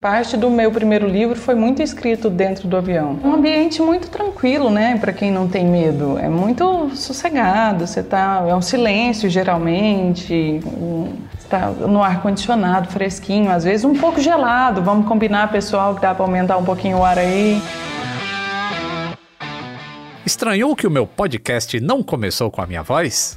Parte 0.00 0.36
do 0.36 0.48
meu 0.48 0.70
primeiro 0.70 1.08
livro 1.08 1.34
foi 1.34 1.56
muito 1.56 1.82
escrito 1.82 2.30
dentro 2.30 2.68
do 2.68 2.76
avião. 2.76 3.18
Um 3.24 3.34
ambiente 3.34 3.82
muito 3.82 4.08
tranquilo, 4.08 4.70
né, 4.70 4.96
para 4.96 5.12
quem 5.12 5.32
não 5.32 5.48
tem 5.48 5.66
medo. 5.66 6.16
É 6.16 6.28
muito 6.28 6.94
sossegado, 6.94 7.84
você 7.84 8.00
tá, 8.00 8.44
é 8.48 8.54
um 8.54 8.62
silêncio 8.62 9.28
geralmente, 9.28 10.60
está 11.36 11.70
no 11.70 12.00
ar 12.00 12.22
condicionado, 12.22 12.86
fresquinho, 12.92 13.50
às 13.50 13.64
vezes 13.64 13.84
um 13.84 13.96
pouco 13.96 14.20
gelado. 14.20 14.80
Vamos 14.82 15.08
combinar, 15.08 15.50
pessoal, 15.50 15.96
que 15.96 16.00
dá 16.00 16.14
para 16.14 16.24
aumentar 16.24 16.58
um 16.58 16.64
pouquinho 16.64 16.98
o 16.98 17.04
ar 17.04 17.18
aí. 17.18 17.60
Estranhou 20.24 20.76
que 20.76 20.86
o 20.86 20.90
meu 20.92 21.08
podcast 21.08 21.80
não 21.80 22.04
começou 22.04 22.52
com 22.52 22.62
a 22.62 22.68
minha 22.68 22.84
voz? 22.84 23.36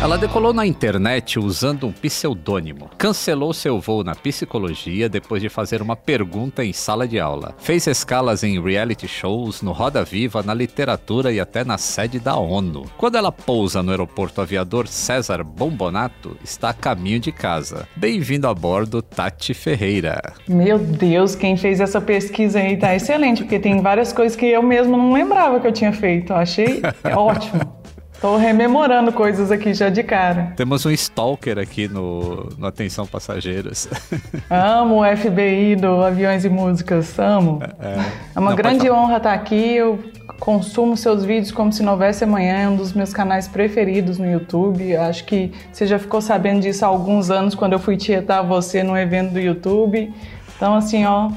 Ela 0.00 0.16
decolou 0.16 0.52
na 0.54 0.64
internet 0.64 1.40
usando 1.40 1.88
um 1.88 1.92
pseudônimo. 1.92 2.88
Cancelou 2.96 3.52
seu 3.52 3.80
voo 3.80 4.04
na 4.04 4.14
psicologia 4.14 5.08
depois 5.08 5.42
de 5.42 5.48
fazer 5.48 5.82
uma 5.82 5.96
pergunta 5.96 6.64
em 6.64 6.72
sala 6.72 7.06
de 7.06 7.18
aula. 7.18 7.56
Fez 7.58 7.84
escalas 7.88 8.44
em 8.44 8.62
reality 8.62 9.08
shows, 9.08 9.60
no 9.60 9.72
Roda 9.72 10.04
Viva, 10.04 10.40
na 10.40 10.54
literatura 10.54 11.32
e 11.32 11.40
até 11.40 11.64
na 11.64 11.76
sede 11.78 12.20
da 12.20 12.36
ONU. 12.36 12.84
Quando 12.96 13.16
ela 13.16 13.32
pousa 13.32 13.82
no 13.82 13.90
aeroporto 13.90 14.40
aviador 14.40 14.86
César 14.86 15.42
Bombonato, 15.42 16.36
está 16.44 16.70
a 16.70 16.74
caminho 16.74 17.18
de 17.18 17.32
casa. 17.32 17.88
Bem-vindo 17.96 18.46
a 18.46 18.54
bordo, 18.54 19.02
Tati 19.02 19.52
Ferreira. 19.52 20.32
Meu 20.48 20.78
Deus, 20.78 21.34
quem 21.34 21.56
fez 21.56 21.80
essa 21.80 22.00
pesquisa 22.00 22.60
aí 22.60 22.76
tá 22.76 22.94
excelente, 22.94 23.42
porque 23.42 23.58
tem 23.58 23.82
várias 23.82 24.12
coisas 24.12 24.36
que 24.36 24.46
eu 24.46 24.62
mesmo 24.62 24.96
não 24.96 25.12
lembrava 25.12 25.58
que 25.58 25.66
eu 25.66 25.72
tinha 25.72 25.92
feito. 25.92 26.32
Eu 26.32 26.36
achei 26.36 26.82
ótimo. 27.16 27.77
Tô 28.20 28.36
rememorando 28.36 29.12
coisas 29.12 29.52
aqui 29.52 29.72
já 29.72 29.88
de 29.88 30.02
cara. 30.02 30.52
Temos 30.56 30.84
um 30.84 30.90
stalker 30.90 31.56
aqui 31.56 31.86
no, 31.86 32.48
no 32.58 32.66
Atenção 32.66 33.06
Passageiros. 33.06 33.88
Amo 34.50 35.02
o 35.02 35.16
FBI 35.16 35.76
do 35.76 36.02
Aviões 36.02 36.44
e 36.44 36.48
Músicas, 36.48 37.16
amo. 37.16 37.60
É, 37.62 37.90
é. 37.90 38.04
é 38.34 38.40
uma 38.40 38.50
Não, 38.50 38.56
grande 38.56 38.90
honra 38.90 39.18
estar 39.18 39.32
aqui. 39.32 39.74
Eu 39.76 40.00
consumo 40.40 40.96
seus 40.96 41.24
vídeos 41.24 41.52
como 41.52 41.72
se 41.72 41.80
não 41.80 41.92
houvesse 41.92 42.24
amanhã. 42.24 42.56
É 42.56 42.68
um 42.68 42.74
dos 42.74 42.92
meus 42.92 43.12
canais 43.12 43.46
preferidos 43.46 44.18
no 44.18 44.28
YouTube. 44.28 44.96
Acho 44.96 45.24
que 45.24 45.52
você 45.72 45.86
já 45.86 45.98
ficou 45.98 46.20
sabendo 46.20 46.62
disso 46.62 46.84
há 46.84 46.88
alguns 46.88 47.30
anos 47.30 47.54
quando 47.54 47.74
eu 47.74 47.78
fui 47.78 47.96
tietar 47.96 48.42
você 48.42 48.82
num 48.82 48.96
evento 48.96 49.32
do 49.32 49.38
YouTube. 49.38 50.12
Então, 50.56 50.74
assim, 50.74 51.04
ó, 51.06 51.30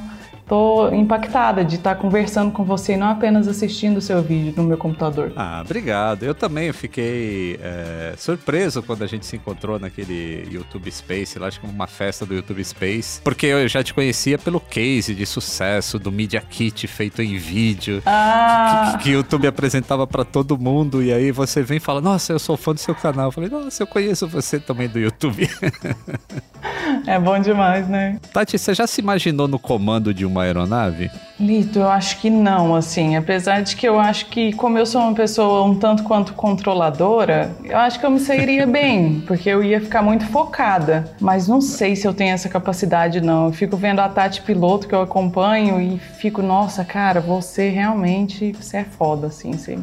Tô 0.51 0.89
impactada 0.89 1.63
de 1.63 1.77
estar 1.77 1.95
conversando 1.95 2.51
com 2.51 2.65
você 2.65 2.95
e 2.95 2.97
não 2.97 3.07
apenas 3.07 3.47
assistindo 3.47 3.95
o 3.95 4.01
seu 4.01 4.21
vídeo 4.21 4.53
no 4.57 4.63
meu 4.63 4.77
computador. 4.77 5.31
Ah, 5.33 5.61
obrigado. 5.63 6.23
Eu 6.23 6.35
também 6.35 6.73
fiquei 6.73 7.57
é, 7.63 8.15
surpreso 8.17 8.83
quando 8.83 9.01
a 9.01 9.07
gente 9.07 9.25
se 9.25 9.37
encontrou 9.37 9.79
naquele 9.79 10.45
YouTube 10.51 10.91
Space, 10.91 11.39
lá 11.39 11.47
acho 11.47 11.61
que 11.61 11.65
uma 11.65 11.87
festa 11.87 12.25
do 12.25 12.33
YouTube 12.33 12.61
Space, 12.65 13.21
porque 13.21 13.45
eu 13.45 13.65
já 13.69 13.81
te 13.81 13.93
conhecia 13.93 14.37
pelo 14.37 14.59
case 14.59 15.15
de 15.15 15.25
sucesso 15.25 15.97
do 15.97 16.11
Media 16.11 16.41
Kit 16.41 16.85
feito 16.85 17.21
em 17.21 17.37
vídeo, 17.37 18.03
ah. 18.05 18.97
que, 18.97 19.05
que, 19.05 19.09
o 19.11 19.13
YouTube 19.13 19.47
apresentava 19.47 20.05
para 20.05 20.25
todo 20.25 20.57
mundo, 20.57 21.01
e 21.01 21.13
aí 21.13 21.31
você 21.31 21.63
vem 21.63 21.77
e 21.77 21.79
fala, 21.79 22.01
nossa, 22.01 22.33
eu 22.33 22.39
sou 22.39 22.57
fã 22.57 22.73
do 22.73 22.79
seu 22.81 22.93
canal. 22.93 23.27
Eu 23.27 23.31
falei, 23.31 23.49
nossa, 23.49 23.83
eu 23.83 23.87
conheço 23.87 24.27
você 24.27 24.59
também 24.59 24.89
do 24.89 24.99
YouTube. 24.99 25.47
É 27.07 27.19
bom 27.19 27.39
demais, 27.39 27.87
né? 27.87 28.19
Tati, 28.33 28.57
você 28.57 28.73
já 28.73 28.85
se 28.85 29.01
imaginou 29.01 29.47
no 29.47 29.57
comando 29.57 30.13
de 30.13 30.25
uma 30.25 30.40
aeronave? 30.41 31.09
Lito, 31.39 31.79
eu 31.79 31.89
acho 31.89 32.19
que 32.19 32.29
não, 32.29 32.75
assim. 32.75 33.15
Apesar 33.15 33.61
de 33.61 33.75
que 33.75 33.87
eu 33.87 33.99
acho 33.99 34.27
que, 34.27 34.53
como 34.53 34.77
eu 34.77 34.85
sou 34.85 35.01
uma 35.01 35.13
pessoa 35.13 35.63
um 35.63 35.73
tanto 35.73 36.03
quanto 36.03 36.33
controladora, 36.33 37.51
eu 37.63 37.77
acho 37.77 37.99
que 37.99 38.05
eu 38.05 38.11
me 38.11 38.19
sairia 38.19 38.65
bem, 38.67 39.23
porque 39.25 39.49
eu 39.49 39.63
ia 39.63 39.81
ficar 39.81 40.03
muito 40.03 40.25
focada. 40.27 41.11
Mas 41.19 41.47
não 41.47 41.59
sei 41.59 41.95
se 41.95 42.07
eu 42.07 42.13
tenho 42.13 42.33
essa 42.33 42.47
capacidade, 42.47 43.21
não. 43.21 43.47
Eu 43.47 43.53
fico 43.53 43.75
vendo 43.75 43.99
a 43.99 44.09
Tati 44.09 44.41
piloto 44.41 44.87
que 44.87 44.93
eu 44.93 45.01
acompanho 45.01 45.81
e 45.81 45.97
fico, 45.97 46.41
nossa, 46.41 46.85
cara, 46.85 47.19
você 47.19 47.69
realmente, 47.69 48.51
você 48.51 48.77
é 48.77 48.83
foda, 48.83 49.27
assim, 49.27 49.53
você 49.53 49.79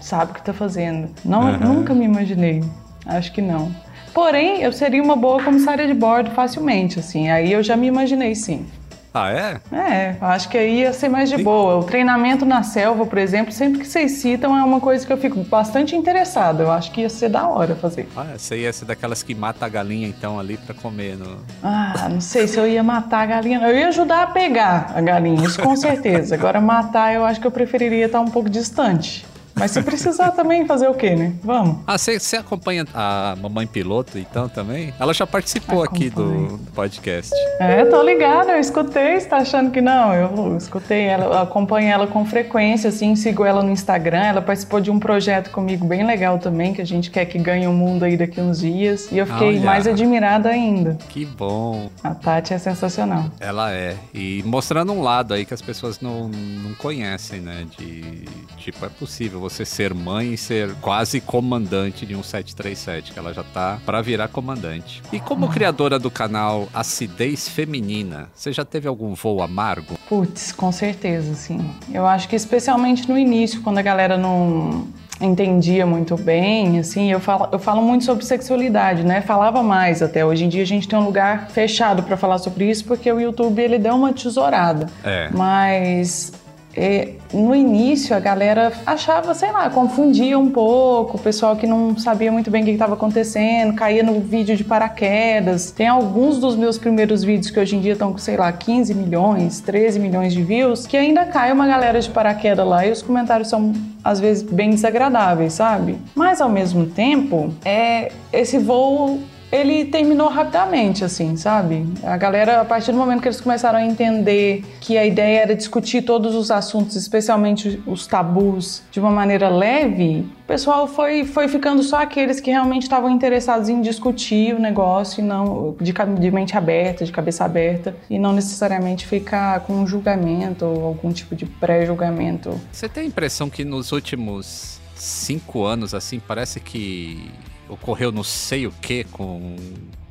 sabe 0.00 0.32
o 0.32 0.34
que 0.34 0.42
tá 0.42 0.52
fazendo. 0.52 1.10
Não, 1.24 1.42
uhum. 1.42 1.58
Nunca 1.58 1.94
me 1.94 2.04
imaginei. 2.04 2.62
Acho 3.06 3.32
que 3.32 3.42
não. 3.42 3.70
Porém, 4.14 4.62
eu 4.62 4.72
seria 4.72 5.02
uma 5.02 5.16
boa 5.16 5.42
comissária 5.42 5.86
de 5.86 5.94
bordo 5.94 6.30
facilmente, 6.32 6.98
assim. 6.98 7.30
Aí 7.30 7.52
eu 7.52 7.62
já 7.62 7.76
me 7.76 7.86
imaginei, 7.86 8.34
sim. 8.34 8.66
Ah, 9.14 9.30
é? 9.30 9.60
É, 9.76 10.16
acho 10.20 10.48
que 10.48 10.56
aí 10.56 10.80
ia 10.80 10.92
ser 10.92 11.08
mais 11.10 11.28
de 11.28 11.36
boa. 11.36 11.76
O 11.76 11.84
treinamento 11.84 12.46
na 12.46 12.62
selva, 12.62 13.04
por 13.04 13.18
exemplo, 13.18 13.52
sempre 13.52 13.80
que 13.80 13.86
vocês 13.86 14.12
citam, 14.12 14.56
é 14.56 14.64
uma 14.64 14.80
coisa 14.80 15.06
que 15.06 15.12
eu 15.12 15.18
fico 15.18 15.38
bastante 15.44 15.94
interessada. 15.94 16.62
Eu 16.62 16.70
acho 16.70 16.90
que 16.90 17.02
ia 17.02 17.10
ser 17.10 17.28
da 17.28 17.46
hora 17.46 17.74
fazer. 17.74 18.08
Ah, 18.16 18.28
essa 18.34 18.56
ia 18.56 18.72
ser 18.72 18.86
daquelas 18.86 19.22
que 19.22 19.34
mata 19.34 19.66
a 19.66 19.68
galinha, 19.68 20.08
então, 20.08 20.40
ali 20.40 20.56
para 20.56 20.74
comer. 20.74 21.16
No... 21.16 21.38
Ah, 21.62 22.08
não 22.10 22.22
sei 22.22 22.48
se 22.48 22.58
eu 22.58 22.66
ia 22.66 22.82
matar 22.82 23.22
a 23.22 23.26
galinha. 23.26 23.60
Eu 23.60 23.76
ia 23.76 23.88
ajudar 23.88 24.22
a 24.22 24.26
pegar 24.28 24.92
a 24.94 25.00
galinha, 25.02 25.46
isso 25.46 25.60
com 25.60 25.76
certeza. 25.76 26.34
Agora, 26.34 26.60
matar, 26.60 27.14
eu 27.14 27.24
acho 27.24 27.38
que 27.38 27.46
eu 27.46 27.50
preferiria 27.52 28.06
estar 28.06 28.20
um 28.20 28.28
pouco 28.28 28.48
distante. 28.48 29.26
Mas 29.54 29.70
se 29.70 29.82
precisar 29.82 30.32
também, 30.32 30.66
fazer 30.66 30.88
o 30.88 30.94
quê, 30.94 31.14
né? 31.14 31.32
Vamos. 31.42 31.76
Ah, 31.86 31.98
você 31.98 32.36
acompanha 32.36 32.86
a 32.94 33.36
Mamãe 33.40 33.66
Piloto, 33.66 34.18
então, 34.18 34.48
também? 34.48 34.92
Ela 34.98 35.12
já 35.12 35.26
participou 35.26 35.82
aqui 35.82 36.10
do, 36.10 36.58
podcast. 36.74 37.32
É, 37.60 37.84
tô 37.84 38.02
ligada, 38.02 38.52
eu 38.52 38.60
escutei, 38.60 39.20
você 39.20 39.28
tá 39.28 39.38
achando 39.38 39.70
que 39.70 39.80
não? 39.80 40.14
Eu 40.14 40.56
escutei 40.56 41.02
ela, 41.04 41.24
eu 41.26 41.38
acompanho 41.38 41.88
ela 41.88 42.06
com 42.06 42.24
frequência, 42.24 42.88
assim, 42.88 43.14
sigo 43.14 43.44
ela 43.44 43.62
no 43.62 43.70
Instagram, 43.70 44.24
ela 44.24 44.42
participou 44.42 44.80
de 44.80 44.90
um 44.90 44.98
projeto 44.98 45.50
comigo 45.50 45.86
bem 45.86 46.04
legal 46.06 46.38
também, 46.38 46.72
que 46.72 46.80
a 46.80 46.86
gente 46.86 47.10
quer 47.10 47.26
que 47.26 47.38
ganhe 47.38 47.66
o 47.66 47.72
mundo 47.72 48.04
aí 48.04 48.16
daqui 48.16 48.40
uns 48.40 48.60
dias, 48.60 49.10
e 49.12 49.18
eu 49.18 49.26
fiquei 49.26 49.48
Olha. 49.48 49.60
mais 49.60 49.86
admirada 49.86 50.48
ainda. 50.48 50.96
Que 51.08 51.24
bom. 51.24 51.90
A 52.02 52.14
Tati 52.14 52.54
é 52.54 52.58
sensacional. 52.58 53.26
Ela 53.38 53.72
é, 53.72 53.96
e 54.14 54.42
mostrando 54.44 54.92
um 54.92 55.02
lado 55.02 55.34
aí 55.34 55.44
que 55.44 55.54
as 55.54 55.62
pessoas 55.62 56.00
não, 56.00 56.28
não 56.28 56.74
conhecem, 56.74 57.40
né, 57.40 57.66
de, 57.78 58.24
tipo, 58.56 58.84
é 58.84 58.88
possível 58.88 59.41
você 59.42 59.64
ser 59.64 59.92
mãe 59.92 60.34
e 60.34 60.38
ser 60.38 60.72
quase 60.80 61.20
comandante 61.20 62.06
de 62.06 62.14
um 62.14 62.22
737, 62.22 63.12
que 63.12 63.18
ela 63.18 63.34
já 63.34 63.42
tá 63.42 63.80
para 63.84 64.00
virar 64.00 64.28
comandante. 64.28 65.02
E 65.12 65.18
como 65.18 65.48
criadora 65.48 65.98
do 65.98 66.10
canal 66.10 66.68
Acidez 66.72 67.48
Feminina, 67.48 68.28
você 68.32 68.52
já 68.52 68.64
teve 68.64 68.86
algum 68.86 69.14
voo 69.14 69.42
amargo? 69.42 69.98
Putz, 70.08 70.52
com 70.52 70.70
certeza, 70.70 71.34
sim. 71.34 71.74
Eu 71.92 72.06
acho 72.06 72.28
que 72.28 72.36
especialmente 72.36 73.08
no 73.08 73.18
início, 73.18 73.60
quando 73.62 73.78
a 73.78 73.82
galera 73.82 74.16
não 74.16 74.86
entendia 75.20 75.86
muito 75.86 76.16
bem, 76.16 76.78
assim, 76.78 77.10
eu 77.10 77.20
falo, 77.20 77.48
eu 77.52 77.58
falo 77.58 77.82
muito 77.82 78.04
sobre 78.04 78.24
sexualidade, 78.24 79.04
né? 79.04 79.20
Falava 79.20 79.62
mais 79.62 80.02
até. 80.02 80.24
Hoje 80.24 80.44
em 80.44 80.48
dia 80.48 80.62
a 80.62 80.66
gente 80.66 80.88
tem 80.88 80.98
um 80.98 81.04
lugar 81.04 81.48
fechado 81.50 82.02
para 82.02 82.16
falar 82.16 82.38
sobre 82.38 82.68
isso 82.68 82.84
porque 82.84 83.10
o 83.10 83.20
YouTube 83.20 83.60
ele 83.60 83.78
deu 83.78 83.94
uma 83.94 84.12
tesourada. 84.12 84.86
É. 85.04 85.28
Mas 85.32 86.32
é, 86.74 87.14
no 87.32 87.54
início 87.54 88.14
a 88.16 88.20
galera 88.20 88.72
achava, 88.86 89.34
sei 89.34 89.52
lá, 89.52 89.68
confundia 89.70 90.38
um 90.38 90.50
pouco, 90.50 91.16
o 91.16 91.20
pessoal 91.20 91.56
que 91.56 91.66
não 91.66 91.96
sabia 91.96 92.32
muito 92.32 92.50
bem 92.50 92.62
o 92.62 92.64
que 92.64 92.70
estava 92.72 92.94
acontecendo, 92.94 93.74
caía 93.74 94.02
no 94.02 94.20
vídeo 94.20 94.56
de 94.56 94.64
paraquedas. 94.64 95.70
Tem 95.70 95.86
alguns 95.86 96.38
dos 96.38 96.56
meus 96.56 96.78
primeiros 96.78 97.22
vídeos 97.22 97.50
que 97.50 97.60
hoje 97.60 97.76
em 97.76 97.80
dia 97.80 97.92
estão 97.92 98.12
com, 98.12 98.18
sei 98.18 98.36
lá, 98.36 98.50
15 98.52 98.94
milhões, 98.94 99.60
13 99.60 99.98
milhões 99.98 100.32
de 100.32 100.42
views, 100.42 100.86
que 100.86 100.96
ainda 100.96 101.24
cai 101.26 101.52
uma 101.52 101.66
galera 101.66 102.00
de 102.00 102.10
paraquedas 102.10 102.66
lá 102.66 102.86
e 102.86 102.92
os 102.92 103.02
comentários 103.02 103.48
são 103.48 103.72
às 104.04 104.18
vezes 104.18 104.42
bem 104.42 104.70
desagradáveis, 104.70 105.52
sabe? 105.52 105.98
Mas 106.14 106.40
ao 106.40 106.48
mesmo 106.48 106.86
tempo, 106.86 107.52
é 107.64 108.10
esse 108.32 108.58
voo 108.58 109.20
ele 109.52 109.84
terminou 109.84 110.28
rapidamente, 110.28 111.04
assim, 111.04 111.36
sabe? 111.36 111.86
A 112.02 112.16
galera, 112.16 112.62
a 112.62 112.64
partir 112.64 112.90
do 112.90 112.96
momento 112.96 113.20
que 113.20 113.28
eles 113.28 113.40
começaram 113.40 113.78
a 113.78 113.84
entender 113.84 114.64
que 114.80 114.96
a 114.96 115.04
ideia 115.04 115.42
era 115.42 115.54
discutir 115.54 116.02
todos 116.02 116.34
os 116.34 116.50
assuntos, 116.50 116.96
especialmente 116.96 117.80
os 117.86 118.06
tabus, 118.06 118.82
de 118.90 118.98
uma 118.98 119.10
maneira 119.10 119.50
leve, 119.50 120.20
o 120.20 120.46
pessoal 120.46 120.88
foi, 120.88 121.24
foi 121.24 121.48
ficando 121.48 121.82
só 121.82 122.00
aqueles 122.00 122.40
que 122.40 122.50
realmente 122.50 122.84
estavam 122.84 123.10
interessados 123.10 123.68
em 123.68 123.82
discutir 123.82 124.54
o 124.54 124.58
negócio 124.58 125.22
e 125.22 125.24
não 125.24 125.76
de, 125.78 125.92
de 125.92 126.30
mente 126.30 126.56
aberta, 126.56 127.04
de 127.04 127.12
cabeça 127.12 127.44
aberta, 127.44 127.94
e 128.08 128.18
não 128.18 128.32
necessariamente 128.32 129.06
ficar 129.06 129.60
com 129.60 129.74
um 129.74 129.86
julgamento 129.86 130.64
ou 130.64 130.86
algum 130.86 131.12
tipo 131.12 131.36
de 131.36 131.44
pré-julgamento. 131.44 132.58
Você 132.72 132.88
tem 132.88 133.04
a 133.04 133.06
impressão 133.06 133.50
que 133.50 133.64
nos 133.66 133.92
últimos 133.92 134.80
cinco 134.94 135.64
anos, 135.64 135.94
assim, 135.94 136.18
parece 136.18 136.58
que 136.58 137.30
ocorreu 137.72 138.12
não 138.12 138.24
sei 138.24 138.66
o 138.66 138.72
que 138.72 139.04
com, 139.04 139.56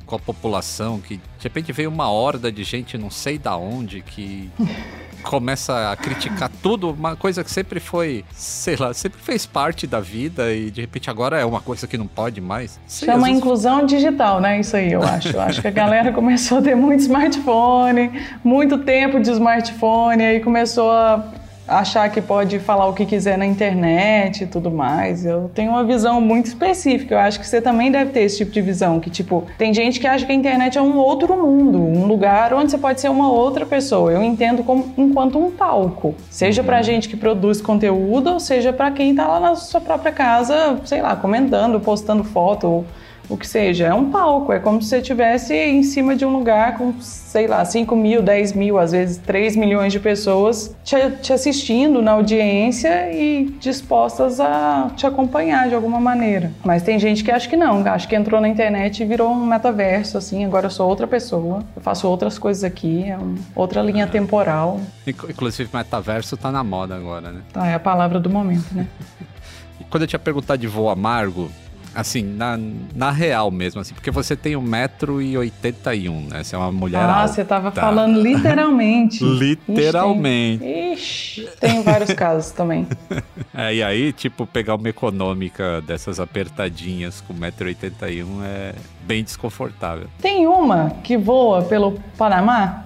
com 0.06 0.16
a 0.16 0.18
população, 0.18 1.00
que 1.00 1.16
de 1.16 1.42
repente 1.42 1.72
veio 1.72 1.88
uma 1.88 2.10
horda 2.10 2.50
de 2.50 2.64
gente 2.64 2.98
não 2.98 3.10
sei 3.10 3.38
da 3.38 3.56
onde 3.56 4.02
que 4.02 4.50
começa 5.22 5.90
a 5.90 5.96
criticar 5.96 6.50
tudo, 6.62 6.90
uma 6.90 7.16
coisa 7.16 7.44
que 7.44 7.50
sempre 7.50 7.80
foi, 7.80 8.24
sei 8.32 8.76
lá, 8.76 8.92
sempre 8.92 9.20
fez 9.20 9.46
parte 9.46 9.86
da 9.86 10.00
vida 10.00 10.52
e 10.52 10.70
de 10.70 10.80
repente 10.80 11.08
agora 11.08 11.38
é 11.38 11.44
uma 11.44 11.60
coisa 11.60 11.86
que 11.86 11.96
não 11.96 12.06
pode 12.06 12.40
mais. 12.40 12.78
Sei, 12.86 13.06
Chama 13.06 13.26
vezes... 13.26 13.38
inclusão 13.38 13.86
digital, 13.86 14.40
né? 14.40 14.60
Isso 14.60 14.76
aí, 14.76 14.92
eu 14.92 15.02
acho. 15.02 15.28
Eu 15.28 15.40
acho 15.40 15.62
que 15.62 15.68
a 15.68 15.72
galera 15.72 16.10
começou 16.12 16.58
a 16.58 16.62
ter 16.62 16.74
muito 16.74 17.00
smartphone, 17.00 18.10
muito 18.42 18.78
tempo 18.78 19.20
de 19.20 19.30
smartphone, 19.30 20.22
aí 20.24 20.40
começou 20.40 20.90
a 20.90 21.24
achar 21.72 22.08
que 22.10 22.20
pode 22.20 22.58
falar 22.58 22.86
o 22.86 22.92
que 22.92 23.06
quiser 23.06 23.36
na 23.38 23.46
internet 23.46 24.44
e 24.44 24.46
tudo 24.46 24.70
mais. 24.70 25.24
Eu 25.24 25.50
tenho 25.54 25.70
uma 25.70 25.84
visão 25.84 26.20
muito 26.20 26.46
específica. 26.46 27.14
Eu 27.14 27.18
acho 27.18 27.40
que 27.40 27.46
você 27.46 27.60
também 27.60 27.90
deve 27.90 28.12
ter 28.12 28.20
esse 28.20 28.38
tipo 28.38 28.50
de 28.50 28.60
visão, 28.60 29.00
que 29.00 29.10
tipo, 29.10 29.44
tem 29.58 29.72
gente 29.72 29.98
que 29.98 30.06
acha 30.06 30.24
que 30.24 30.32
a 30.32 30.34
internet 30.34 30.78
é 30.78 30.82
um 30.82 30.96
outro 30.96 31.36
mundo, 31.36 31.78
um 31.78 32.06
lugar 32.06 32.52
onde 32.54 32.70
você 32.70 32.78
pode 32.78 33.00
ser 33.00 33.08
uma 33.08 33.30
outra 33.30 33.64
pessoa. 33.64 34.12
Eu 34.12 34.22
entendo 34.22 34.62
como 34.62 34.92
enquanto 34.96 35.38
um 35.38 35.50
palco, 35.50 36.14
seja 36.30 36.62
pra 36.62 36.78
uhum. 36.78 36.82
gente 36.82 37.08
que 37.08 37.16
produz 37.16 37.60
conteúdo, 37.60 38.30
ou 38.30 38.40
seja 38.40 38.72
para 38.72 38.90
quem 38.90 39.14
tá 39.14 39.26
lá 39.26 39.40
na 39.40 39.54
sua 39.54 39.80
própria 39.80 40.12
casa, 40.12 40.80
sei 40.84 41.00
lá, 41.00 41.16
comentando, 41.16 41.80
postando 41.80 42.24
foto, 42.24 42.84
o 43.32 43.36
que 43.36 43.46
seja. 43.46 43.86
É 43.86 43.94
um 43.94 44.10
palco, 44.10 44.52
é 44.52 44.58
como 44.58 44.82
se 44.82 44.88
você 44.88 44.98
estivesse 44.98 45.54
em 45.54 45.82
cima 45.82 46.14
de 46.14 46.24
um 46.24 46.36
lugar 46.36 46.76
com, 46.76 46.92
sei 47.00 47.46
lá, 47.46 47.64
5 47.64 47.96
mil, 47.96 48.22
10 48.22 48.52
mil, 48.52 48.78
às 48.78 48.92
vezes 48.92 49.16
3 49.16 49.56
milhões 49.56 49.92
de 49.92 49.98
pessoas 49.98 50.76
te, 50.84 50.96
te 51.22 51.32
assistindo 51.32 52.02
na 52.02 52.12
audiência 52.12 53.10
e 53.12 53.46
dispostas 53.58 54.38
a 54.38 54.90
te 54.96 55.06
acompanhar 55.06 55.68
de 55.68 55.74
alguma 55.74 55.98
maneira. 55.98 56.52
Mas 56.62 56.82
tem 56.82 56.98
gente 56.98 57.24
que 57.24 57.30
acha 57.30 57.48
que 57.48 57.56
não, 57.56 57.80
acha 57.86 58.06
que 58.06 58.14
entrou 58.14 58.40
na 58.40 58.48
internet 58.48 59.02
e 59.02 59.06
virou 59.06 59.30
um 59.30 59.46
metaverso, 59.46 60.18
assim, 60.18 60.44
agora 60.44 60.66
eu 60.66 60.70
sou 60.70 60.86
outra 60.86 61.06
pessoa, 61.06 61.64
eu 61.74 61.80
faço 61.80 62.06
outras 62.06 62.38
coisas 62.38 62.62
aqui, 62.62 63.04
é 63.08 63.16
um, 63.16 63.36
outra 63.56 63.80
linha 63.80 64.06
temporal. 64.06 64.78
Inclusive, 65.06 65.70
metaverso 65.72 66.36
tá 66.36 66.52
na 66.52 66.62
moda 66.62 66.94
agora, 66.94 67.32
né? 67.32 67.40
Tá, 67.52 67.66
é 67.66 67.74
a 67.74 67.80
palavra 67.80 68.20
do 68.20 68.28
momento, 68.28 68.74
né? 68.74 68.86
Quando 69.88 70.02
eu 70.02 70.06
tinha 70.06 70.18
perguntado 70.18 70.58
de 70.60 70.66
voo 70.66 70.88
amargo, 70.88 71.50
Assim, 71.94 72.22
na, 72.22 72.58
na 72.94 73.10
real 73.10 73.50
mesmo, 73.50 73.80
assim, 73.80 73.94
porque 73.94 74.10
você 74.10 74.34
tem 74.34 74.54
1,81m, 74.54 76.28
né? 76.30 76.42
Você 76.42 76.54
é 76.54 76.58
uma 76.58 76.72
mulher 76.72 76.98
ah, 76.98 77.20
alta. 77.20 77.24
Ah, 77.24 77.28
você 77.28 77.44
tava 77.44 77.70
falando 77.70 78.20
literalmente. 78.20 79.22
literalmente. 79.24 80.64
Ixi, 80.64 81.48
tem 81.60 81.82
vários 81.82 82.12
casos 82.14 82.52
também. 82.52 82.86
É, 83.54 83.74
e 83.74 83.82
aí, 83.82 84.14
tipo, 84.14 84.46
pegar 84.46 84.76
uma 84.76 84.88
econômica 84.88 85.82
dessas 85.82 86.18
apertadinhas 86.18 87.20
com 87.20 87.34
1,81m 87.34 88.42
é 88.42 88.74
bem 89.04 89.22
desconfortável. 89.22 90.06
Tem 90.20 90.46
uma 90.46 90.90
que 91.02 91.16
voa 91.16 91.62
pelo 91.62 92.00
Panamá? 92.16 92.84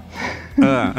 Ah. 0.62 0.92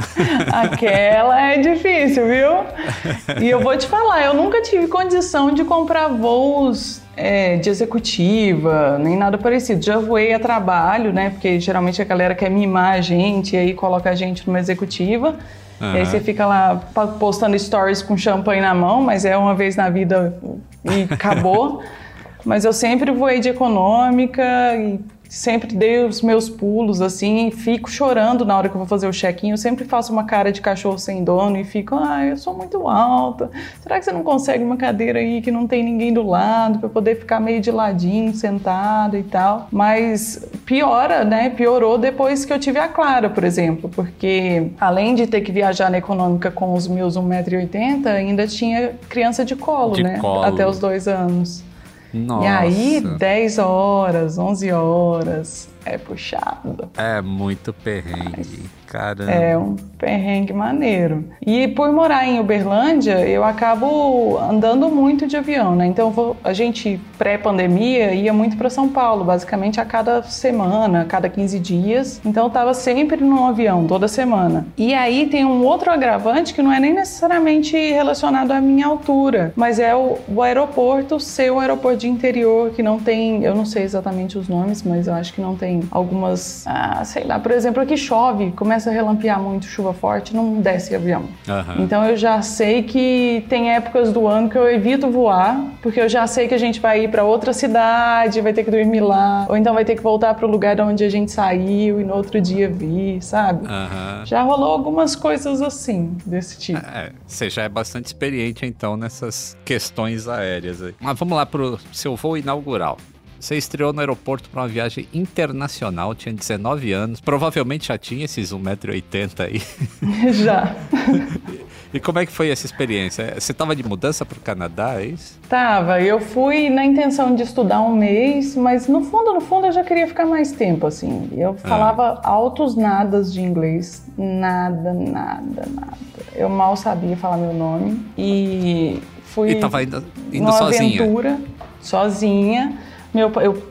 Aquela 0.63 1.41
é 1.41 1.57
difícil, 1.57 2.27
viu? 2.27 3.41
E 3.41 3.49
eu 3.49 3.59
vou 3.59 3.75
te 3.75 3.87
falar, 3.87 4.23
eu 4.23 4.33
nunca 4.33 4.61
tive 4.61 4.87
condição 4.87 5.51
de 5.51 5.63
comprar 5.63 6.07
voos 6.09 7.01
é, 7.15 7.57
de 7.57 7.69
executiva, 7.69 8.97
nem 8.99 9.17
nada 9.17 9.37
parecido. 9.37 9.83
Já 9.83 9.97
voei 9.97 10.33
a 10.33 10.39
trabalho, 10.39 11.11
né? 11.11 11.31
Porque 11.31 11.59
geralmente 11.59 12.01
a 12.01 12.05
galera 12.05 12.35
quer 12.35 12.49
mimar 12.49 12.93
a 12.93 13.01
gente 13.01 13.55
e 13.55 13.57
aí 13.57 13.73
coloca 13.73 14.09
a 14.09 14.15
gente 14.15 14.45
numa 14.45 14.59
executiva. 14.59 15.35
Uhum. 15.81 15.93
E 15.93 15.97
aí 15.97 16.05
você 16.05 16.19
fica 16.19 16.45
lá 16.45 16.75
postando 17.19 17.57
stories 17.57 18.01
com 18.01 18.17
champanhe 18.17 18.61
na 18.61 18.73
mão, 18.73 19.01
mas 19.01 19.25
é 19.25 19.35
uma 19.35 19.55
vez 19.55 19.75
na 19.75 19.89
vida 19.89 20.37
e 20.85 21.11
acabou. 21.11 21.81
mas 22.45 22.65
eu 22.65 22.73
sempre 22.73 23.11
voei 23.11 23.39
de 23.39 23.49
econômica 23.49 24.43
e 24.75 24.99
sempre 25.29 25.75
dei 25.75 26.03
os 26.03 26.21
meus 26.21 26.49
pulos 26.49 27.01
assim 27.01 27.47
e 27.47 27.51
fico 27.51 27.89
chorando 27.89 28.45
na 28.45 28.57
hora 28.57 28.69
que 28.69 28.75
eu 28.75 28.79
vou 28.79 28.87
fazer 28.87 29.07
o 29.07 29.11
check-in. 29.11 29.51
Eu 29.51 29.57
sempre 29.57 29.85
faço 29.85 30.11
uma 30.11 30.23
cara 30.23 30.51
de 30.51 30.61
cachorro 30.61 30.97
sem 30.97 31.23
dono 31.23 31.57
e 31.57 31.63
fico, 31.63 31.95
ah, 31.95 32.25
eu 32.25 32.37
sou 32.37 32.53
muito 32.53 32.87
alta. 32.87 33.49
Será 33.81 33.99
que 33.99 34.05
você 34.05 34.11
não 34.11 34.23
consegue 34.23 34.63
uma 34.63 34.77
cadeira 34.77 35.19
aí 35.19 35.41
que 35.41 35.51
não 35.51 35.67
tem 35.67 35.83
ninguém 35.83 36.13
do 36.13 36.25
lado 36.25 36.79
para 36.79 36.89
poder 36.89 37.19
ficar 37.19 37.39
meio 37.39 37.59
de 37.59 37.71
ladinho, 37.71 38.33
sentado 38.33 39.17
e 39.17 39.23
tal? 39.23 39.67
Mas 39.71 40.45
piora, 40.65 41.23
né? 41.23 41.49
Piorou 41.49 41.97
depois 41.97 42.45
que 42.45 42.53
eu 42.53 42.59
tive 42.59 42.79
a 42.79 42.87
Clara, 42.87 43.29
por 43.29 43.43
exemplo, 43.43 43.89
porque 43.89 44.71
além 44.79 45.15
de 45.15 45.27
ter 45.27 45.41
que 45.41 45.51
viajar 45.51 45.89
na 45.89 45.97
econômica 45.97 46.51
com 46.51 46.73
os 46.73 46.87
meus 46.87 47.17
1,80m, 47.17 48.05
ainda 48.07 48.47
tinha 48.47 48.91
criança 49.09 49.43
de 49.43 49.55
colo, 49.55 49.95
de 49.95 50.03
né? 50.03 50.19
Colo. 50.19 50.43
Até 50.43 50.67
os 50.67 50.79
dois 50.79 51.07
anos. 51.07 51.66
Nossa. 52.13 52.45
E 52.45 52.47
aí, 52.47 53.01
10 53.01 53.57
horas, 53.59 54.37
11 54.37 54.71
horas, 54.71 55.69
é 55.85 55.97
puxado. 55.97 56.89
É 56.95 57.21
muito 57.21 57.73
perrengue. 57.73 58.69
Caramba. 58.87 59.31
É 59.31 59.57
um 59.57 59.75
perrengue 59.97 60.53
maneiro. 60.53 61.25
E 61.45 61.67
por 61.67 61.91
morar 61.91 62.25
em 62.25 62.39
Uberlândia, 62.39 63.27
eu 63.27 63.43
acabo 63.43 64.37
andando 64.37 64.89
muito 64.89 65.27
de 65.27 65.35
avião, 65.35 65.75
né? 65.75 65.87
Então 65.87 66.09
vou, 66.11 66.37
a 66.43 66.53
gente, 66.53 66.99
pré-pandemia, 67.17 68.13
ia 68.13 68.31
muito 68.31 68.57
para 68.57 68.69
São 68.69 68.87
Paulo, 68.87 69.25
basicamente 69.25 69.81
a 69.81 69.85
cada 69.85 70.23
semana, 70.23 71.01
a 71.01 71.05
cada 71.05 71.27
15 71.27 71.59
dias. 71.59 72.21
Então 72.25 72.45
eu 72.45 72.49
tava 72.49 72.73
sempre 72.73 73.23
num 73.23 73.45
avião, 73.45 73.85
toda 73.85 74.07
semana. 74.07 74.65
E 74.77 74.93
aí 74.93 75.27
tem 75.27 75.43
um 75.43 75.63
outro 75.65 75.91
agravante 75.91 76.53
que 76.53 76.61
não 76.61 76.71
é 76.71 76.79
nem 76.79 76.93
necessariamente 76.93 77.75
relacionado 77.75 78.51
à 78.51 78.61
minha 78.61 78.87
altura, 78.87 79.51
mas 79.55 79.79
é 79.79 79.95
o, 79.95 80.17
o 80.27 80.41
aeroporto 80.41 81.19
ser 81.19 81.51
um 81.51 81.59
aeroporto 81.59 81.97
de 81.97 82.07
interior 82.07 82.71
que 82.71 82.83
não 82.83 82.99
tem, 82.99 83.43
eu 83.43 83.55
não 83.55 83.65
sei 83.65 83.83
exatamente 83.83 84.37
os 84.37 84.47
nomes, 84.47 84.83
mas 84.83 85.07
eu 85.07 85.13
acho 85.13 85.33
que 85.33 85.41
não 85.41 85.55
tem 85.55 85.81
algumas, 85.91 86.63
ah, 86.67 87.03
sei 87.03 87.23
lá, 87.23 87.39
por 87.39 87.51
exemplo, 87.51 87.81
aqui 87.81 87.97
chove, 87.97 88.51
começa 88.51 88.76
começa 88.77 88.91
a 88.91 88.93
relampear 88.93 89.41
muito, 89.41 89.65
chuva 89.65 89.91
forte, 89.91 90.35
não 90.35 90.61
desce 90.61 90.93
avião. 90.93 91.23
Uhum. 91.47 91.83
Então 91.83 92.05
eu 92.05 92.15
já 92.15 92.43
sei 92.43 92.83
que 92.83 93.43
tem 93.49 93.71
épocas 93.71 94.13
do 94.13 94.27
ano 94.27 94.49
que 94.49 94.55
eu 94.55 94.69
evito 94.69 95.09
voar, 95.09 95.59
porque 95.81 95.99
eu 95.99 96.07
já 96.07 96.27
sei 96.27 96.47
que 96.47 96.53
a 96.53 96.59
gente 96.59 96.79
vai 96.79 97.05
ir 97.05 97.09
para 97.09 97.23
outra 97.23 97.53
cidade, 97.53 98.39
vai 98.39 98.53
ter 98.53 98.63
que 98.63 98.69
dormir 98.69 98.99
lá, 98.99 99.47
ou 99.49 99.57
então 99.57 99.73
vai 99.73 99.83
ter 99.83 99.95
que 99.95 100.03
voltar 100.03 100.35
para 100.35 100.45
o 100.45 100.49
lugar 100.49 100.75
de 100.75 100.81
onde 100.83 101.03
a 101.03 101.09
gente 101.09 101.31
saiu 101.31 101.99
e 101.99 102.03
no 102.03 102.13
outro 102.13 102.39
dia 102.39 102.69
vir, 102.69 103.19
sabe? 103.19 103.65
Uhum. 103.65 104.25
Já 104.25 104.43
rolou 104.43 104.71
algumas 104.71 105.15
coisas 105.15 105.59
assim, 105.59 106.15
desse 106.23 106.59
tipo. 106.59 106.79
É, 106.79 107.11
você 107.25 107.49
já 107.49 107.63
é 107.63 107.69
bastante 107.69 108.05
experiente 108.05 108.63
então 108.63 108.95
nessas 108.95 109.57
questões 109.65 110.27
aéreas 110.27 110.83
aí. 110.83 110.93
Mas 111.01 111.17
vamos 111.17 111.35
lá 111.35 111.47
pro 111.47 111.79
seu 111.91 112.15
voo 112.15 112.37
inaugural. 112.37 112.97
Você 113.39 113.55
estreou 113.55 113.93
no 113.93 113.99
aeroporto 113.99 114.49
para 114.49 114.61
uma 114.61 114.67
viagem 114.67 115.07
internacional, 115.13 116.15
tinha 116.15 116.33
19 116.33 116.91
anos, 116.91 117.21
provavelmente 117.21 117.87
já 117.87 117.97
tinha 117.97 118.25
esses 118.25 118.51
1,80m 118.51 119.45
aí. 119.45 119.61
Já. 120.33 120.75
E 121.93 122.01
como 122.01 122.19
é 122.19 122.25
que 122.25 122.31
foi 122.31 122.49
essa 122.49 122.65
experiência? 122.65 123.33
Você 123.39 123.53
estava 123.53 123.73
de 123.73 123.81
mudança 123.81 124.25
para 124.25 124.37
o 124.37 124.41
Canadá, 124.41 125.01
é 125.01 125.05
isso? 125.05 125.39
Tava. 125.47 126.01
Eu 126.01 126.19
fui 126.19 126.69
na 126.69 126.85
intenção 126.85 127.33
de 127.33 127.43
estudar 127.43 127.81
um 127.81 127.95
mês, 127.95 128.57
mas 128.57 128.89
no 128.89 129.01
fundo, 129.05 129.33
no 129.33 129.39
fundo, 129.39 129.67
eu 129.67 129.71
já 129.71 129.85
queria 129.85 130.05
ficar 130.05 130.25
mais 130.25 130.51
tempo, 130.51 130.85
assim. 130.85 131.29
Eu 131.35 131.51
ah. 131.63 131.67
falava 131.67 132.19
ah. 132.21 132.29
altos 132.29 132.75
nadas 132.75 133.33
de 133.33 133.41
inglês. 133.41 134.05
Nada, 134.17 134.93
nada, 134.93 135.65
nada. 135.73 135.97
Eu 136.35 136.49
mal 136.49 136.75
sabia 136.75 137.15
falar 137.15 137.37
meu 137.37 137.53
nome. 137.53 138.05
E 138.17 139.01
fui... 139.23 139.51
E 139.51 139.55
tava 139.55 139.81
indo, 139.81 140.03
indo 140.33 140.51
sozinha? 140.51 141.01
aventura, 141.01 141.39
sozinha 141.79 142.77
meu, 143.17 143.31
eu, 143.41 143.63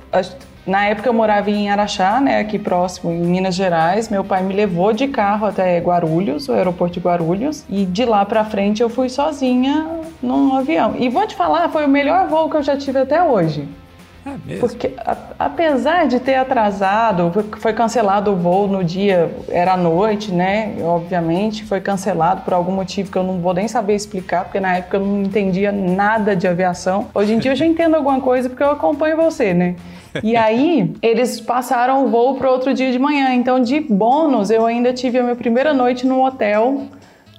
Na 0.67 0.87
época 0.87 1.09
eu 1.09 1.15
morava 1.15 1.49
em 1.49 1.71
Araxá, 1.71 2.21
né, 2.21 2.41
aqui 2.41 2.59
próximo, 2.59 3.12
em 3.12 3.21
Minas 3.21 3.55
Gerais. 3.55 4.09
Meu 4.09 4.25
pai 4.25 4.43
me 4.43 4.53
levou 4.53 4.93
de 4.93 5.07
carro 5.07 5.47
até 5.47 5.79
Guarulhos, 5.79 6.49
o 6.49 6.53
aeroporto 6.53 6.95
de 6.95 7.00
Guarulhos, 7.00 7.65
e 7.71 7.85
de 7.85 8.05
lá 8.05 8.25
para 8.25 8.45
frente 8.45 8.83
eu 8.83 8.88
fui 8.88 9.09
sozinha 9.09 9.87
num 10.21 10.57
avião. 10.57 10.97
E 10.99 11.09
vou 11.09 11.25
te 11.25 11.37
falar, 11.37 11.69
foi 11.69 11.85
o 11.85 11.88
melhor 11.88 12.26
voo 12.26 12.50
que 12.50 12.57
eu 12.57 12.62
já 12.65 12.76
tive 12.76 12.99
até 12.99 13.23
hoje. 13.23 13.69
É 14.49 14.56
Porque 14.56 14.92
a, 14.99 15.16
apesar 15.38 16.09
de 16.09 16.18
ter 16.18 16.35
atrasado, 16.35 17.33
foi 17.59 17.73
cancelado 17.73 18.33
o 18.33 18.37
voo 18.37 18.66
no 18.66 18.83
dia, 18.83 19.30
era 19.49 19.75
à 19.75 19.76
noite, 19.76 20.33
né? 20.33 20.75
Obviamente, 20.83 21.64
foi 21.64 21.80
cancelado 21.80 22.42
por 22.42 22.52
algum 22.52 22.73
motivo 22.73 23.11
que 23.11 23.16
eu 23.16 23.23
não 23.23 23.38
vou 23.38 23.54
nem 23.54 23.68
saber 23.68 23.95
explicar, 23.95 24.45
porque 24.45 24.59
na 24.59 24.76
época 24.76 24.97
eu 24.97 25.00
não 25.00 25.23
entendia 25.23 25.71
nada 25.71 26.35
de 26.35 26.49
aviação. 26.49 27.06
Hoje 27.14 27.35
em 27.35 27.38
dia 27.38 27.52
eu 27.52 27.56
já 27.56 27.64
entendo 27.64 27.95
alguma 27.95 28.21
coisa 28.21 28.49
porque 28.49 28.62
eu 28.62 28.71
acompanho 28.71 29.16
você, 29.16 29.54
né? 29.54 29.76
E 30.25 30.35
aí, 30.37 30.92
eles 31.00 31.40
passaram 31.40 32.04
o 32.04 32.09
voo 32.09 32.35
para 32.35 32.50
outro 32.50 32.75
dia 32.75 32.90
de 32.90 32.99
manhã. 32.99 33.33
Então, 33.33 33.61
de 33.61 33.80
bônus, 33.80 34.50
eu 34.50 34.66
ainda 34.66 34.92
tive 34.92 35.18
a 35.18 35.23
minha 35.23 35.37
primeira 35.37 35.73
noite 35.73 36.06
no 36.06 36.25
hotel 36.25 36.88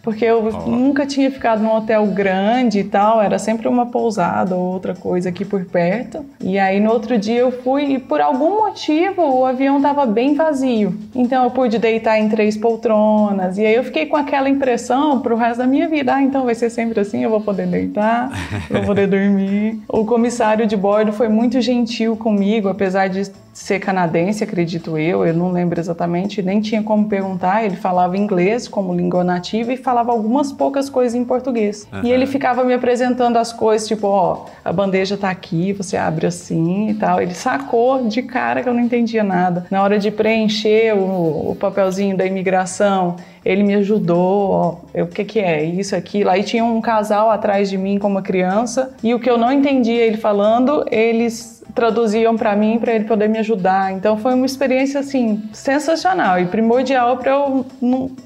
porque 0.07 0.23
eu 0.23 0.41
oh. 0.47 0.69
nunca 0.69 1.05
tinha 1.05 1.29
ficado 1.29 1.61
num 1.61 1.75
hotel 1.75 2.05
grande 2.05 2.79
e 2.79 2.83
tal, 2.85 3.21
era 3.21 3.37
sempre 3.37 3.67
uma 3.67 3.87
pousada 3.87 4.55
ou 4.55 4.71
outra 4.71 4.95
coisa 4.95 5.27
aqui 5.27 5.43
por 5.43 5.65
perto. 5.65 6.25
E 6.39 6.57
aí 6.57 6.79
no 6.79 6.93
outro 6.93 7.17
dia 7.17 7.39
eu 7.41 7.51
fui 7.51 7.83
e 7.95 7.99
por 7.99 8.21
algum 8.21 8.61
motivo 8.61 9.21
o 9.21 9.45
avião 9.45 9.75
estava 9.75 10.05
bem 10.05 10.33
vazio. 10.33 10.97
Então 11.13 11.43
eu 11.43 11.51
pude 11.51 11.77
deitar 11.77 12.17
em 12.17 12.29
três 12.29 12.55
poltronas 12.55 13.57
e 13.57 13.65
aí 13.65 13.75
eu 13.75 13.83
fiquei 13.83 14.05
com 14.05 14.15
aquela 14.15 14.47
impressão 14.47 15.19
pro 15.19 15.35
resto 15.35 15.57
da 15.57 15.67
minha 15.67 15.89
vida, 15.89 16.15
ah, 16.15 16.23
então 16.23 16.45
vai 16.45 16.55
ser 16.55 16.69
sempre 16.69 17.01
assim, 17.01 17.25
eu 17.25 17.29
vou 17.29 17.41
poder 17.41 17.67
deitar, 17.67 18.31
vou 18.71 18.83
poder 18.83 19.07
dormir. 19.11 19.77
O 19.89 20.05
comissário 20.05 20.65
de 20.65 20.77
bordo 20.77 21.11
foi 21.11 21.27
muito 21.27 21.59
gentil 21.59 22.15
comigo, 22.15 22.69
apesar 22.69 23.09
de 23.09 23.29
ser 23.57 23.79
canadense, 23.79 24.43
acredito 24.43 24.99
eu, 24.99 25.25
eu 25.25 25.33
não 25.33 25.51
lembro 25.51 25.79
exatamente, 25.79 26.43
nem 26.43 26.61
tinha 26.61 26.83
como 26.83 27.09
perguntar. 27.09 27.65
Ele 27.65 27.75
falava 27.75 28.15
inglês 28.15 28.67
como 28.67 28.93
língua 28.93 29.23
nativa 29.23 29.73
e 29.73 29.77
falava 29.77 30.11
algumas 30.11 30.53
poucas 30.53 30.91
coisas 30.91 31.15
em 31.15 31.25
português. 31.25 31.87
Uhum. 31.91 32.01
E 32.03 32.11
ele 32.11 32.27
ficava 32.27 32.63
me 32.63 32.73
apresentando 32.73 33.35
as 33.35 33.51
coisas, 33.51 33.87
tipo, 33.87 34.05
ó, 34.05 34.45
a 34.63 34.71
bandeja 34.71 35.17
tá 35.17 35.31
aqui, 35.31 35.73
você 35.73 35.97
abre 35.97 36.27
assim 36.27 36.89
e 36.89 36.93
tal. 36.93 37.19
Ele 37.19 37.33
sacou 37.33 38.07
de 38.07 38.21
cara 38.21 38.61
que 38.61 38.69
eu 38.69 38.73
não 38.73 38.79
entendia 38.81 39.23
nada. 39.23 39.65
Na 39.71 39.81
hora 39.81 39.97
de 39.97 40.11
preencher 40.11 40.95
o, 40.95 41.51
o 41.51 41.57
papelzinho 41.59 42.15
da 42.15 42.25
imigração, 42.25 43.15
ele 43.47 43.63
me 43.63 43.75
ajudou, 43.75 44.49
ó, 44.51 45.01
o 45.01 45.07
que 45.07 45.23
que 45.23 45.39
é, 45.39 45.63
isso, 45.63 45.95
aquilo. 45.95 46.29
Aí 46.29 46.43
tinha 46.43 46.65
um 46.65 46.81
casal 46.81 47.31
atrás 47.31 47.69
de 47.69 47.77
mim 47.77 47.97
com 47.97 48.07
uma 48.07 48.21
criança 48.21 48.93
e 49.01 49.13
o 49.13 49.19
que 49.21 49.29
eu 49.29 49.37
não 49.37 49.49
entendia 49.49 50.05
ele 50.05 50.17
falando, 50.17 50.83
eles 50.91 51.63
traduziam 51.73 52.35
para 52.35 52.57
mim 52.57 52.77
para 52.77 52.91
ele 52.91 53.05
poder 53.05 53.29
me 53.29 53.37
ajudar. 53.37 53.93
Então 53.93 54.17
foi 54.17 54.33
uma 54.33 54.45
experiência 54.45 54.99
assim 54.99 55.41
sensacional 55.53 56.37
e 56.37 56.45
primordial 56.45 57.15
para 57.15 57.31
eu 57.31 57.65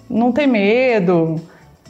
não 0.09 0.31
ter 0.31 0.47
medo, 0.47 1.39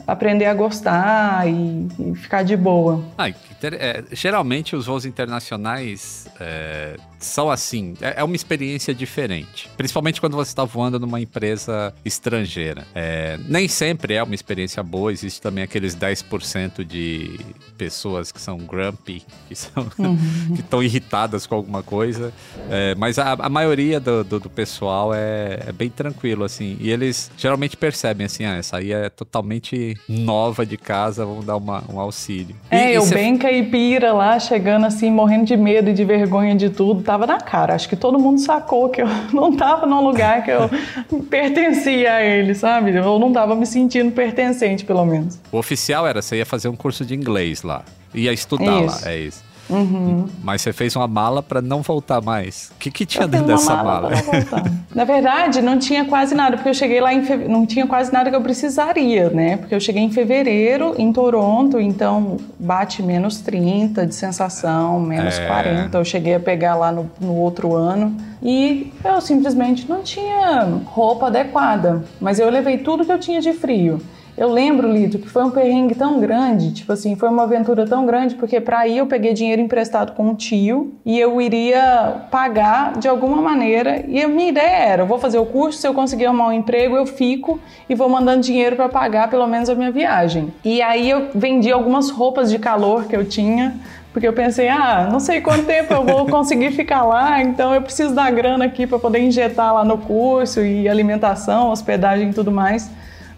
aprender 0.06 0.46
a 0.46 0.54
gostar 0.54 1.48
e, 1.48 1.88
e 1.98 2.14
ficar 2.14 2.42
de 2.42 2.56
boa. 2.56 3.02
Ah, 3.16 3.28
é, 3.28 4.04
geralmente 4.12 4.74
os 4.74 4.86
voos 4.86 5.04
internacionais 5.04 6.26
é, 6.40 6.96
são 7.18 7.50
assim, 7.50 7.94
é, 8.00 8.14
é, 8.18 8.24
uma 8.24 8.34
experiência 8.34 8.94
diferente. 8.94 9.70
Principalmente 9.76 10.20
quando 10.20 10.36
você 10.36 10.50
está 10.50 10.64
voando 10.64 10.98
numa 10.98 11.20
empresa 11.20 11.94
estrangeira. 12.04 12.86
É, 12.94 13.38
nem 13.46 13.68
sempre 13.68 14.14
é 14.14 14.22
uma 14.22 14.34
experiência 14.34 14.82
boa, 14.82 15.12
existe 15.12 15.40
também 15.40 15.62
aqueles 15.64 15.96
10% 15.96 16.84
de 16.84 17.38
pessoas 17.78 18.32
que 18.32 18.40
são 18.40 18.58
grumpy, 18.58 19.24
que 19.48 19.54
são 19.54 19.86
uhum. 19.98 20.16
que 20.54 20.60
estão 20.60 20.82
irritadas 20.82 21.46
com 21.46 21.54
alguma 21.54 21.82
coisa. 21.82 22.32
É, 22.68 22.94
mas 22.96 23.18
a, 23.18 23.32
a 23.32 23.48
maioria 23.48 24.00
do, 24.00 24.24
do, 24.24 24.40
do 24.40 24.50
pessoal 24.50 25.14
é, 25.14 25.64
é, 25.68 25.72
bem 25.72 25.88
tranquilo, 25.88 26.44
assim. 26.44 26.76
E 26.80 26.90
eles 26.90 27.30
geralmente 27.36 27.76
percebem 27.76 28.26
assim, 28.26 28.44
ah, 28.44 28.56
essa 28.56 28.78
aí 28.78 28.92
é 28.92 29.08
totalmente 29.08 29.91
nova 30.08 30.64
de 30.64 30.76
casa, 30.76 31.24
vamos 31.24 31.44
dar 31.44 31.56
uma, 31.56 31.82
um 31.92 31.98
auxílio. 31.98 32.54
É, 32.70 32.92
e, 32.92 32.94
eu 32.94 33.06
bem 33.06 33.36
caipira 33.36 34.12
lá, 34.12 34.38
chegando 34.38 34.86
assim, 34.86 35.10
morrendo 35.10 35.44
de 35.44 35.56
medo 35.56 35.90
e 35.90 35.92
de 35.92 36.04
vergonha 36.04 36.54
de 36.54 36.70
tudo 36.70 37.02
tava 37.02 37.26
na 37.26 37.40
cara. 37.40 37.74
Acho 37.74 37.88
que 37.88 37.96
todo 37.96 38.18
mundo 38.18 38.40
sacou 38.40 38.88
que 38.88 39.02
eu 39.02 39.06
não 39.32 39.56
tava 39.56 39.86
num 39.86 40.02
lugar 40.02 40.44
que 40.44 40.50
eu 40.50 40.70
pertencia 41.30 42.14
a 42.14 42.22
ele, 42.22 42.54
sabe? 42.54 42.94
Eu 42.94 43.18
não 43.18 43.32
tava 43.32 43.54
me 43.54 43.66
sentindo 43.66 44.12
pertencente, 44.12 44.84
pelo 44.84 45.04
menos. 45.04 45.38
O 45.50 45.58
oficial 45.58 46.06
era, 46.06 46.20
você 46.20 46.36
ia 46.36 46.46
fazer 46.46 46.68
um 46.68 46.76
curso 46.76 47.04
de 47.04 47.14
inglês 47.14 47.62
lá. 47.62 47.82
Ia 48.14 48.32
estudar 48.32 48.84
isso. 48.84 49.04
lá, 49.04 49.10
é 49.10 49.18
isso. 49.18 49.51
Uhum. 49.72 50.26
Mas 50.42 50.62
você 50.62 50.72
fez 50.72 50.94
uma 50.94 51.08
mala 51.08 51.42
para 51.42 51.62
não 51.62 51.82
voltar 51.82 52.20
mais. 52.20 52.70
O 52.76 52.78
que, 52.78 52.90
que 52.90 53.06
tinha 53.06 53.26
dentro 53.26 53.46
dessa 53.46 53.76
mala? 53.76 54.10
mala? 54.10 54.12
Na 54.94 55.04
verdade, 55.04 55.62
não 55.62 55.78
tinha 55.78 56.04
quase 56.04 56.34
nada, 56.34 56.56
porque 56.56 56.68
eu 56.68 56.74
cheguei 56.74 57.00
lá 57.00 57.14
em 57.14 57.24
fe... 57.24 57.36
não 57.36 57.64
tinha 57.64 57.86
quase 57.86 58.12
nada 58.12 58.28
que 58.28 58.36
eu 58.36 58.42
precisaria, 58.42 59.30
né? 59.30 59.56
Porque 59.56 59.74
eu 59.74 59.80
cheguei 59.80 60.02
em 60.02 60.10
fevereiro 60.10 60.94
em 60.98 61.12
Toronto, 61.12 61.80
então 61.80 62.36
bate 62.58 63.02
menos 63.02 63.40
30 63.40 64.06
de 64.06 64.14
sensação, 64.14 65.00
menos 65.00 65.38
é... 65.38 65.46
40. 65.46 65.96
Eu 65.96 66.04
cheguei 66.04 66.34
a 66.34 66.40
pegar 66.40 66.74
lá 66.74 66.92
no, 66.92 67.10
no 67.18 67.34
outro 67.34 67.74
ano 67.74 68.14
e 68.42 68.92
eu 69.04 69.20
simplesmente 69.20 69.88
não 69.88 70.02
tinha 70.02 70.68
roupa 70.84 71.28
adequada. 71.28 72.04
Mas 72.20 72.38
eu 72.38 72.50
levei 72.50 72.78
tudo 72.78 73.04
que 73.04 73.12
eu 73.12 73.18
tinha 73.18 73.40
de 73.40 73.52
frio. 73.52 74.00
Eu 74.36 74.50
lembro, 74.50 74.90
Lito, 74.90 75.18
que 75.18 75.28
foi 75.28 75.44
um 75.44 75.50
perrengue 75.50 75.94
tão 75.94 76.18
grande, 76.18 76.72
tipo 76.72 76.90
assim, 76.90 77.14
foi 77.14 77.28
uma 77.28 77.42
aventura 77.42 77.86
tão 77.86 78.06
grande, 78.06 78.34
porque 78.34 78.60
para 78.60 78.88
ir 78.88 78.96
eu 78.96 79.06
peguei 79.06 79.34
dinheiro 79.34 79.60
emprestado 79.60 80.12
com 80.12 80.28
um 80.28 80.34
tio 80.34 80.94
e 81.04 81.20
eu 81.20 81.38
iria 81.38 82.22
pagar 82.30 82.98
de 82.98 83.06
alguma 83.06 83.42
maneira. 83.42 84.04
E 84.08 84.22
a 84.22 84.28
minha 84.28 84.48
ideia 84.48 84.84
era: 84.84 85.02
eu 85.02 85.06
vou 85.06 85.18
fazer 85.18 85.38
o 85.38 85.44
curso, 85.44 85.78
se 85.78 85.86
eu 85.86 85.92
conseguir 85.92 86.26
arrumar 86.26 86.48
um 86.48 86.52
emprego, 86.52 86.96
eu 86.96 87.04
fico 87.04 87.60
e 87.88 87.94
vou 87.94 88.08
mandando 88.08 88.40
dinheiro 88.40 88.74
para 88.74 88.88
pagar 88.88 89.28
pelo 89.28 89.46
menos 89.46 89.68
a 89.68 89.74
minha 89.74 89.90
viagem. 89.90 90.52
E 90.64 90.80
aí 90.80 91.10
eu 91.10 91.28
vendi 91.34 91.70
algumas 91.70 92.08
roupas 92.08 92.50
de 92.50 92.58
calor 92.58 93.04
que 93.04 93.14
eu 93.14 93.24
tinha 93.24 93.74
porque 94.12 94.28
eu 94.28 94.32
pensei, 94.34 94.68
ah, 94.68 95.08
não 95.10 95.18
sei 95.18 95.40
quanto 95.40 95.64
tempo 95.64 95.94
eu 95.94 96.04
vou 96.04 96.26
conseguir 96.26 96.70
ficar 96.72 97.02
lá, 97.02 97.40
então 97.40 97.74
eu 97.74 97.80
preciso 97.80 98.14
da 98.14 98.30
grana 98.30 98.66
aqui 98.66 98.86
para 98.86 98.98
poder 98.98 99.20
injetar 99.20 99.72
lá 99.72 99.84
no 99.86 99.96
curso 99.96 100.60
e 100.60 100.86
alimentação, 100.86 101.70
hospedagem 101.70 102.28
e 102.28 102.32
tudo 102.34 102.52
mais 102.52 102.90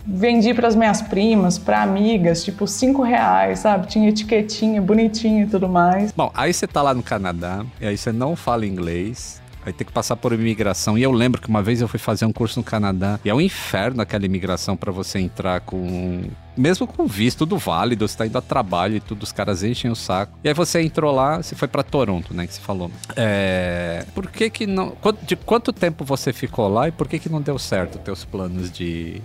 vendi 0.06 0.52
para 0.52 0.68
as 0.68 0.76
minhas 0.76 1.00
primas, 1.00 1.58
para 1.58 1.82
amigas, 1.82 2.44
tipo 2.44 2.66
cinco 2.66 3.02
reais, 3.02 3.60
sabe? 3.60 3.86
Tinha 3.86 4.08
etiquetinha 4.08 4.80
bonitinha 4.80 5.44
e 5.44 5.46
tudo 5.46 5.68
mais. 5.68 6.12
Bom, 6.12 6.30
aí 6.34 6.52
você 6.52 6.66
tá 6.66 6.82
lá 6.82 6.94
no 6.94 7.02
Canadá 7.02 7.64
e 7.80 7.86
aí 7.86 7.96
você 7.96 8.12
não 8.12 8.36
fala 8.36 8.66
inglês. 8.66 9.42
Aí 9.64 9.72
tem 9.72 9.86
que 9.86 9.92
passar 9.92 10.16
por 10.16 10.32
imigração. 10.32 10.98
E 10.98 11.02
eu 11.02 11.12
lembro 11.12 11.40
que 11.40 11.48
uma 11.48 11.62
vez 11.62 11.80
eu 11.80 11.88
fui 11.88 11.98
fazer 11.98 12.26
um 12.26 12.32
curso 12.32 12.58
no 12.58 12.64
Canadá. 12.64 13.18
E 13.24 13.30
é 13.30 13.34
um 13.34 13.40
inferno 13.40 14.02
aquela 14.02 14.24
imigração 14.26 14.76
para 14.76 14.92
você 14.92 15.18
entrar 15.18 15.60
com. 15.60 16.24
Mesmo 16.56 16.86
com 16.86 17.06
visto 17.06 17.44
do 17.44 17.58
válido, 17.58 18.06
você 18.06 18.16
tá 18.16 18.26
indo 18.26 18.38
a 18.38 18.40
trabalho 18.40 18.96
e 18.96 19.00
tudo, 19.00 19.24
os 19.24 19.32
caras 19.32 19.64
enchem 19.64 19.90
o 19.90 19.96
saco. 19.96 20.38
E 20.44 20.48
aí 20.48 20.54
você 20.54 20.80
entrou 20.80 21.12
lá, 21.12 21.42
você 21.42 21.56
foi 21.56 21.66
para 21.66 21.82
Toronto, 21.82 22.32
né? 22.32 22.46
Que 22.46 22.54
você 22.54 22.60
falou. 22.60 22.90
É. 23.16 24.06
Por 24.14 24.28
que 24.28 24.48
que 24.50 24.66
não. 24.66 24.96
De 25.22 25.34
quanto 25.34 25.72
tempo 25.72 26.04
você 26.04 26.32
ficou 26.32 26.68
lá 26.68 26.88
e 26.88 26.92
por 26.92 27.08
que 27.08 27.18
que 27.18 27.28
não 27.28 27.40
deu 27.40 27.58
certo 27.58 27.98
teus 27.98 28.24
planos 28.24 28.70
de 28.70 29.20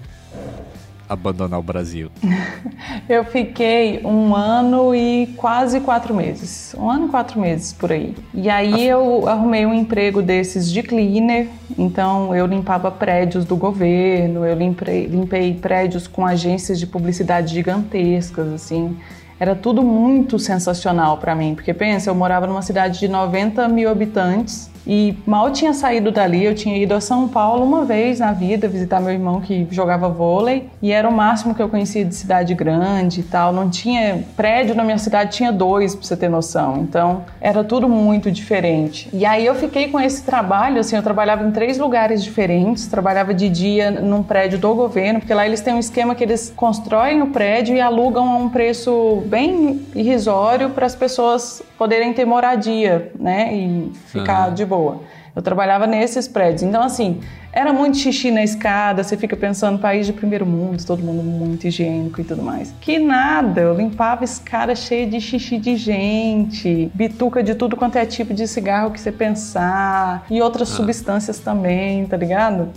abandonar 1.10 1.60
o 1.60 1.64
Brasil? 1.64 2.12
Eu 3.10 3.26
fiquei 3.26 4.00
um 4.06 4.36
ano 4.36 4.94
e 4.94 5.34
quase 5.36 5.80
quatro 5.80 6.14
meses. 6.14 6.76
Um 6.78 6.88
ano 6.88 7.08
e 7.08 7.10
quatro 7.10 7.40
meses 7.40 7.74
por 7.74 7.92
aí. 7.92 8.16
E 8.34 8.50
aí 8.50 8.88
eu 8.88 9.28
arrumei 9.28 9.66
um 9.66 9.74
emprego 9.74 10.22
desses 10.22 10.72
de 10.72 10.84
cleaner. 10.84 11.48
Então 11.78 12.36
eu 12.36 12.46
limpava 12.46 12.92
prédios 12.92 13.46
do 13.46 13.56
governo, 13.56 14.46
eu 14.46 14.56
limpei, 14.56 15.08
limpei 15.08 15.54
prédios 15.56 16.08
com 16.08 16.26
agências 16.26 16.80
de 16.80 16.86
publicidade 16.86 17.54
gigantescas, 17.54 18.54
assim. 18.54 18.96
Era 19.40 19.56
tudo 19.56 19.82
muito 19.82 20.38
sensacional 20.38 21.18
para 21.18 21.34
mim, 21.34 21.56
porque 21.56 21.74
pensa, 21.74 22.10
eu 22.10 22.16
morava 22.16 22.46
numa 22.46 22.62
cidade 22.62 23.00
de 23.00 23.08
90 23.08 23.68
mil 23.70 23.90
habitantes 23.90 24.70
e 24.86 25.16
mal 25.26 25.52
tinha 25.52 25.74
saído 25.74 26.12
dali, 26.12 26.44
eu 26.44 26.56
tinha 26.56 26.78
ido 26.78 26.94
a 26.94 27.02
São 27.02 27.28
Paulo 27.28 27.64
uma 27.64 27.86
vez 27.86 28.20
na 28.20 28.32
vida 28.32 28.68
visitar 28.68 29.00
meu 29.00 29.12
irmão 29.12 29.42
que 29.42 29.68
jogava 29.72 30.10
vôlei 30.10 30.70
e 30.82 30.92
era 30.92 31.08
o 31.08 31.12
máximo 31.12 31.54
que 31.54 31.62
eu 31.62 31.70
conhecia 31.70 32.06
de 32.06 32.16
cidade 32.16 32.54
grande 32.54 33.22
e 33.22 33.24
tal. 33.24 33.54
Não 33.54 33.70
tinha 33.70 34.24
prédio 34.36 34.76
na 34.76 34.84
minha 34.84 34.98
cidade, 34.98 35.36
tinha 35.36 35.52
dois 35.52 35.96
pra 35.96 36.06
você 36.06 36.16
ter 36.16 36.30
noção. 36.30 36.78
Então 36.78 37.24
era 37.40 37.64
tudo 37.64 37.88
muito 37.88 38.32
diferente. 38.32 39.10
E 39.14 39.26
aí 39.26 39.46
eu 39.46 39.56
fiquei 39.56 39.90
com 39.90 40.00
esse 40.00 40.24
trabalho, 40.24 40.80
assim, 40.80 40.96
eu 40.96 41.04
trabalhava 41.04 41.46
em 41.46 41.52
três 41.52 41.78
lugares 41.78 42.24
diferentes. 42.24 42.88
Trabalhava 42.88 43.34
de 43.34 43.50
dia 43.50 43.92
num 43.92 44.24
prédio 44.24 44.60
do 44.60 44.74
governo, 44.74 45.20
porque 45.20 45.34
lá 45.34 45.46
eles 45.46 45.62
têm 45.62 45.74
um 45.74 45.80
esquema 45.80 46.16
que 46.16 46.24
eles 46.24 46.54
constroem 46.56 47.22
o 47.22 47.28
prédio 47.28 47.76
e 47.76 47.82
alugam 47.82 48.30
a 48.32 48.38
um 48.38 48.50
preço 48.50 49.24
bem 49.26 49.82
irrisório 49.96 50.70
para 50.72 50.86
as 50.86 50.96
pessoas 50.96 51.62
poderem 51.78 52.14
ter 52.14 52.26
moradia, 52.26 53.12
né? 53.18 53.54
E 53.54 53.92
ficar 54.08 54.50
uhum. 54.50 54.54
de 54.54 54.66
boa. 54.70 55.02
Eu 55.36 55.42
trabalhava 55.42 55.88
nesses 55.88 56.28
prédios. 56.28 56.64
Então, 56.64 56.82
assim, 56.82 57.20
Era 57.52 57.74
muito 57.74 57.98
xixi 57.98 58.30
na 58.30 58.44
escada, 58.44 59.04
você 59.04 59.18
fica 59.18 59.36
pensando, 59.36 59.80
país 59.80 60.06
de 60.06 60.14
primeiro 60.14 60.46
mundo, 60.46 60.86
todo 60.86 61.02
mundo 61.02 61.24
muito 61.24 61.66
higiênico 61.66 62.22
e 62.22 62.24
tudo 62.24 62.44
mais. 62.44 62.74
Que 62.80 63.00
nada, 63.00 63.62
eu 63.62 63.74
limpava 63.74 64.24
escada 64.24 64.76
cheia 64.76 65.08
de 65.08 65.20
xixi 65.20 65.58
de 65.58 65.76
gente, 65.76 66.92
bituca 66.94 67.42
de 67.42 67.56
tudo 67.56 67.76
quanto 67.76 67.98
é 67.98 68.06
tipo 68.06 68.36
de 68.36 68.48
cigarro 68.48 68.92
que 68.92 69.02
você 69.02 69.12
pensar, 69.12 70.26
e 70.30 70.42
outras 70.42 70.72
ah. 70.72 70.76
substâncias 70.76 71.40
também, 71.40 72.06
tá 72.06 72.16
ligado? 72.16 72.70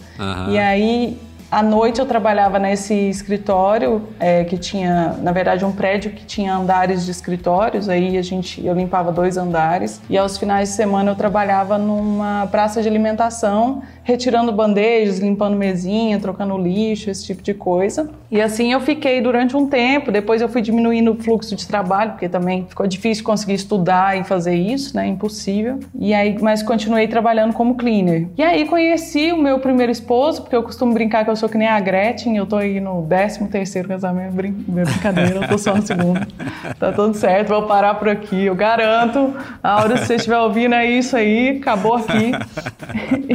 E 0.50 0.58
aí 0.58 1.18
à 1.52 1.62
noite 1.62 2.00
eu 2.00 2.06
trabalhava 2.06 2.58
nesse 2.58 2.94
escritório 2.94 4.08
é, 4.18 4.42
que 4.42 4.56
tinha, 4.56 5.18
na 5.20 5.32
verdade, 5.32 5.66
um 5.66 5.70
prédio 5.70 6.10
que 6.12 6.24
tinha 6.24 6.56
andares 6.56 7.04
de 7.04 7.10
escritórios. 7.10 7.90
Aí 7.90 8.16
a 8.16 8.22
gente, 8.22 8.64
eu 8.64 8.72
limpava 8.74 9.12
dois 9.12 9.36
andares 9.36 10.00
e 10.08 10.16
aos 10.16 10.38
finais 10.38 10.70
de 10.70 10.76
semana 10.76 11.10
eu 11.10 11.14
trabalhava 11.14 11.76
numa 11.76 12.48
praça 12.50 12.80
de 12.80 12.88
alimentação 12.88 13.82
retirando 14.02 14.50
bandejas, 14.50 15.18
limpando 15.18 15.56
mesinha, 15.56 16.18
trocando 16.18 16.56
lixo, 16.58 17.10
esse 17.10 17.24
tipo 17.24 17.42
de 17.42 17.54
coisa. 17.54 18.10
E 18.30 18.40
assim 18.40 18.72
eu 18.72 18.80
fiquei 18.80 19.20
durante 19.20 19.56
um 19.56 19.66
tempo, 19.66 20.10
depois 20.10 20.40
eu 20.40 20.48
fui 20.48 20.62
diminuindo 20.62 21.12
o 21.12 21.22
fluxo 21.22 21.54
de 21.54 21.66
trabalho, 21.66 22.12
porque 22.12 22.28
também 22.28 22.66
ficou 22.66 22.86
difícil 22.86 23.22
conseguir 23.22 23.54
estudar 23.54 24.18
e 24.18 24.24
fazer 24.24 24.54
isso, 24.54 24.96
né? 24.96 25.06
Impossível. 25.06 25.78
E 25.94 26.12
aí, 26.14 26.36
mas 26.40 26.62
continuei 26.62 27.06
trabalhando 27.06 27.52
como 27.52 27.74
cleaner. 27.74 28.28
E 28.36 28.42
aí 28.42 28.66
conheci 28.66 29.32
o 29.32 29.36
meu 29.36 29.58
primeiro 29.58 29.92
esposo, 29.92 30.42
porque 30.42 30.56
eu 30.56 30.62
costumo 30.62 30.92
brincar 30.92 31.24
que 31.24 31.30
eu 31.30 31.36
sou 31.42 31.48
que 31.48 31.58
nem 31.58 31.66
a 31.66 31.80
Gretchen, 31.80 32.36
eu 32.36 32.46
tô 32.46 32.54
aí 32.54 32.78
no 32.80 33.04
13 33.04 33.48
terceiro 33.48 33.88
casamento, 33.88 34.32
brin 34.32 34.52
brincadeira, 34.52 35.40
eu 35.40 35.48
tô 35.48 35.58
só 35.58 35.74
no 35.74 35.82
segundo. 35.82 36.20
Tá 36.78 36.92
tudo 36.92 37.14
certo, 37.14 37.48
vou 37.48 37.64
parar 37.64 37.94
por 37.94 38.08
aqui, 38.08 38.44
eu 38.44 38.54
garanto. 38.54 39.34
A 39.62 39.82
hora 39.82 39.94
que 39.94 40.06
você 40.06 40.14
estiver 40.14 40.38
ouvindo 40.38 40.74
é 40.74 40.86
isso 40.86 41.16
aí, 41.16 41.58
acabou 41.58 41.94
aqui. 41.94 42.32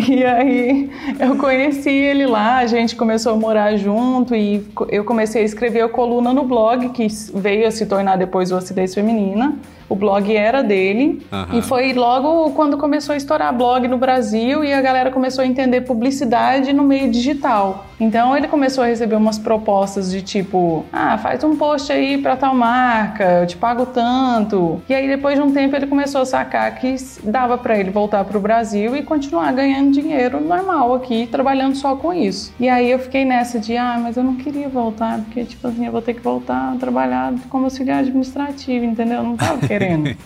E 0.10 0.24
aí 0.24 0.90
eu 1.20 1.36
conheci 1.38 1.90
ele 1.90 2.26
lá, 2.26 2.58
a 2.58 2.68
gente 2.68 2.96
começou 2.96 3.34
a 3.34 3.36
morar 3.36 3.76
junto 3.76 4.36
e 4.36 4.66
eu 4.90 5.04
comecei 5.04 5.42
a 5.42 5.46
escrever 5.46 5.82
a 5.82 5.90
coluna 5.90 6.34
no 6.34 6.44
blog, 6.44 6.90
que 6.90 7.08
veio 7.34 7.68
a 7.68 7.72
se 7.72 7.86
tornar 7.86 8.18
depois 8.18 8.52
o 8.52 8.56
Acidez 8.56 8.94
Feminina. 8.94 9.58
O 9.90 9.96
blog 9.96 10.36
era 10.36 10.62
dele. 10.62 11.26
Uhum. 11.32 11.60
E 11.60 11.62
foi 11.62 11.94
logo 11.94 12.52
quando 12.52 12.78
começou 12.78 13.14
a 13.14 13.18
estourar 13.18 13.54
blog 13.54 13.88
no 13.88 13.98
Brasil 13.98 14.64
e 14.64 14.74
a 14.74 14.82
galera 14.82 15.12
começou 15.12 15.44
a 15.44 15.48
entender 15.48 15.82
publicidade 15.82 16.74
no 16.74 16.84
meio 16.84 17.10
digital. 17.10 17.86
Então 18.00 18.38
ele 18.38 18.48
começou 18.48 18.84
a 18.84 18.88
receber 18.88 19.16
umas 19.16 19.40
propostas 19.40 20.12
de 20.12 20.22
tipo: 20.22 20.86
ah, 20.92 21.18
faz 21.18 21.44
um 21.44 21.56
post 21.56 21.92
aí 21.92 22.18
pra 22.18 22.36
tal 22.36 22.54
marca, 22.54 23.24
eu 23.42 23.48
te 23.48 23.58
pago 23.58 23.86
tanto. 23.86 24.82
E 24.88 24.94
aí 24.94 25.08
depois 25.08 25.36
de 25.36 25.42
um 25.42 25.52
tempo 25.52 25.76
ele 25.76 25.88
começou 25.88 26.22
a 26.22 26.26
sacar 26.26 26.76
que 26.76 26.96
dava 27.24 27.58
para 27.58 27.78
ele 27.78 27.90
voltar 27.90 28.24
pro 28.26 28.40
Brasil 28.40 28.96
e 28.96 29.02
continuar 29.02 29.52
ganhando 29.54 29.92
dinheiro 29.92 30.40
normal 30.40 30.94
aqui, 30.94 31.28
trabalhando 31.28 31.76
só 31.76 31.96
com 31.96 32.14
isso. 32.14 32.54
E 32.60 32.70
aí 32.70 32.92
eu 32.92 33.00
fiquei 33.00 33.26
nessa 33.26 33.60
de: 33.60 33.76
ah, 33.76 33.98
mas 34.02 34.18
eu 34.18 34.24
não 34.24 34.36
queria 34.36 34.70
voltar, 34.70 35.20
porque 35.20 35.44
tipo 35.44 35.68
assim, 35.68 35.86
eu 35.86 35.92
vou 35.92 36.02
ter 36.02 36.14
que 36.14 36.22
voltar 36.22 36.74
a 36.74 36.76
trabalhar 36.76 37.34
como 37.50 37.66
auxiliar 37.66 38.00
administrativo, 38.00 38.86
entendeu? 38.86 39.18
Eu 39.18 39.24
não 39.24 39.38
tava 39.38 39.58
querendo 39.66 39.77
querendo. 39.80 40.18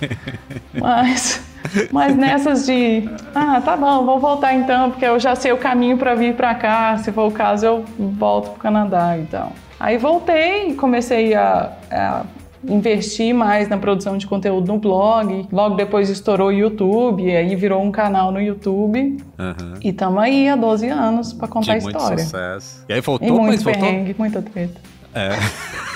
Mas, 0.74 1.44
mas 1.92 2.16
nessas 2.16 2.66
de, 2.66 3.10
ah, 3.36 3.62
tá 3.62 3.76
bom, 3.76 4.06
vou 4.06 4.20
voltar 4.20 4.54
então, 4.54 4.92
porque 4.92 5.06
eu 5.06 5.20
já 5.20 5.36
sei 5.36 5.52
o 5.52 5.58
caminho 5.58 5.98
para 5.98 6.16
vir 6.16 6.36
para 6.36 6.56
cá. 6.56 6.98
Se 6.98 7.12
for 7.12 7.28
o 7.28 7.32
caso, 7.32 7.66
eu 7.66 7.86
volto 7.98 8.52
para 8.52 8.58
o 8.58 8.60
Canadá 8.60 9.18
então. 9.18 9.52
Aí 9.80 9.98
voltei 9.98 10.74
comecei 10.76 11.34
a, 11.34 11.72
a 11.90 12.24
investir 12.68 13.34
mais 13.34 13.68
na 13.68 13.78
produção 13.78 14.18
de 14.18 14.28
conteúdo 14.28 14.68
no 14.68 14.80
blog. 14.80 15.48
Logo 15.52 15.76
depois 15.76 16.10
estourou 16.10 16.50
o 16.50 16.52
YouTube, 16.52 17.24
e 17.24 17.36
aí 17.36 17.56
virou 17.56 17.82
um 17.82 17.92
canal 17.92 18.32
no 18.32 18.42
YouTube. 18.42 19.18
Uhum. 19.40 19.74
E 19.82 19.90
estamos 19.90 20.22
aí 20.22 20.48
há 20.48 20.56
12 20.56 20.88
anos 20.88 21.34
para 21.34 21.48
contar 21.48 21.78
de 21.78 21.86
a 21.86 21.90
história. 21.90 22.16
Muito 22.16 22.24
sucesso. 22.24 22.86
E 22.88 22.94
aí 22.94 23.02
voltou, 23.02 23.28
e 23.28 23.32
muito 23.32 23.64
mas 23.64 23.64
perrengue, 23.64 24.16
muita 24.18 24.42
treta. 24.42 24.80
É. 25.14 25.32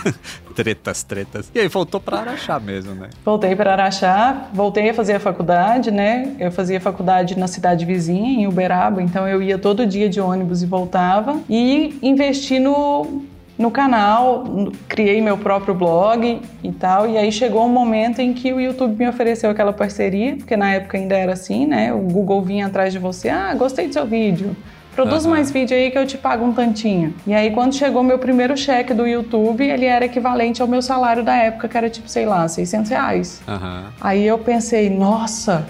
tretas, 0.55 1.03
tretas. 1.03 1.51
E 1.53 1.59
aí 1.59 1.67
voltou 1.67 1.99
para 1.99 2.19
Araxá 2.19 2.59
mesmo, 2.59 2.95
né? 2.95 3.09
Voltei 3.23 3.55
para 3.55 3.73
Araxá, 3.73 4.47
voltei 4.53 4.89
a 4.89 4.93
fazer 4.93 5.13
a 5.13 5.19
faculdade, 5.19 5.91
né? 5.91 6.35
Eu 6.39 6.51
fazia 6.51 6.79
faculdade 6.79 7.37
na 7.37 7.47
cidade 7.47 7.85
vizinha, 7.85 8.41
em 8.41 8.47
Uberaba, 8.47 9.01
então 9.01 9.27
eu 9.27 9.41
ia 9.41 9.57
todo 9.57 9.85
dia 9.85 10.09
de 10.09 10.21
ônibus 10.21 10.63
e 10.63 10.65
voltava. 10.65 11.39
E 11.49 11.97
investi 12.01 12.57
no, 12.59 13.23
no 13.57 13.69
canal, 13.69 14.45
criei 14.87 15.21
meu 15.21 15.37
próprio 15.37 15.73
blog 15.73 16.41
e 16.63 16.71
tal. 16.71 17.09
E 17.09 17.17
aí 17.17 17.31
chegou 17.31 17.65
um 17.65 17.69
momento 17.69 18.19
em 18.19 18.33
que 18.33 18.53
o 18.53 18.59
YouTube 18.59 18.97
me 18.97 19.09
ofereceu 19.09 19.49
aquela 19.49 19.73
parceria, 19.73 20.37
porque 20.37 20.55
na 20.55 20.73
época 20.73 20.97
ainda 20.97 21.15
era 21.15 21.33
assim, 21.33 21.65
né? 21.65 21.93
O 21.93 21.99
Google 21.99 22.41
vinha 22.41 22.67
atrás 22.67 22.93
de 22.93 22.99
você, 22.99 23.29
ah, 23.29 23.53
gostei 23.55 23.87
do 23.87 23.93
seu 23.93 24.05
vídeo 24.05 24.55
Produz 24.95 25.25
uhum. 25.25 25.31
mais 25.31 25.51
vídeo 25.51 25.75
aí 25.75 25.91
que 25.91 25.97
eu 25.97 26.07
te 26.07 26.17
pago 26.17 26.45
um 26.45 26.53
tantinho. 26.53 27.13
E 27.27 27.33
aí, 27.33 27.51
quando 27.51 27.75
chegou 27.75 28.01
meu 28.01 28.17
primeiro 28.17 28.55
cheque 28.55 28.93
do 28.93 29.05
YouTube, 29.05 29.61
ele 29.61 29.85
era 29.85 30.05
equivalente 30.05 30.61
ao 30.61 30.67
meu 30.67 30.81
salário 30.81 31.21
da 31.21 31.35
época, 31.35 31.67
que 31.67 31.77
era 31.77 31.89
tipo, 31.89 32.07
sei 32.07 32.25
lá, 32.25 32.47
600 32.47 32.89
reais. 32.89 33.41
Uhum. 33.45 33.83
Aí 33.99 34.25
eu 34.25 34.39
pensei, 34.39 34.89
nossa, 34.89 35.65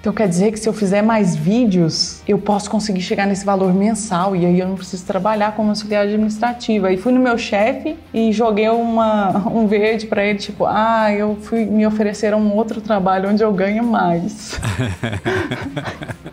então 0.00 0.12
quer 0.12 0.28
dizer 0.28 0.52
que 0.52 0.58
se 0.58 0.68
eu 0.68 0.72
fizer 0.72 1.02
mais 1.02 1.34
vídeos, 1.34 2.22
eu 2.26 2.38
posso 2.38 2.70
conseguir 2.70 3.00
chegar 3.00 3.26
nesse 3.26 3.44
valor 3.44 3.74
mensal 3.74 4.36
e 4.36 4.46
aí 4.46 4.60
eu 4.60 4.68
não 4.68 4.76
preciso 4.76 5.04
trabalhar 5.04 5.56
como 5.56 5.70
auxiliar 5.70 6.04
administrativa. 6.04 6.88
Aí 6.88 6.96
fui 6.96 7.12
no 7.12 7.20
meu 7.20 7.36
chefe 7.36 7.96
e 8.14 8.32
joguei 8.32 8.68
uma, 8.68 9.48
um 9.48 9.66
verde 9.66 10.06
para 10.06 10.24
ele, 10.24 10.38
tipo, 10.38 10.64
ah, 10.64 11.12
eu 11.12 11.36
fui 11.42 11.64
me 11.64 11.84
ofereceram 11.84 12.40
um 12.40 12.54
outro 12.54 12.80
trabalho 12.80 13.28
onde 13.28 13.42
eu 13.42 13.52
ganho 13.52 13.82
mais. 13.82 14.58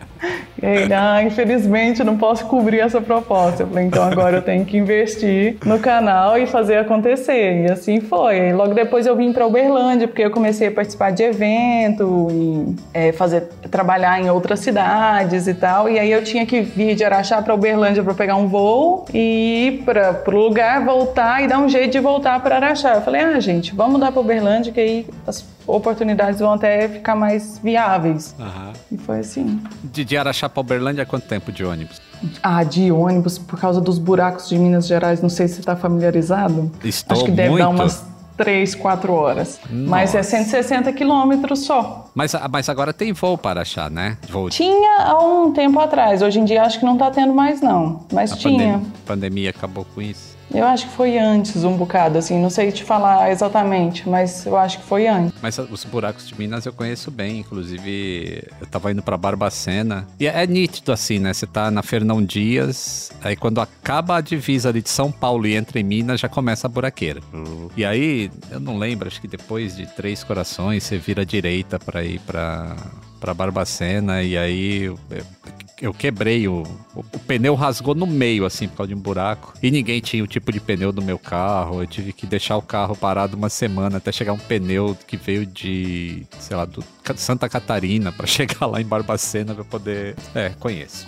e 0.62 0.66
ele, 0.66 0.94
ah, 0.94 1.22
infelizmente 1.22 2.02
não 2.02 2.16
posso 2.16 2.46
cobrir 2.46 2.80
essa 2.80 3.00
proposta. 3.00 3.62
Eu 3.62 3.66
falei, 3.66 3.84
então 3.84 4.02
agora 4.02 4.38
eu 4.38 4.42
tenho 4.42 4.64
que 4.64 4.76
investir 4.76 5.56
no 5.64 5.78
canal 5.78 6.38
e 6.38 6.46
fazer 6.46 6.76
acontecer. 6.76 7.66
E 7.66 7.70
assim 7.70 8.00
foi. 8.00 8.48
E 8.48 8.52
logo 8.52 8.74
depois 8.74 9.06
eu 9.06 9.16
vim 9.16 9.32
para 9.32 9.46
Uberlândia, 9.46 10.08
porque 10.08 10.22
eu 10.22 10.30
comecei 10.30 10.68
a 10.68 10.72
participar 10.72 11.10
de 11.10 11.22
evento 11.22 12.28
e 12.30 12.76
é, 12.94 13.12
fazer 13.12 13.42
trabalhar 13.70 14.20
em 14.20 14.30
outras 14.30 14.60
cidades 14.60 15.46
e 15.46 15.54
tal. 15.54 15.88
E 15.88 15.98
aí 15.98 16.10
eu 16.10 16.24
tinha 16.24 16.46
que 16.46 16.60
vir 16.60 16.94
de 16.94 17.04
Araxá 17.04 17.42
para 17.42 17.54
Uberlândia 17.54 18.02
para 18.02 18.14
pegar 18.14 18.36
um 18.36 18.48
voo 18.48 19.04
e 19.12 19.66
ir 19.66 19.82
para 19.84 20.22
o 20.26 20.30
lugar, 20.30 20.84
voltar 20.84 21.42
e 21.42 21.48
dar 21.48 21.58
um 21.58 21.68
jeito 21.68 21.92
de 21.92 22.00
voltar 22.00 22.40
para 22.42 22.56
Araxá. 22.56 22.94
Eu 22.94 23.02
falei, 23.02 23.20
ah, 23.20 23.38
gente, 23.40 23.74
vamos 23.74 23.94
mudar 23.94 24.12
para 24.12 24.20
Uberlândia 24.20 24.72
que 24.72 24.80
aí 24.80 25.06
as 25.26 25.55
oportunidades 25.66 26.40
vão 26.40 26.52
até 26.52 26.88
ficar 26.88 27.14
mais 27.14 27.58
viáveis. 27.58 28.34
Uhum. 28.38 28.72
E 28.92 28.98
foi 28.98 29.18
assim. 29.20 29.62
De, 29.84 30.04
de 30.04 30.16
Araxá 30.16 30.48
para 30.48 30.60
Uberlândia, 30.60 31.04
quanto 31.04 31.26
tempo 31.26 31.50
de 31.50 31.64
ônibus? 31.64 32.00
Ah, 32.42 32.64
de 32.64 32.90
ônibus, 32.90 33.38
por 33.38 33.58
causa 33.60 33.80
dos 33.80 33.98
buracos 33.98 34.48
de 34.48 34.58
Minas 34.58 34.86
Gerais, 34.86 35.20
não 35.20 35.28
sei 35.28 35.48
se 35.48 35.54
você 35.54 35.60
está 35.60 35.76
familiarizado. 35.76 36.70
Estou 36.82 37.16
Acho 37.16 37.24
que 37.26 37.30
deve 37.30 37.50
muito. 37.50 37.62
dar 37.62 37.68
umas 37.68 38.04
3, 38.36 38.74
4 38.74 39.12
horas. 39.12 39.60
Nossa. 39.70 39.90
Mas 39.90 40.14
é 40.14 40.22
160 40.22 40.92
quilômetros 40.92 41.60
só. 41.60 42.10
Mas, 42.14 42.32
mas 42.50 42.68
agora 42.68 42.92
tem 42.92 43.12
voo 43.12 43.36
para 43.36 43.62
achar, 43.62 43.90
né? 43.90 44.16
Voo. 44.28 44.50
Tinha 44.50 45.02
há 45.02 45.18
um 45.18 45.52
tempo 45.52 45.78
atrás. 45.80 46.22
Hoje 46.22 46.38
em 46.40 46.44
dia 46.44 46.62
acho 46.62 46.78
que 46.78 46.84
não 46.84 46.94
está 46.94 47.10
tendo 47.10 47.34
mais, 47.34 47.60
não. 47.60 48.04
Mas 48.12 48.32
A 48.32 48.36
tinha. 48.36 48.72
Pandemia, 48.74 48.92
pandemia 49.06 49.50
acabou 49.50 49.86
com 49.94 50.02
isso. 50.02 50.35
Eu 50.52 50.64
acho 50.64 50.88
que 50.88 50.94
foi 50.94 51.18
antes 51.18 51.64
um 51.64 51.76
bocado, 51.76 52.18
assim, 52.18 52.40
não 52.40 52.50
sei 52.50 52.70
te 52.70 52.84
falar 52.84 53.30
exatamente, 53.30 54.08
mas 54.08 54.46
eu 54.46 54.56
acho 54.56 54.78
que 54.78 54.84
foi 54.84 55.06
antes. 55.06 55.34
Mas 55.42 55.58
os 55.58 55.84
buracos 55.84 56.28
de 56.28 56.38
Minas 56.38 56.64
eu 56.64 56.72
conheço 56.72 57.10
bem, 57.10 57.40
inclusive 57.40 58.44
eu 58.60 58.66
tava 58.66 58.92
indo 58.92 59.02
para 59.02 59.16
Barbacena. 59.16 60.06
E 60.18 60.26
é 60.26 60.46
nítido 60.46 60.92
assim, 60.92 61.18
né? 61.18 61.32
Você 61.32 61.46
tá 61.46 61.70
na 61.70 61.82
Fernão 61.82 62.22
Dias, 62.22 63.10
aí 63.22 63.36
quando 63.36 63.60
acaba 63.60 64.16
a 64.16 64.20
divisa 64.20 64.68
ali 64.68 64.80
de 64.80 64.90
São 64.90 65.10
Paulo 65.10 65.46
e 65.46 65.54
entra 65.54 65.80
em 65.80 65.84
Minas, 65.84 66.20
já 66.20 66.28
começa 66.28 66.66
a 66.66 66.70
buraqueira. 66.70 67.20
Uhum. 67.32 67.68
E 67.76 67.84
aí, 67.84 68.30
eu 68.50 68.60
não 68.60 68.78
lembro, 68.78 69.08
acho 69.08 69.20
que 69.20 69.28
depois 69.28 69.76
de 69.76 69.86
Três 69.86 70.22
Corações, 70.22 70.84
você 70.84 70.98
vira 70.98 71.22
à 71.22 71.24
direita 71.24 71.78
para 71.78 72.04
ir 72.04 72.20
para 72.20 72.76
para 73.20 73.32
Barbacena 73.32 74.22
e 74.22 74.36
aí 74.36 74.94
eu 75.80 75.92
quebrei 75.92 76.48
o, 76.48 76.62
o, 76.94 77.00
o, 77.00 77.18
pneu 77.20 77.54
rasgou 77.54 77.94
no 77.94 78.06
meio 78.06 78.46
assim 78.46 78.66
por 78.66 78.78
causa 78.78 78.88
de 78.88 78.94
um 78.94 79.00
buraco 79.00 79.52
e 79.62 79.70
ninguém 79.70 80.00
tinha 80.00 80.24
o 80.24 80.26
tipo 80.26 80.50
de 80.50 80.58
pneu 80.58 80.90
do 80.90 81.02
meu 81.02 81.18
carro. 81.18 81.82
Eu 81.82 81.86
tive 81.86 82.12
que 82.12 82.26
deixar 82.26 82.56
o 82.56 82.62
carro 82.62 82.96
parado 82.96 83.36
uma 83.36 83.48
semana 83.48 83.98
até 83.98 84.10
chegar 84.10 84.32
um 84.32 84.38
pneu 84.38 84.96
que 85.06 85.16
veio 85.16 85.44
de, 85.44 86.26
sei 86.38 86.56
lá, 86.56 86.64
do 86.64 86.82
Santa 87.16 87.48
Catarina 87.48 88.10
para 88.10 88.26
chegar 88.26 88.66
lá 88.66 88.80
em 88.80 88.86
Barbacena 88.86 89.54
para 89.54 89.64
poder, 89.64 90.16
é, 90.34 90.50
conheço. 90.58 91.06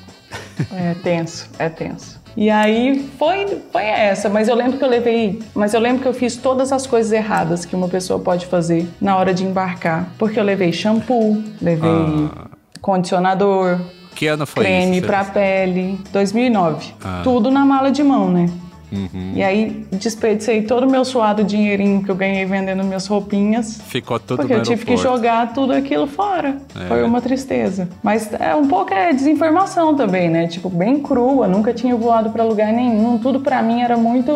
É 0.70 0.94
tenso, 0.94 1.48
é 1.58 1.68
tenso. 1.68 2.20
E 2.36 2.50
aí 2.50 3.08
foi, 3.18 3.46
foi 3.72 3.84
essa, 3.84 4.28
mas 4.28 4.48
eu 4.48 4.54
lembro 4.54 4.78
que 4.78 4.84
eu 4.84 4.88
levei, 4.88 5.40
mas 5.54 5.72
eu 5.74 5.80
lembro 5.80 6.02
que 6.02 6.08
eu 6.08 6.14
fiz 6.14 6.36
todas 6.36 6.72
as 6.72 6.86
coisas 6.86 7.10
erradas 7.10 7.64
que 7.64 7.74
uma 7.74 7.88
pessoa 7.88 8.20
pode 8.20 8.46
fazer 8.46 8.86
na 9.00 9.16
hora 9.16 9.32
de 9.32 9.44
embarcar, 9.44 10.08
porque 10.18 10.38
eu 10.38 10.44
levei 10.44 10.72
shampoo, 10.72 11.42
levei 11.60 11.90
ah. 11.90 12.46
condicionador, 12.80 13.80
que 14.18 14.26
ano 14.26 14.44
foi 14.44 14.64
creme 14.64 14.98
isso? 14.98 15.06
para 15.06 15.24
pele, 15.26 15.96
2009. 16.12 16.92
Ah. 17.04 17.20
Tudo 17.22 17.52
na 17.52 17.64
mala 17.64 17.92
de 17.92 18.02
mão, 18.02 18.28
né? 18.28 18.50
Uhum. 18.90 19.32
E 19.34 19.42
aí 19.42 19.86
desperdicei 19.92 20.62
todo 20.62 20.86
o 20.86 20.90
meu 20.90 21.04
suado 21.04 21.44
dinheirinho 21.44 22.02
que 22.02 22.10
eu 22.10 22.14
ganhei 22.14 22.44
vendendo 22.44 22.82
minhas 22.84 23.06
roupinhas. 23.06 23.80
Ficou 23.86 24.18
tudo 24.18 24.38
Porque 24.38 24.54
eu 24.54 24.62
tive 24.62 24.84
que 24.84 24.96
jogar 24.96 25.52
tudo 25.52 25.72
aquilo 25.72 26.06
fora. 26.06 26.56
É. 26.74 26.86
Foi 26.86 27.02
uma 27.02 27.20
tristeza. 27.20 27.88
Mas 28.02 28.32
é 28.32 28.54
um 28.54 28.66
pouco 28.66 28.92
é 28.92 29.12
desinformação 29.12 29.94
também, 29.94 30.28
né? 30.28 30.46
Tipo, 30.46 30.68
bem 30.68 31.00
crua, 31.00 31.46
nunca 31.46 31.72
tinha 31.72 31.94
voado 31.94 32.30
para 32.30 32.44
lugar 32.44 32.72
nenhum. 32.72 33.18
Tudo 33.18 33.40
para 33.40 33.62
mim 33.62 33.82
era 33.82 33.96
muito 33.96 34.32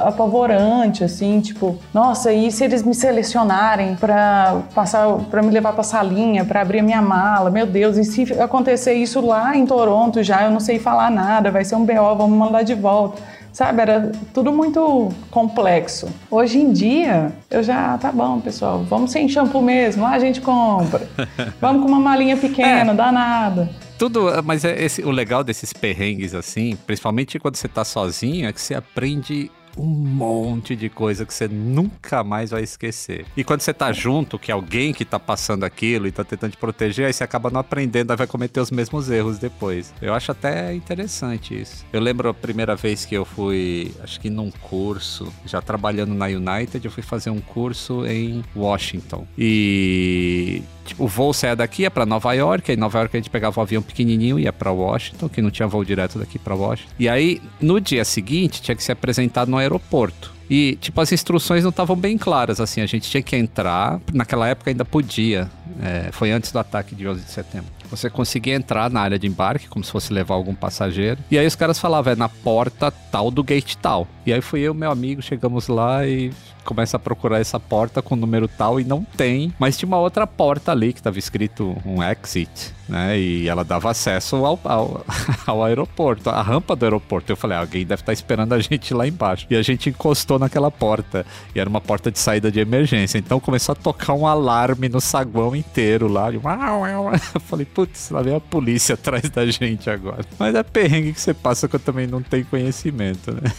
apavorante, 0.00 1.02
assim, 1.02 1.40
tipo, 1.40 1.78
nossa, 1.92 2.32
e 2.32 2.50
se 2.50 2.64
eles 2.64 2.82
me 2.82 2.94
selecionarem 2.94 3.96
para 3.96 4.62
passar, 4.74 5.08
para 5.30 5.42
me 5.42 5.50
levar 5.50 5.72
para 5.72 5.82
salinha, 5.82 6.44
para 6.44 6.60
abrir 6.60 6.80
a 6.80 6.82
minha 6.82 7.02
mala? 7.02 7.50
Meu 7.50 7.66
Deus, 7.66 7.96
e 7.96 8.04
se 8.04 8.32
acontecer 8.40 8.94
isso 8.94 9.20
lá 9.20 9.56
em 9.56 9.66
Toronto 9.66 10.22
já, 10.22 10.44
eu 10.44 10.50
não 10.50 10.60
sei 10.60 10.78
falar 10.78 11.10
nada, 11.10 11.50
vai 11.50 11.64
ser 11.64 11.76
um 11.76 11.84
BO, 11.84 12.16
vamos 12.16 12.38
mandar 12.38 12.62
de 12.62 12.74
volta. 12.74 13.20
Sabe, 13.56 13.80
era 13.80 14.12
tudo 14.34 14.52
muito 14.52 15.08
complexo. 15.30 16.10
Hoje 16.30 16.58
em 16.58 16.74
dia, 16.74 17.32
eu 17.50 17.62
já, 17.62 17.96
tá 17.96 18.12
bom, 18.12 18.38
pessoal, 18.38 18.84
vamos 18.84 19.10
sem 19.10 19.26
shampoo 19.30 19.62
mesmo, 19.62 20.02
lá 20.02 20.10
a 20.10 20.18
gente 20.18 20.42
compra. 20.42 21.08
Vamos 21.58 21.80
com 21.80 21.88
uma 21.88 21.98
malinha 21.98 22.36
pequena, 22.36 22.92
é. 22.92 22.94
dá 22.94 23.10
nada. 23.10 23.70
Tudo, 23.98 24.26
mas 24.44 24.62
é 24.62 24.84
esse, 24.84 25.02
o 25.02 25.10
legal 25.10 25.42
desses 25.42 25.72
perrengues 25.72 26.34
assim, 26.34 26.76
principalmente 26.86 27.38
quando 27.38 27.56
você 27.56 27.66
tá 27.66 27.82
sozinho, 27.82 28.46
é 28.46 28.52
que 28.52 28.60
você 28.60 28.74
aprende 28.74 29.50
um 29.76 29.86
monte 29.86 30.74
de 30.74 30.88
coisa 30.88 31.24
que 31.24 31.34
você 31.34 31.48
nunca 31.48 32.24
mais 32.24 32.50
vai 32.50 32.62
esquecer. 32.62 33.26
E 33.36 33.44
quando 33.44 33.60
você 33.60 33.74
tá 33.74 33.92
junto, 33.92 34.38
que 34.38 34.50
é 34.50 34.54
alguém 34.54 34.92
que 34.92 35.04
tá 35.04 35.18
passando 35.18 35.64
aquilo 35.64 36.06
e 36.06 36.12
tá 36.12 36.24
tentando 36.24 36.52
te 36.52 36.56
proteger, 36.56 37.06
aí 37.06 37.12
você 37.12 37.24
acaba 37.24 37.50
não 37.50 37.60
aprendendo, 37.60 38.10
aí 38.10 38.16
vai 38.16 38.26
cometer 38.26 38.60
os 38.60 38.70
mesmos 38.70 39.10
erros 39.10 39.38
depois. 39.38 39.92
Eu 40.00 40.14
acho 40.14 40.32
até 40.32 40.74
interessante 40.74 41.60
isso. 41.60 41.84
Eu 41.92 42.00
lembro 42.00 42.28
a 42.28 42.34
primeira 42.34 42.74
vez 42.74 43.04
que 43.04 43.14
eu 43.14 43.24
fui, 43.24 43.94
acho 44.02 44.20
que 44.20 44.30
num 44.30 44.50
curso, 44.50 45.32
já 45.44 45.60
trabalhando 45.60 46.14
na 46.14 46.26
United, 46.26 46.84
eu 46.84 46.90
fui 46.90 47.02
fazer 47.02 47.30
um 47.30 47.40
curso 47.40 48.06
em 48.06 48.44
Washington. 48.54 49.26
E 49.36 50.62
Tipo, 50.86 51.04
o 51.04 51.08
voo 51.08 51.32
saia 51.32 51.56
daqui, 51.56 51.82
ia 51.82 51.90
para 51.90 52.06
Nova 52.06 52.32
York, 52.32 52.70
aí 52.70 52.76
em 52.76 52.80
Nova 52.80 52.98
York 52.98 53.16
a 53.16 53.20
gente 53.20 53.30
pegava 53.30 53.60
um 53.60 53.62
avião 53.62 53.82
pequenininho, 53.82 54.38
ia 54.38 54.52
para 54.52 54.70
Washington, 54.70 55.28
que 55.28 55.42
não 55.42 55.50
tinha 55.50 55.66
voo 55.68 55.84
direto 55.84 56.18
daqui 56.18 56.38
para 56.38 56.54
Washington. 56.54 56.92
E 56.98 57.08
aí, 57.08 57.42
no 57.60 57.80
dia 57.80 58.04
seguinte, 58.04 58.62
tinha 58.62 58.74
que 58.74 58.82
ser 58.82 58.92
apresentado 58.92 59.50
no 59.50 59.56
aeroporto. 59.56 60.34
E, 60.48 60.76
tipo, 60.80 61.00
as 61.00 61.10
instruções 61.10 61.64
não 61.64 61.70
estavam 61.70 61.96
bem 61.96 62.16
claras, 62.16 62.60
assim, 62.60 62.80
a 62.80 62.86
gente 62.86 63.10
tinha 63.10 63.22
que 63.22 63.34
entrar, 63.36 64.00
naquela 64.12 64.46
época 64.46 64.70
ainda 64.70 64.84
podia, 64.84 65.50
é, 65.82 66.10
foi 66.12 66.30
antes 66.30 66.52
do 66.52 66.58
ataque 66.58 66.94
de 66.94 67.06
11 67.06 67.20
de 67.22 67.30
setembro. 67.30 67.66
Você 67.90 68.10
conseguia 68.10 68.54
entrar 68.54 68.90
na 68.90 69.00
área 69.00 69.18
de 69.18 69.26
embarque, 69.26 69.68
como 69.68 69.84
se 69.84 69.90
fosse 69.90 70.12
levar 70.12 70.34
algum 70.34 70.54
passageiro. 70.54 71.20
E 71.30 71.38
aí 71.38 71.46
os 71.46 71.54
caras 71.54 71.78
falavam, 71.78 72.12
é 72.12 72.16
na 72.16 72.28
porta 72.28 72.90
tal 72.90 73.30
do 73.30 73.42
gate 73.42 73.76
tal. 73.76 74.06
E 74.24 74.32
aí 74.32 74.40
fui 74.40 74.60
eu 74.60 74.74
e 74.74 74.76
meu 74.76 74.90
amigo, 74.90 75.22
chegamos 75.22 75.68
lá 75.68 76.06
e 76.06 76.32
começa 76.66 76.96
a 76.96 77.00
procurar 77.00 77.40
essa 77.40 77.58
porta 77.58 78.02
com 78.02 78.14
o 78.14 78.18
número 78.18 78.48
tal 78.48 78.78
e 78.78 78.84
não 78.84 79.02
tem. 79.16 79.54
Mas 79.58 79.78
tinha 79.78 79.86
uma 79.86 79.98
outra 79.98 80.26
porta 80.26 80.72
ali 80.72 80.92
que 80.92 81.00
estava 81.00 81.18
escrito 81.18 81.76
um 81.86 82.02
exit, 82.02 82.74
né? 82.88 83.18
E 83.18 83.48
ela 83.48 83.64
dava 83.64 83.90
acesso 83.90 84.36
ao, 84.36 84.58
ao, 84.64 85.04
ao, 85.46 85.64
aeroporto, 85.64 86.30
a 86.30 86.42
rampa 86.42 86.76
do 86.76 86.84
aeroporto. 86.84 87.30
Eu 87.30 87.36
falei, 87.36 87.56
ah, 87.56 87.60
alguém 87.60 87.84
deve 87.84 88.02
estar 88.02 88.06
tá 88.06 88.12
esperando 88.12 88.52
a 88.52 88.60
gente 88.60 88.92
lá 88.94 89.06
embaixo. 89.06 89.46
E 89.50 89.56
a 89.56 89.62
gente 89.62 89.90
encostou 89.90 90.38
naquela 90.38 90.70
porta. 90.70 91.26
E 91.54 91.60
era 91.60 91.68
uma 91.68 91.80
porta 91.80 92.10
de 92.10 92.18
saída 92.18 92.50
de 92.50 92.60
emergência. 92.60 93.18
Então 93.18 93.40
começou 93.40 93.72
a 93.72 93.76
tocar 93.76 94.14
um 94.14 94.26
alarme 94.26 94.88
no 94.88 95.00
saguão 95.00 95.54
inteiro 95.54 96.08
lá. 96.08 96.26
Eu 97.34 97.40
falei, 97.40 97.66
putz, 97.66 98.10
lá 98.10 98.22
vem 98.22 98.34
a 98.34 98.40
polícia 98.40 98.94
atrás 98.94 99.28
da 99.30 99.46
gente 99.46 99.88
agora. 99.90 100.24
Mas 100.38 100.54
é 100.54 100.62
perrengue 100.62 101.12
que 101.12 101.20
você 101.20 101.34
passa 101.34 101.68
que 101.68 101.76
eu 101.76 101.80
também 101.80 102.06
não 102.06 102.22
tenho 102.22 102.44
conhecimento, 102.46 103.32
né? 103.32 103.52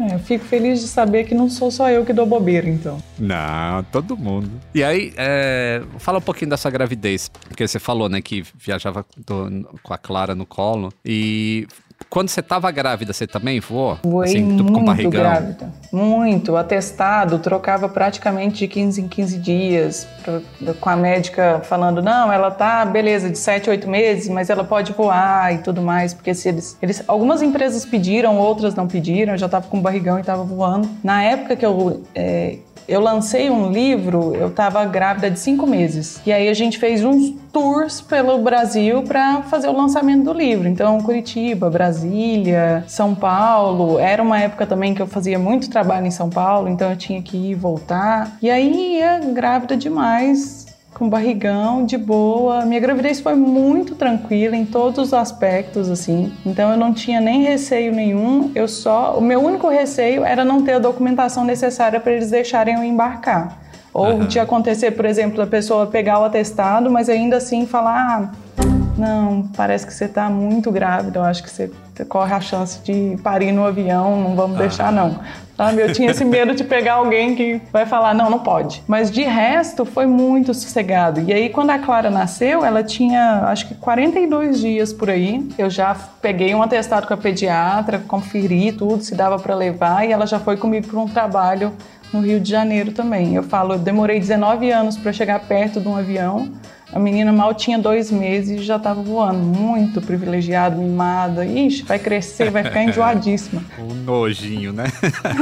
É, 0.00 0.14
eu 0.14 0.18
fico 0.18 0.44
feliz 0.44 0.80
de 0.80 0.88
saber 0.88 1.24
que 1.24 1.34
não 1.34 1.48
sou 1.48 1.70
só 1.70 1.88
eu 1.88 2.04
que 2.04 2.12
dou 2.12 2.26
bobeira, 2.26 2.68
então. 2.68 2.98
Não, 3.18 3.82
todo 3.92 4.16
mundo. 4.16 4.50
E 4.74 4.82
aí, 4.82 5.12
é, 5.16 5.82
fala 5.98 6.18
um 6.18 6.22
pouquinho 6.22 6.50
da 6.50 6.56
sua 6.56 6.70
gravidez. 6.70 7.30
Porque 7.48 7.66
você 7.66 7.78
falou, 7.78 8.08
né, 8.08 8.20
que 8.20 8.44
viajava 8.74 9.04
do, 9.16 9.68
com 9.82 9.94
a 9.94 9.98
Clara 9.98 10.34
no 10.34 10.44
colo. 10.44 10.92
E 11.04 11.66
quando 12.10 12.28
você 12.28 12.40
estava 12.40 12.70
grávida, 12.70 13.12
você 13.12 13.26
também 13.26 13.60
voou? 13.60 13.98
Voei 14.02 14.30
assim, 14.30 14.42
muito 14.42 15.10
grávida. 15.10 15.72
Muito. 15.92 16.56
Atestado, 16.56 17.38
trocava 17.38 17.88
praticamente 17.88 18.58
de 18.58 18.68
15 18.68 19.00
em 19.00 19.08
15 19.08 19.38
dias. 19.38 20.06
Pra, 20.22 20.74
com 20.74 20.88
a 20.88 20.96
médica 20.96 21.60
falando, 21.64 22.02
não, 22.02 22.32
ela 22.32 22.50
tá, 22.50 22.84
beleza, 22.84 23.30
de 23.30 23.38
7, 23.38 23.70
8 23.70 23.88
meses, 23.88 24.28
mas 24.28 24.50
ela 24.50 24.64
pode 24.64 24.92
voar 24.92 25.54
e 25.54 25.58
tudo 25.58 25.80
mais. 25.80 26.12
Porque 26.12 26.34
se 26.34 26.48
eles, 26.48 26.76
eles 26.82 27.02
algumas 27.06 27.42
empresas 27.42 27.84
pediram, 27.84 28.38
outras 28.38 28.74
não 28.74 28.86
pediram. 28.86 29.34
Eu 29.34 29.38
já 29.38 29.46
estava 29.46 29.66
com 29.66 29.80
barrigão 29.80 30.18
e 30.18 30.20
estava 30.20 30.42
voando. 30.44 30.88
Na 31.02 31.22
época 31.22 31.56
que 31.56 31.64
eu... 31.64 32.02
É, 32.14 32.58
eu 32.88 33.00
lancei 33.00 33.50
um 33.50 33.70
livro, 33.70 34.34
eu 34.34 34.48
estava 34.48 34.84
grávida 34.84 35.30
de 35.30 35.38
cinco 35.38 35.66
meses. 35.66 36.20
E 36.26 36.32
aí 36.32 36.48
a 36.48 36.54
gente 36.54 36.78
fez 36.78 37.04
uns 37.04 37.34
tours 37.52 38.00
pelo 38.00 38.38
Brasil 38.38 39.02
para 39.02 39.42
fazer 39.42 39.68
o 39.68 39.72
lançamento 39.72 40.24
do 40.24 40.32
livro. 40.32 40.68
Então, 40.68 41.00
Curitiba, 41.00 41.70
Brasília, 41.70 42.84
São 42.86 43.14
Paulo. 43.14 43.98
Era 43.98 44.22
uma 44.22 44.40
época 44.40 44.66
também 44.66 44.94
que 44.94 45.00
eu 45.00 45.06
fazia 45.06 45.38
muito 45.38 45.70
trabalho 45.70 46.06
em 46.06 46.10
São 46.10 46.28
Paulo, 46.28 46.68
então 46.68 46.90
eu 46.90 46.96
tinha 46.96 47.22
que 47.22 47.36
ir 47.36 47.50
e 47.50 47.54
voltar. 47.54 48.36
E 48.42 48.50
aí 48.50 48.98
ia 48.98 49.18
grávida 49.18 49.76
demais 49.76 50.63
com 50.94 51.08
barrigão, 51.08 51.84
de 51.84 51.98
boa. 51.98 52.64
Minha 52.64 52.80
gravidez 52.80 53.20
foi 53.20 53.34
muito 53.34 53.96
tranquila 53.96 54.56
em 54.56 54.64
todos 54.64 55.08
os 55.08 55.12
aspectos, 55.12 55.90
assim. 55.90 56.32
Então 56.46 56.70
eu 56.70 56.76
não 56.76 56.94
tinha 56.94 57.20
nem 57.20 57.42
receio 57.42 57.92
nenhum. 57.92 58.52
Eu 58.54 58.68
só, 58.68 59.18
o 59.18 59.20
meu 59.20 59.40
único 59.40 59.68
receio 59.68 60.24
era 60.24 60.44
não 60.44 60.62
ter 60.62 60.74
a 60.74 60.78
documentação 60.78 61.44
necessária 61.44 61.98
para 61.98 62.12
eles 62.12 62.30
deixarem 62.30 62.76
eu 62.76 62.84
embarcar. 62.84 63.58
Ou 63.92 64.06
uhum. 64.06 64.26
de 64.26 64.38
acontecer, 64.40 64.92
por 64.92 65.04
exemplo, 65.04 65.42
a 65.42 65.46
pessoa 65.46 65.86
pegar 65.86 66.20
o 66.20 66.24
atestado, 66.24 66.90
mas 66.90 67.08
ainda 67.08 67.36
assim 67.36 67.66
falar: 67.66 67.96
ah, 67.96 68.64
não, 68.96 69.48
parece 69.56 69.86
que 69.86 69.92
você 69.92 70.06
está 70.06 70.28
muito 70.28 70.70
grávida, 70.70 71.18
eu 71.18 71.24
acho 71.24 71.42
que 71.42 71.50
você 71.50 71.70
corre 72.08 72.34
a 72.34 72.40
chance 72.40 72.80
de 72.82 73.16
parir 73.22 73.52
no 73.52 73.64
avião, 73.64 74.20
não 74.20 74.34
vamos 74.34 74.58
deixar 74.58 74.92
não. 74.92 75.20
Sabe? 75.56 75.82
Eu 75.82 75.92
tinha 75.92 76.10
esse 76.10 76.24
medo 76.24 76.54
de 76.54 76.64
pegar 76.64 76.94
alguém 76.94 77.34
que 77.34 77.60
vai 77.72 77.86
falar, 77.86 78.14
não, 78.14 78.28
não 78.28 78.40
pode. 78.40 78.82
Mas 78.88 79.10
de 79.10 79.22
resto, 79.22 79.84
foi 79.84 80.06
muito 80.06 80.52
sossegado. 80.52 81.20
E 81.20 81.32
aí, 81.32 81.48
quando 81.48 81.70
a 81.70 81.78
Clara 81.78 82.10
nasceu, 82.10 82.64
ela 82.64 82.82
tinha, 82.82 83.44
acho 83.46 83.68
que 83.68 83.74
42 83.74 84.60
dias 84.60 84.92
por 84.92 85.08
aí. 85.08 85.48
Eu 85.56 85.70
já 85.70 85.94
peguei 86.20 86.54
um 86.54 86.62
atestado 86.62 87.06
com 87.06 87.14
a 87.14 87.16
pediatra, 87.16 88.02
conferi 88.06 88.72
tudo, 88.72 89.02
se 89.02 89.14
dava 89.14 89.38
para 89.38 89.54
levar, 89.54 90.06
e 90.06 90.12
ela 90.12 90.26
já 90.26 90.40
foi 90.40 90.56
comigo 90.56 90.88
para 90.88 90.98
um 90.98 91.08
trabalho 91.08 91.72
no 92.12 92.20
Rio 92.20 92.40
de 92.40 92.50
Janeiro 92.50 92.92
também. 92.92 93.34
Eu 93.34 93.42
falo, 93.42 93.74
eu 93.74 93.78
demorei 93.78 94.18
19 94.18 94.70
anos 94.70 94.96
para 94.96 95.12
chegar 95.12 95.40
perto 95.40 95.80
de 95.80 95.88
um 95.88 95.96
avião. 95.96 96.50
A 96.92 96.98
menina 96.98 97.32
mal 97.32 97.54
tinha 97.54 97.78
dois 97.78 98.10
meses 98.10 98.60
e 98.60 98.64
já 98.64 98.76
estava 98.76 99.02
voando. 99.02 99.38
Muito 99.38 100.00
privilegiada, 100.00 100.76
mimada. 100.76 101.44
Ixi, 101.44 101.82
vai 101.82 101.98
crescer, 101.98 102.50
vai 102.50 102.62
ficar 102.64 102.82
enjoadíssima. 102.84 103.62
um 103.78 103.94
nojinho, 103.94 104.72
né? 104.72 104.84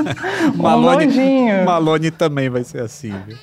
um 0.58 0.62
Malone, 0.62 1.06
nojinho. 1.06 1.64
Malone 1.64 2.10
também 2.10 2.48
vai 2.48 2.64
ser 2.64 2.82
assim, 2.82 3.12
viu? 3.26 3.36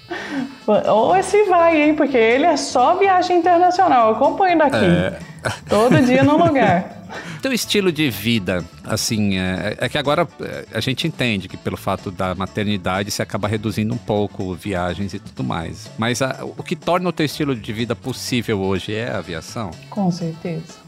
Ou 0.67 1.15
esse 1.15 1.43
vai, 1.45 1.81
hein? 1.81 1.95
Porque 1.95 2.17
ele 2.17 2.45
é 2.45 2.55
só 2.57 2.95
viagem 2.95 3.37
internacional. 3.37 4.09
Eu 4.09 4.15
acompanho 4.15 4.57
daqui. 4.57 4.85
É. 4.85 5.19
Todo 5.67 6.01
dia 6.01 6.23
no 6.23 6.37
lugar. 6.37 6.97
Teu 7.41 7.53
estilo 7.53 7.91
de 7.91 8.09
vida, 8.09 8.63
assim, 8.83 9.37
é, 9.37 9.77
é, 9.79 9.89
que 9.89 9.97
agora 9.97 10.27
é, 10.41 10.65
a 10.73 10.79
gente 10.79 11.07
entende 11.07 11.47
que 11.47 11.57
pelo 11.57 11.77
fato 11.77 12.11
da 12.11 12.35
maternidade 12.35 13.09
se 13.11 13.21
acaba 13.21 13.47
reduzindo 13.47 13.93
um 13.93 13.97
pouco 13.97 14.53
viagens 14.53 15.13
e 15.13 15.19
tudo 15.19 15.43
mais. 15.43 15.89
Mas 15.97 16.21
a, 16.21 16.43
o 16.43 16.63
que 16.63 16.75
torna 16.75 17.09
o 17.09 17.13
teu 17.13 17.25
estilo 17.25 17.55
de 17.55 17.73
vida 17.73 17.95
possível 17.95 18.59
hoje 18.59 18.93
é 18.93 19.09
a 19.09 19.17
aviação? 19.17 19.71
Com 19.89 20.11
certeza. 20.11 20.78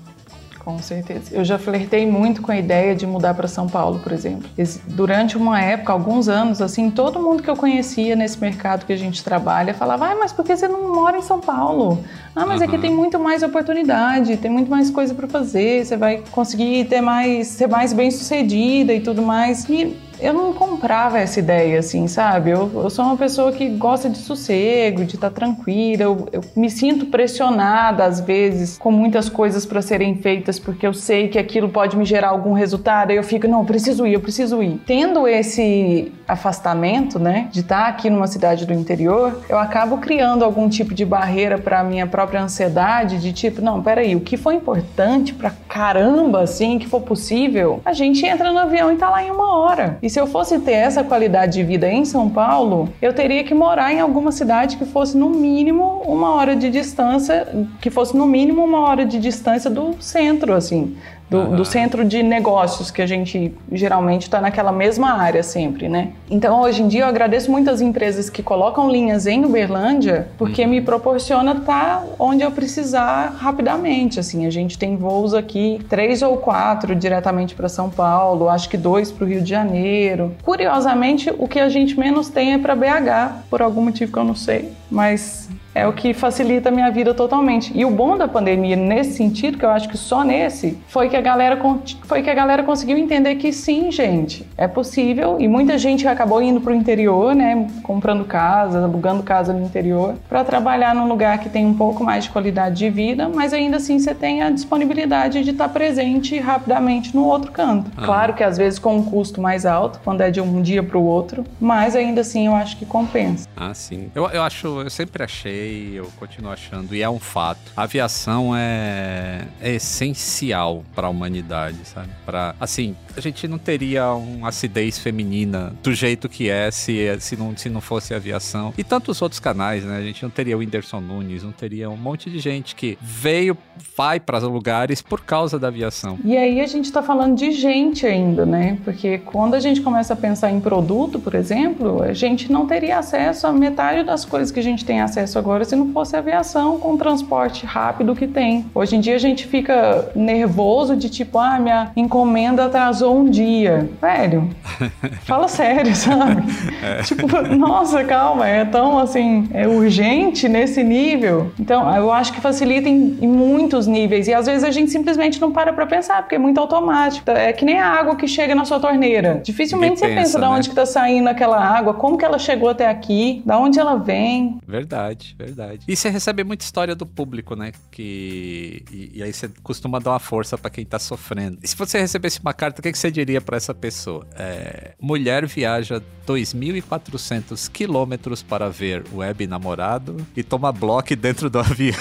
Com 0.64 0.78
certeza. 0.78 1.24
Eu 1.32 1.44
já 1.44 1.58
flertei 1.58 2.06
muito 2.06 2.42
com 2.42 2.52
a 2.52 2.58
ideia 2.58 2.96
de 2.96 3.08
mudar 3.08 3.34
para 3.34 3.48
São 3.48 3.68
Paulo, 3.68 4.00
por 4.00 4.12
exemplo. 4.12 4.48
Durante 4.90 5.36
uma 5.36 5.60
época, 5.60 5.92
alguns 5.92 6.30
anos, 6.30 6.62
assim, 6.62 6.92
todo 6.92 7.20
mundo 7.20 7.42
que 7.42 7.50
eu 7.50 7.56
conhecia 7.56 8.16
nesse 8.16 8.40
mercado 8.40 8.86
que 8.86 8.94
a 8.94 8.98
gente 8.98 9.24
trabalha 9.24 9.74
falava: 9.74 10.06
ah, 10.06 10.16
mas 10.16 10.32
por 10.32 10.46
que 10.46 10.56
você 10.56 10.68
não 10.68 10.94
mora 10.94 11.18
em 11.18 11.22
São 11.24 11.40
Paulo? 11.40 12.04
Ah, 12.36 12.46
mas 12.46 12.62
uhum. 12.62 12.68
aqui 12.68 12.78
tem 12.78 12.92
muito 12.92 13.20
mais 13.20 13.42
oportunidade, 13.42 14.38
tem 14.38 14.52
muito 14.52 14.70
mais 14.70 14.92
coisa 14.92 15.16
para 15.16 15.28
fazer, 15.28 15.84
você 15.84 15.98
vai 15.98 16.24
conseguir 16.30 16.86
ter 16.86 17.02
mais, 17.02 17.48
ser 17.48 17.68
mais 17.68 17.92
bem 17.92 18.12
sucedida 18.12 18.94
e 18.94 19.02
tudo 19.02 19.24
mais. 19.24 19.68
E 19.68 19.98
eu 20.22 20.34
não 20.34 20.54
comprava 20.54 21.20
essa 21.20 21.40
ideia, 21.40 21.80
assim, 21.80 22.08
sabe? 22.08 22.52
Eu, 22.52 22.70
eu 22.74 22.90
sou 22.90 23.04
uma 23.04 23.18
pessoa 23.18 23.52
que 23.52 23.68
gosta 23.70 24.10
de 24.10 24.20
sossego, 24.20 25.04
de 25.04 25.16
estar 25.16 25.30
tá 25.30 25.36
tranquila. 25.36 26.04
Eu, 26.04 26.28
eu, 26.32 26.42
me 26.56 26.70
sinto 26.70 27.08
pressionada, 27.08 28.06
às 28.06 28.20
vezes, 28.20 28.78
com 28.78 28.92
muitas 28.92 29.28
coisas 29.30 29.66
para 29.66 29.82
serem 29.82 30.16
feitas, 30.16 30.60
porque 30.60 30.86
eu 30.86 30.94
sei 30.94 31.28
que 31.28 31.40
aquilo 31.40 31.70
pode 31.70 31.98
me 31.98 32.06
gerar 32.06 32.30
algum 32.30 32.54
resultado. 32.54 33.10
Aí 33.10 33.18
eu 33.18 33.24
fico, 33.24 33.48
não, 33.48 33.62
eu 33.62 33.66
preciso 33.66 34.06
ir, 34.06 34.14
eu 34.14 34.22
preciso 34.22 34.62
ir. 34.62 34.80
Tendo 34.86 35.28
esse 35.28 36.12
afastamento, 36.32 37.20
né, 37.20 37.50
de 37.52 37.60
estar 37.60 37.88
aqui 37.88 38.10
numa 38.10 38.26
cidade 38.26 38.66
do 38.66 38.74
interior, 38.74 39.42
eu 39.50 39.60
acabo 39.60 39.98
criando 39.98 40.46
algum 40.46 40.70
tipo 40.70 40.94
de 40.94 41.06
barreira 41.06 41.58
para 41.58 41.84
minha 41.84 42.08
própria 42.08 42.42
ansiedade, 42.42 43.20
de 43.20 43.34
tipo, 43.34 43.62
não, 43.62 43.84
peraí, 43.84 44.16
o 44.16 44.22
que 44.22 44.38
foi 44.38 44.56
importante 44.56 45.34
pra 45.34 45.52
caramba, 45.68 46.42
assim, 46.42 46.80
que 46.80 46.88
for 46.88 47.02
possível, 47.02 47.82
a 47.84 47.92
gente 47.92 48.26
entra 48.26 48.52
no 48.54 48.60
avião 48.60 48.92
e 48.94 48.96
tá 48.96 49.10
lá 49.10 49.22
em 49.22 49.30
uma 49.30 49.58
hora. 49.58 49.98
E 50.02 50.10
se 50.10 50.20
eu 50.20 50.26
fosse 50.26 50.58
ter 50.60 50.72
essa 50.72 51.04
qualidade 51.04 51.54
de 51.54 51.64
vida 51.64 51.90
em 51.90 52.06
São 52.06 52.30
Paulo, 52.30 52.88
eu 53.02 53.12
teria 53.12 53.44
que 53.44 53.54
morar 53.54 53.92
em 53.92 54.00
alguma 54.00 54.32
cidade 54.32 54.78
que 54.78 54.86
fosse 54.86 55.18
no 55.18 55.30
mínimo 55.30 56.02
uma 56.06 56.34
hora 56.36 56.56
de 56.56 56.70
distância, 56.70 57.46
que 57.82 57.90
fosse 57.90 58.16
no 58.16 58.26
mínimo 58.26 58.64
uma 58.64 58.80
hora 58.80 59.06
de 59.06 59.20
distância 59.20 59.70
do 59.70 60.02
centro, 60.02 60.54
assim 60.54 60.96
do, 61.32 61.38
uhum. 61.38 61.56
do, 61.56 61.64
centro 61.64 62.04
de 62.04 62.22
negócios, 62.22 62.92
que 62.92 63.02
a 63.02 63.08
gente 63.08 63.54
geralmente 63.72 64.24
está 64.24 64.42
naquela 64.42 64.74
mesma 64.74 65.14
área 65.14 65.42
sempre, 65.42 65.88
né? 65.88 66.10
Então, 66.32 66.62
hoje 66.62 66.82
em 66.82 66.88
dia, 66.88 67.02
eu 67.02 67.08
agradeço 67.08 67.52
muitas 67.52 67.82
empresas 67.82 68.30
que 68.30 68.42
colocam 68.42 68.90
linhas 68.90 69.28
em 69.28 69.44
Uberlândia, 69.44 70.30
porque 70.38 70.66
me 70.66 70.80
proporciona 70.80 71.52
estar 71.52 72.06
onde 72.18 72.42
eu 72.42 72.50
precisar 72.50 73.36
rapidamente. 73.38 74.18
Assim, 74.18 74.46
a 74.46 74.50
gente 74.50 74.78
tem 74.78 74.96
voos 74.96 75.34
aqui, 75.34 75.82
três 75.90 76.22
ou 76.22 76.38
quatro 76.38 76.96
diretamente 76.96 77.54
para 77.54 77.68
São 77.68 77.90
Paulo, 77.90 78.48
acho 78.48 78.70
que 78.70 78.78
dois 78.78 79.12
para 79.12 79.26
o 79.26 79.28
Rio 79.28 79.42
de 79.42 79.50
Janeiro. 79.50 80.34
Curiosamente, 80.42 81.30
o 81.38 81.50
que 81.50 81.60
a 81.60 81.68
gente 81.68 82.00
menos 82.00 82.30
tem 82.30 82.54
é 82.54 82.58
para 82.58 82.78
BH, 82.78 83.50
por 83.50 83.62
algum 83.62 83.82
motivo 83.82 84.10
que 84.10 84.18
eu 84.18 84.24
não 84.24 84.36
sei, 84.36 84.72
mas 84.90 85.50
é 85.74 85.88
o 85.88 85.94
que 85.94 86.14
facilita 86.14 86.70
a 86.70 86.72
minha 86.72 86.90
vida 86.92 87.14
totalmente. 87.14 87.72
E 87.76 87.86
o 87.86 87.92
bom 87.92 88.18
da 88.18 88.28
pandemia 88.28 88.76
nesse 88.76 89.14
sentido, 89.14 89.58
que 89.58 89.66
eu 89.66 89.70
acho 89.70 89.88
que 89.88 89.98
só 89.98 90.24
nesse, 90.24 90.78
foi 90.88 91.10
que 91.10 91.16
a 91.16 91.22
galera 91.22 91.60
foi 92.04 92.22
que 92.22 92.30
a 92.30 92.34
galera 92.34 92.64
conseguiu 92.64 92.98
entender 92.98 93.36
que 93.36 93.52
sim, 93.54 93.92
gente, 93.92 94.46
é 94.58 94.68
possível 94.68 95.38
e 95.40 95.48
muita 95.48 95.78
gente 95.78 96.08
acabou 96.08 96.42
indo 96.42 96.60
para 96.60 96.74
o 96.74 96.76
interior, 96.76 97.34
né, 97.34 97.68
comprando 97.84 98.26
casa, 98.26 98.84
alugando 98.84 99.24
casa 99.24 99.54
no 99.54 99.64
interior, 99.64 100.16
para 100.28 100.44
trabalhar 100.44 100.94
num 100.94 101.08
lugar 101.08 101.40
que 101.40 101.50
tem 101.50 101.66
um 101.66 101.74
pouco 101.74 102.04
mais 102.04 102.26
de 102.26 102.30
qualidade 102.30 102.76
de 102.76 102.90
vida, 102.90 103.30
mas 103.30 103.54
ainda 103.54 103.78
assim 103.78 104.00
você 104.00 104.14
tem 104.14 104.42
a 104.42 104.50
disponibilidade 104.50 105.44
de 105.44 105.52
estar 105.52 105.68
tá 105.68 105.74
presente 105.74 106.38
rapidamente 106.40 107.16
no 107.16 107.26
outro 107.26 107.52
canto. 107.52 107.92
Uhum. 107.98 108.06
Claro 108.06 108.34
que 108.34 108.44
às 108.44 108.58
vezes 108.58 108.80
com 108.80 108.98
um 108.98 109.04
custo 109.04 109.42
mais 109.42 109.66
alto, 109.66 110.00
quando 110.04 110.22
é 110.22 110.30
de 110.30 110.42
um 110.42 110.62
dia 110.62 110.84
para 110.84 110.98
o 110.98 111.04
outro, 111.04 111.46
mas 111.60 111.96
ainda 111.96 112.22
assim 112.22 112.48
eu 112.48 112.56
acho 112.56 112.78
que 112.78 112.86
compensa. 112.86 113.48
Ah, 113.56 113.74
sim. 113.74 114.10
Eu, 114.14 114.30
eu 114.30 114.44
acho, 114.44 114.82
eu 114.82 114.90
sempre 114.90 115.24
achei 115.24 115.61
achei, 115.62 116.00
eu 116.00 116.10
continuo 116.18 116.52
achando, 116.52 116.96
e 116.96 117.02
é 117.02 117.10
um 117.10 117.20
fato. 117.20 117.60
A 117.76 117.84
aviação 117.84 118.56
é, 118.56 119.46
é 119.62 119.76
essencial 119.76 120.84
para 120.96 121.08
a 121.08 121.10
humanidade, 121.10 121.78
sabe? 121.86 122.10
Para 122.26 122.56
assim, 122.60 122.96
a 123.16 123.22
gente 123.22 123.48
não 123.48 123.58
teria 123.58 124.12
uma 124.14 124.50
acidez 124.50 124.98
feminina 124.98 125.74
do 125.84 125.94
jeito 125.94 126.28
que 126.28 126.50
é 126.50 126.72
se, 126.72 127.08
se, 127.20 127.38
não, 127.38 127.56
se 127.56 127.70
não 127.70 127.82
fosse 127.82 128.14
a 128.14 128.18
aviação. 128.18 128.74
E 128.78 128.84
tantos 128.84 129.22
outros 129.22 129.40
canais, 129.40 129.84
né? 129.84 129.98
A 129.98 130.02
gente 130.02 130.24
não 130.24 130.30
teria 130.30 130.56
o 130.56 130.60
Whindersson 130.60 131.00
Nunes, 131.00 131.44
não 131.44 131.52
teria 131.52 131.90
um 131.90 131.98
monte 131.98 132.30
de 132.30 132.40
gente 132.40 132.76
que 132.76 132.98
veio, 133.02 133.58
vai 133.96 134.20
para 134.20 134.40
lugares 134.40 135.02
por 135.02 135.22
causa 135.22 135.60
da 135.60 135.68
aviação. 135.68 136.18
E 136.24 136.36
aí 136.36 136.62
a 136.62 136.68
gente 136.68 136.86
está 136.86 137.04
falando 137.04 137.36
de 137.36 137.52
gente 137.52 138.06
ainda, 138.06 138.46
né? 138.46 138.78
Porque 138.84 139.20
quando 139.20 139.54
a 139.54 139.60
gente 139.60 139.82
começa 139.82 140.14
a 140.14 140.18
pensar 140.18 140.52
em 140.52 140.60
produto, 140.60 141.20
por 141.20 141.36
exemplo, 141.36 142.02
a 142.02 142.14
gente 142.14 142.52
não 142.52 142.66
teria 142.66 142.98
acesso 142.98 143.46
a 143.46 143.54
metade 143.54 144.04
das 144.04 144.26
coisas 144.26 144.52
que 144.52 144.60
a 144.60 144.64
gente 144.64 144.84
tem 144.84 145.02
acesso 145.02 145.38
agora 145.38 145.51
agora 145.52 145.66
se 145.66 145.76
não 145.76 145.92
fosse 145.92 146.16
aviação 146.16 146.80
com 146.80 146.94
o 146.94 146.98
transporte 146.98 147.66
rápido 147.66 148.16
que 148.16 148.26
tem. 148.26 148.66
Hoje 148.74 148.96
em 148.96 149.02
dia 149.02 149.16
a 149.16 149.20
gente 149.20 149.46
fica 149.46 150.10
nervoso 150.16 150.96
de 150.96 151.10
tipo, 151.10 151.38
ah, 151.38 151.60
minha 151.60 151.92
encomenda 151.94 152.66
atrasou 152.66 153.18
um 153.18 153.30
dia. 153.30 153.90
Velho, 154.02 154.50
fala 155.28 155.50
sério, 155.50 155.94
sabe? 155.94 156.42
É. 156.82 157.02
Tipo, 157.04 157.28
nossa, 157.54 158.02
calma, 158.06 158.48
é 158.48 158.64
tão 158.64 158.98
assim, 158.98 159.50
é 159.54 159.68
urgente 159.68 160.48
nesse 160.48 160.82
nível. 160.84 161.52
Então, 161.60 161.94
eu 161.96 162.14
acho 162.14 162.32
que 162.32 162.40
facilita 162.40 162.88
em, 162.88 163.18
em 163.22 163.28
muitos 163.28 163.88
níveis 163.88 164.30
e 164.30 164.34
às 164.34 164.46
vezes 164.46 164.64
a 164.64 164.72
gente 164.72 164.90
simplesmente 164.90 165.42
não 165.42 165.52
para 165.52 165.74
pra 165.74 165.86
pensar, 165.86 166.22
porque 166.22 166.36
é 166.36 166.40
muito 166.40 166.60
automático. 166.60 167.30
É 167.30 167.52
que 167.52 167.66
nem 167.66 167.78
a 167.78 167.88
água 167.88 168.16
que 168.16 168.26
chega 168.26 168.56
na 168.56 168.64
sua 168.64 168.80
torneira. 168.80 169.42
Dificilmente 169.44 170.00
você 170.00 170.08
pensa, 170.08 170.22
pensa 170.22 170.40
né? 170.40 170.48
de 170.48 170.54
onde 170.54 170.70
que 170.70 170.76
tá 170.76 170.86
saindo 170.86 171.28
aquela 171.28 171.60
água, 171.60 171.94
como 171.94 172.18
que 172.18 172.24
ela 172.24 172.40
chegou 172.40 172.70
até 172.70 172.88
aqui, 172.88 173.42
da 173.46 173.60
onde 173.60 173.78
ela 173.78 173.96
vem. 173.96 174.58
Verdade 174.66 175.36
verdade. 175.46 175.86
E 175.88 175.96
você 175.96 176.10
recebe 176.10 176.44
muita 176.44 176.64
história 176.64 176.96
do 176.96 177.06
público, 177.06 177.56
né? 177.56 177.72
Que 177.90 178.84
e, 178.92 179.12
e 179.16 179.24
aí 179.24 179.34
você 179.34 179.50
costuma 179.64 180.00
dar 180.00 180.12
uma 180.12 180.20
força 180.20 180.58
para 180.58 180.70
quem 180.70 180.86
tá 180.86 181.00
sofrendo. 181.00 181.58
E 181.62 181.68
se 181.68 181.76
você 181.76 182.00
recebesse 182.00 182.40
uma 182.40 182.54
carta, 182.54 182.80
o 182.80 182.84
que, 182.84 182.92
que 182.92 182.98
você 182.98 183.12
diria 183.12 183.42
para 183.42 183.58
essa 183.58 183.74
pessoa? 183.74 184.26
É, 184.36 184.94
mulher 185.00 185.46
viaja 185.46 186.02
2.400 186.28 187.70
quilômetros 187.70 188.42
para 188.44 188.70
ver 188.70 189.04
web 189.14 189.48
namorado 189.48 190.18
e 190.36 190.44
toma 190.44 190.72
bloco 190.72 191.16
dentro 191.16 191.50
do 191.50 191.60
avião. 191.60 191.96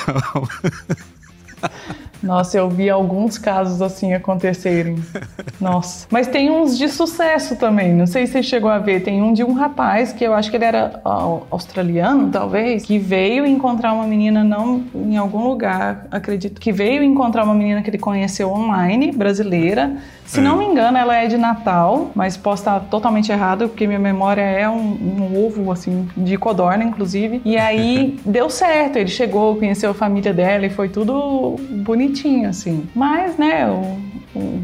Nossa, 2.23 2.59
eu 2.59 2.69
vi 2.69 2.91
alguns 2.91 3.39
casos 3.39 3.81
assim 3.81 4.13
acontecerem. 4.13 5.03
Nossa. 5.59 6.07
Mas 6.11 6.29
tem 6.29 6.51
uns 6.51 6.77
de 6.77 6.87
sucesso 6.89 7.57
também. 7.57 7.95
Não 7.95 8.07
sei 8.07 8.27
se 8.27 8.33
você 8.33 8.43
chegou 8.43 8.71
a 8.71 8.79
ver. 8.79 9.03
Tem 9.03 9.23
um 9.23 9.33
de 9.33 9.43
um 9.43 9.55
rapaz 9.55 10.13
que 10.13 10.23
eu 10.23 10.35
acho 10.35 10.51
que 10.51 10.57
ele 10.57 10.67
era 10.67 11.01
australiano, 11.51 12.31
talvez, 12.31 12.85
que 12.85 12.99
veio 12.99 13.47
encontrar 13.47 13.95
uma 13.95 14.07
menina 14.07 14.45
não 14.45 14.85
em 14.95 15.17
algum 15.17 15.49
lugar. 15.49 16.07
Acredito 16.11 16.61
que 16.61 16.71
veio 16.73 17.03
encontrar 17.03 17.45
uma 17.45 17.55
menina 17.55 17.81
que 17.81 17.89
ele 17.89 17.99
conheceu 17.99 18.51
online, 18.51 19.13
brasileira 19.13 19.97
se 20.31 20.41
não 20.41 20.57
me 20.57 20.65
engano, 20.65 20.97
ela 20.97 21.17
é 21.17 21.27
de 21.27 21.37
Natal, 21.37 22.13
mas 22.15 22.37
posso 22.37 22.63
estar 22.63 22.79
totalmente 22.81 23.33
errado, 23.33 23.69
porque 23.69 23.85
minha 23.85 23.99
memória 23.99 24.43
é 24.43 24.69
um, 24.69 24.77
um 24.77 25.45
ovo, 25.45 25.73
assim, 25.73 26.09
de 26.17 26.37
codorna, 26.37 26.85
inclusive. 26.85 27.43
E 27.45 27.57
aí 27.57 28.17
deu 28.25 28.49
certo, 28.49 28.97
ele 28.97 29.09
chegou, 29.09 29.57
conheceu 29.57 29.91
a 29.91 29.95
família 29.95 30.33
dela 30.33 30.67
e 30.67 30.71
foi 30.71 30.89
tudo 30.89 31.57
bonitinho, 31.83 32.49
assim. 32.49 32.89
Mas, 32.95 33.37
né, 33.37 33.69
o, 33.69 33.99
o 34.39 34.63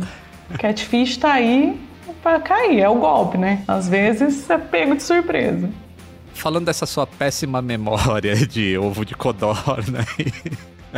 catfish 0.57 1.17
tá 1.17 1.33
aí 1.33 1.77
para 2.23 2.39
cair, 2.39 2.81
é 2.81 2.89
o 2.89 2.95
golpe, 2.95 3.37
né? 3.37 3.65
Às 3.67 3.89
vezes 3.89 4.49
é 4.49 4.59
pego 4.59 4.95
de 4.95 5.03
surpresa. 5.03 5.69
Falando 6.33 6.67
dessa 6.67 6.87
sua 6.87 7.09
péssima 7.09 7.61
memória 7.61 8.37
de 8.37 8.79
ovo 8.79 9.05
de 9.05 9.17
codorna 9.17 10.07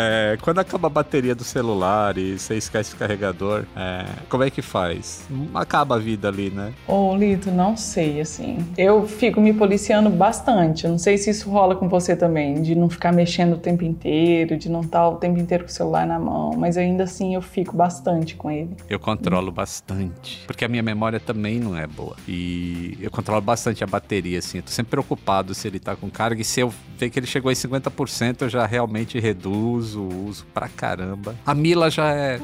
É, 0.00 0.38
quando 0.40 0.60
acaba 0.60 0.86
a 0.86 0.90
bateria 0.90 1.34
do 1.34 1.42
celular 1.42 2.16
e 2.16 2.38
você 2.38 2.54
esquece 2.54 2.94
o 2.94 2.96
carregador, 2.96 3.64
é, 3.74 4.04
como 4.28 4.44
é 4.44 4.50
que 4.50 4.62
faz? 4.62 5.26
Acaba 5.52 5.96
a 5.96 5.98
vida 5.98 6.28
ali, 6.28 6.50
né? 6.50 6.72
Ô, 6.86 7.16
Lito, 7.16 7.50
não 7.50 7.76
sei, 7.76 8.20
assim. 8.20 8.58
Eu 8.76 9.08
fico 9.08 9.40
me 9.40 9.52
policiando 9.52 10.08
bastante. 10.08 10.84
Eu 10.84 10.92
não 10.92 10.98
sei 10.98 11.18
se 11.18 11.30
isso 11.30 11.50
rola 11.50 11.74
com 11.74 11.88
você 11.88 12.14
também, 12.14 12.62
de 12.62 12.76
não 12.76 12.88
ficar 12.88 13.12
mexendo 13.12 13.54
o 13.54 13.56
tempo 13.56 13.82
inteiro, 13.82 14.56
de 14.56 14.68
não 14.68 14.82
estar 14.82 15.08
o 15.08 15.16
tempo 15.16 15.36
inteiro 15.40 15.64
com 15.64 15.70
o 15.70 15.72
celular 15.72 16.06
na 16.06 16.18
mão, 16.18 16.52
mas 16.56 16.76
ainda 16.76 17.02
assim 17.02 17.34
eu 17.34 17.42
fico 17.42 17.76
bastante 17.76 18.36
com 18.36 18.52
ele. 18.52 18.70
Eu 18.88 19.00
controlo 19.00 19.50
bastante, 19.50 20.44
porque 20.46 20.64
a 20.64 20.68
minha 20.68 20.82
memória 20.82 21.18
também 21.18 21.58
não 21.58 21.76
é 21.76 21.88
boa. 21.88 22.14
E 22.28 22.96
eu 23.00 23.10
controlo 23.10 23.42
bastante 23.42 23.82
a 23.82 23.86
bateria, 23.86 24.38
assim. 24.38 24.58
Eu 24.58 24.62
tô 24.62 24.70
sempre 24.70 24.90
preocupado 24.90 25.56
se 25.56 25.66
ele 25.66 25.80
tá 25.80 25.96
com 25.96 26.08
carga 26.08 26.40
e 26.40 26.44
se 26.44 26.60
eu 26.60 26.72
ver 26.96 27.10
que 27.10 27.18
ele 27.18 27.26
chegou 27.26 27.50
em 27.50 27.54
50%, 27.56 28.42
eu 28.42 28.48
já 28.48 28.64
realmente 28.64 29.18
reduzo 29.18 29.87
uso, 29.88 30.02
uso 30.02 30.46
pra 30.52 30.68
caramba. 30.68 31.34
A 31.46 31.54
Mila 31.54 31.90
já 31.90 32.10
é. 32.12 32.38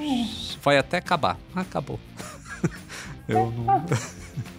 Vai 0.62 0.78
até 0.78 0.98
acabar. 0.98 1.36
Acabou. 1.54 1.98
eu 3.28 3.52
não. 3.52 3.84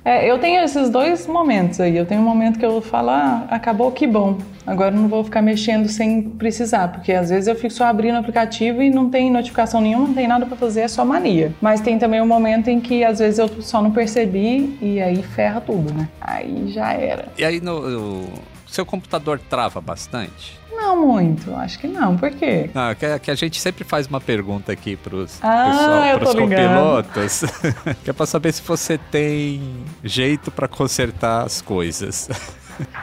É, 0.04 0.30
eu 0.30 0.38
tenho 0.38 0.64
esses 0.64 0.90
dois 0.90 1.26
momentos 1.26 1.80
aí. 1.80 1.98
Eu 1.98 2.06
tenho 2.06 2.22
um 2.22 2.24
momento 2.24 2.60
que 2.60 2.66
eu 2.66 2.80
falo, 2.80 3.10
ah, 3.10 3.48
acabou, 3.50 3.92
que 3.92 4.06
bom. 4.06 4.38
Agora 4.66 4.92
não 4.92 5.08
vou 5.08 5.24
ficar 5.24 5.42
mexendo 5.42 5.88
sem 5.88 6.22
precisar, 6.22 6.88
porque 6.90 7.12
às 7.12 7.30
vezes 7.30 7.48
eu 7.48 7.56
fico 7.56 7.74
só 7.74 7.86
abrindo 7.86 8.16
o 8.16 8.20
aplicativo 8.20 8.82
e 8.82 8.90
não 8.90 9.10
tem 9.10 9.32
notificação 9.32 9.82
nenhuma, 9.82 10.08
não 10.08 10.14
tem 10.14 10.28
nada 10.28 10.46
para 10.46 10.56
fazer, 10.56 10.82
é 10.82 10.88
só 10.88 11.04
mania. 11.04 11.54
Mas 11.62 11.82
tem 11.82 12.00
também 12.00 12.22
um 12.22 12.26
momento 12.26 12.68
em 12.68 12.80
que 12.80 13.04
às 13.04 13.20
vezes 13.20 13.40
eu 13.40 13.48
só 13.62 13.82
não 13.82 13.92
percebi 13.92 14.78
e 14.82 15.02
aí 15.02 15.22
ferra 15.22 15.62
tudo, 15.62 15.94
né? 15.94 16.08
Aí 16.22 16.68
já 16.68 16.94
era. 16.94 17.28
E 17.38 17.44
aí 17.44 17.60
no 17.60 18.28
seu 18.76 18.86
computador 18.86 19.40
trava 19.40 19.80
bastante? 19.80 20.60
Não 20.72 21.08
muito, 21.08 21.56
acho 21.56 21.80
que 21.80 21.88
não. 21.88 22.18
Por 22.18 22.30
quê? 22.32 22.70
Não, 22.74 22.94
que, 22.94 23.20
que 23.20 23.32
a 23.32 23.36
gente 23.36 23.60
sempre 23.60 23.84
faz 23.84 24.08
uma 24.08 24.20
pergunta 24.20 24.72
aqui 24.72 24.98
pros, 24.98 25.40
ah, 25.42 25.70
pessoal, 25.70 26.20
pros 26.20 26.36
copilotos, 26.36 27.44
que 28.04 28.10
é 28.10 28.14
pra 28.14 28.26
saber 28.26 28.52
se 28.52 28.62
você 28.62 28.98
tem 28.98 29.84
jeito 30.04 30.52
para 30.52 30.68
consertar 30.68 31.44
as 31.46 31.62
coisas. 31.62 32.30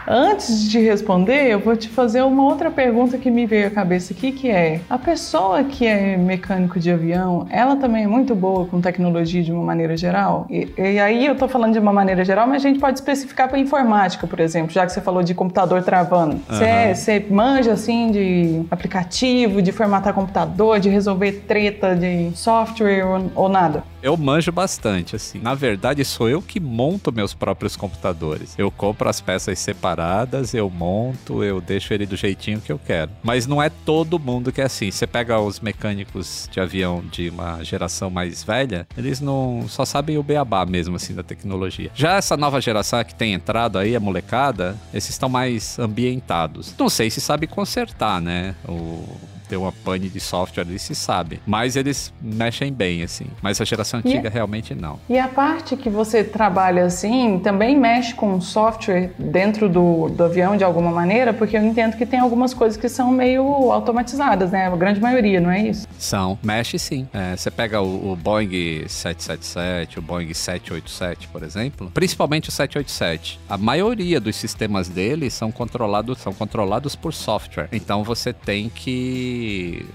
Antes 0.07 0.69
de 0.69 0.79
responder, 0.81 1.49
eu 1.49 1.61
vou 1.61 1.77
te 1.77 1.89
fazer 1.89 2.23
uma 2.23 2.45
outra 2.45 2.71
pergunta 2.71 3.17
que 3.19 3.31
me 3.31 3.47
veio 3.47 3.69
à 3.69 3.71
cabeça 3.71 4.13
aqui, 4.13 4.33
que 4.33 4.51
é: 4.51 4.81
a 4.89 4.99
pessoa 4.99 5.65
que 5.65 5.87
é 5.87 6.17
mecânico 6.17 6.79
de 6.79 6.91
avião, 6.91 7.47
ela 7.51 7.77
também 7.77 8.05
é 8.05 8.07
muito 8.07 8.35
boa 8.35 8.67
com 8.67 8.81
tecnologia 8.81 9.43
de 9.43 9.53
uma 9.53 9.63
maneira 9.63 9.97
geral? 9.97 10.47
E, 10.51 10.69
e 10.77 10.99
aí 10.99 11.27
eu 11.27 11.37
tô 11.37 11.49
falando 11.49 11.73
de 11.73 11.79
uma 11.79 11.93
maneira 11.93 12.25
geral, 12.25 12.47
mas 12.47 12.65
a 12.65 12.69
gente 12.69 12.79
pode 12.81 12.99
especificar 12.99 13.49
para 13.49 13.59
informática, 13.59 14.27
por 14.27 14.41
exemplo, 14.41 14.73
já 14.73 14.85
que 14.85 14.93
você 14.93 15.01
falou 15.01 15.23
de 15.23 15.35
computador 15.35 15.83
travando. 15.83 16.41
Você 16.49 17.19
uhum. 17.19 17.37
manja 17.37 17.73
assim 17.73 18.11
de 18.11 18.63
aplicativo, 18.71 19.63
de 19.63 19.73
formatar 19.73 20.13
computador, 20.13 20.81
de 20.81 20.89
resolver 20.89 21.45
treta 21.47 21.95
de 21.95 22.31
software 22.35 23.05
ou, 23.05 23.31
ou 23.35 23.49
nada? 23.49 23.92
Eu 24.03 24.17
manjo 24.17 24.51
bastante, 24.51 25.15
assim. 25.15 25.39
Na 25.39 25.55
verdade, 25.55 26.05
sou 26.05 26.29
eu 26.29 26.43
que 26.43 26.59
monto 26.59 27.13
meus 27.13 27.33
próprios 27.33 27.77
computadores. 27.77 28.55
Eu 28.59 28.71
compro 28.71 29.09
as 29.09 29.21
peças 29.21 29.59
separadas, 29.59 30.53
eu 30.55 30.69
monto, 30.69 31.45
eu 31.45 31.61
deixo 31.61 31.95
ele 31.95 32.05
do 32.05 32.17
jeitinho 32.17 32.61
que 32.61 32.73
eu 32.73 32.81
quero. 32.85 33.13
Mas 33.23 33.47
não 33.47 33.63
é 33.63 33.71
todo 33.71 34.19
mundo 34.19 34.51
que 34.51 34.61
é 34.61 34.65
assim. 34.65 34.91
Você 34.91 35.07
pega 35.07 35.39
os 35.39 35.61
mecânicos 35.61 36.49
de 36.51 36.59
avião 36.59 37.03
de 37.13 37.29
uma 37.29 37.63
geração 37.63 38.11
mais 38.11 38.43
velha, 38.43 38.87
eles 38.97 39.21
não 39.21 39.67
só 39.69 39.85
sabem 39.85 40.19
o 40.19 40.23
beabá 40.23 40.67
mesmo, 40.67 40.97
assim, 40.97 41.15
da 41.15 41.23
tecnologia. 41.23 41.91
Já 41.95 42.17
essa 42.17 42.37
nova 42.37 42.61
geração 42.61 43.03
que 43.05 43.15
tem 43.15 43.35
entrado 43.35 43.79
aí, 43.79 43.95
a 43.95 44.01
molecada, 44.01 44.77
esses 44.93 45.11
estão 45.11 45.29
mais 45.29 45.79
ambientados. 45.79 46.75
Não 46.77 46.89
sei 46.89 47.09
se 47.09 47.21
sabe 47.21 47.47
consertar, 47.47 48.21
né? 48.21 48.55
O 48.69 49.07
ter 49.53 49.59
uma 49.59 49.71
pane 49.71 50.09
de 50.09 50.19
software 50.19 50.65
ali, 50.65 50.79
se 50.79 50.95
sabe. 50.95 51.39
Mas 51.47 51.77
eles 51.77 52.11
mexem 52.23 52.73
bem, 52.73 53.03
assim. 53.03 53.27
Mas 53.43 53.61
a 53.61 53.65
geração 53.67 54.01
antiga 54.01 54.29
e, 54.29 54.33
realmente 54.33 54.75
não. 54.75 54.99
E 55.11 55.19
a 55.19 55.29
parte 55.29 55.77
que 55.77 55.91
você 55.91 56.25
trabalha 56.25 56.87
assim, 56.87 57.39
também 57.39 57.79
mexe 57.79 58.15
com 58.15 58.41
software 58.41 59.11
dentro 59.19 59.69
do, 59.69 60.09
do 60.09 60.25
avião 60.25 60.57
de 60.57 60.65
alguma 60.65 60.91
maneira? 60.91 61.35
Porque 61.35 61.55
eu 61.55 61.63
entendo 61.63 61.99
que 61.99 62.07
tem 62.07 62.19
algumas 62.19 62.55
coisas 62.55 62.81
que 62.81 62.89
são 62.89 63.11
meio 63.11 63.71
automatizadas, 63.71 64.53
né? 64.53 64.69
A 64.69 64.75
grande 64.75 65.03
maioria, 65.03 65.39
não 65.39 65.51
é 65.51 65.61
isso? 65.69 65.87
São. 65.99 66.39
Mexe 66.43 66.79
sim. 66.79 67.07
É, 67.13 67.37
você 67.37 67.51
pega 67.51 67.83
o, 67.83 68.13
o 68.13 68.17
Boeing 68.17 68.89
777, 68.89 69.99
o 69.99 70.03
Boeing 70.03 70.33
787, 70.33 71.29
por 71.29 71.43
exemplo, 71.43 71.91
principalmente 71.93 72.49
o 72.49 72.53
787. 72.53 73.39
A 73.51 73.59
maioria 73.59 74.19
dos 74.19 74.35
sistemas 74.35 74.89
dele 74.89 75.29
são 75.29 75.53
controlados, 75.53 76.19
são 76.21 76.33
controlados 76.33 76.97
por 76.97 77.13
software. 77.13 77.69
Então 77.71 78.03
você 78.03 78.33
tem 78.33 78.71
que 78.71 79.42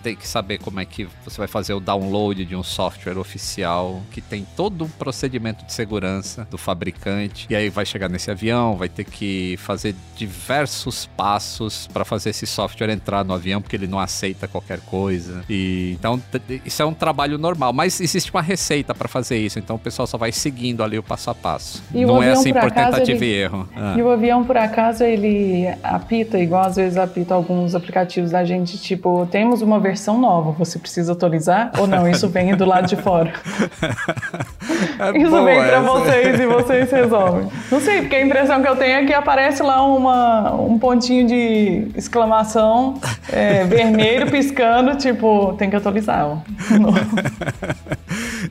tem 0.04 0.16
que 0.16 0.28
saber 0.28 0.60
como 0.60 0.80
é 0.80 0.86
que 0.86 1.08
você 1.24 1.38
vai 1.38 1.48
fazer 1.48 1.74
o 1.74 1.80
download 1.80 2.46
de 2.46 2.56
um 2.56 2.64
software 2.64 3.18
oficial 3.18 4.02
que 4.12 4.22
tem 4.22 4.46
todo 4.56 4.86
um 4.86 4.90
procedimento 4.90 5.66
de 5.66 5.74
segurança 5.74 6.48
do 6.50 6.58
fabricante. 6.58 7.48
E 7.50 7.56
aí 7.56 7.70
vai 7.70 7.86
chegar 7.86 8.10
nesse 8.10 8.30
avião, 8.32 8.76
vai 8.76 8.90
ter 8.90 9.04
que 9.04 9.56
fazer 9.58 9.96
diversos 10.16 11.06
passos 11.06 11.88
para 11.88 12.04
fazer 12.04 12.32
esse 12.32 12.46
software 12.46 12.90
entrar 12.90 13.24
no 13.24 13.34
avião, 13.34 13.62
porque 13.62 13.76
ele 13.76 13.88
não 13.88 14.00
aceita 14.00 14.48
qualquer 14.48 14.80
coisa. 14.82 15.44
E 15.50 15.96
então 16.00 16.22
isso 16.66 16.82
é 16.82 16.86
um 16.86 16.94
trabalho 16.94 17.38
normal, 17.38 17.74
mas 17.74 18.00
existe 18.02 18.32
uma 18.32 18.42
receita 18.42 18.94
para 18.94 19.08
fazer 19.08 19.38
isso. 19.38 19.60
Então 19.60 19.76
o 19.76 19.80
pessoal 19.80 20.08
só 20.08 20.18
vai 20.18 20.32
seguindo 20.32 20.84
ali 20.84 20.98
o 20.98 21.04
passo 21.04 21.30
a 21.30 21.36
passo. 21.36 21.84
E 21.94 22.06
não 22.06 22.22
é 22.22 22.32
assim 22.32 22.54
por 22.54 22.72
tentativa 22.72 23.24
ele... 23.24 23.26
e 23.26 23.34
erro. 23.34 23.70
Ah. 23.76 23.96
E 23.98 24.02
o 24.02 24.10
avião 24.10 24.44
por 24.44 24.58
acaso 24.58 25.04
ele 25.04 25.68
apita 25.84 26.40
igual 26.40 26.64
às 26.64 26.76
vezes 26.76 26.98
apita 26.98 27.34
alguns 27.34 27.76
aplicativos 27.76 28.32
da 28.32 28.44
gente, 28.44 28.78
tipo, 28.78 29.28
temos 29.38 29.62
uma 29.62 29.80
versão 29.80 30.18
nova, 30.20 30.52
você 30.52 30.80
precisa 30.80 31.12
atualizar? 31.12 31.72
Ou 31.78 31.86
não, 31.86 32.10
isso 32.10 32.28
vem 32.28 32.56
do 32.56 32.66
lado 32.66 32.88
de 32.88 32.96
fora? 32.96 33.32
É 35.00 35.18
isso 35.18 35.44
vem 35.44 35.64
para 35.64 35.80
vocês 35.82 36.40
e 36.40 36.46
vocês 36.46 36.92
resolvem. 36.92 37.48
Não 37.72 37.80
sei, 37.80 38.02
porque 38.02 38.16
a 38.16 38.22
impressão 38.22 38.62
que 38.62 38.68
eu 38.68 38.76
tenho 38.76 38.98
é 38.98 39.06
que 39.06 39.14
aparece 39.14 39.64
lá 39.64 39.84
uma, 39.84 40.54
um 40.54 40.78
pontinho 40.78 41.26
de 41.26 41.88
exclamação 41.96 43.00
é, 43.32 43.64
vermelho 43.64 44.30
piscando, 44.30 44.96
tipo, 44.96 45.54
tem 45.54 45.70
que 45.70 45.76
atualizar. 45.76 46.28
Ó. 46.28 46.38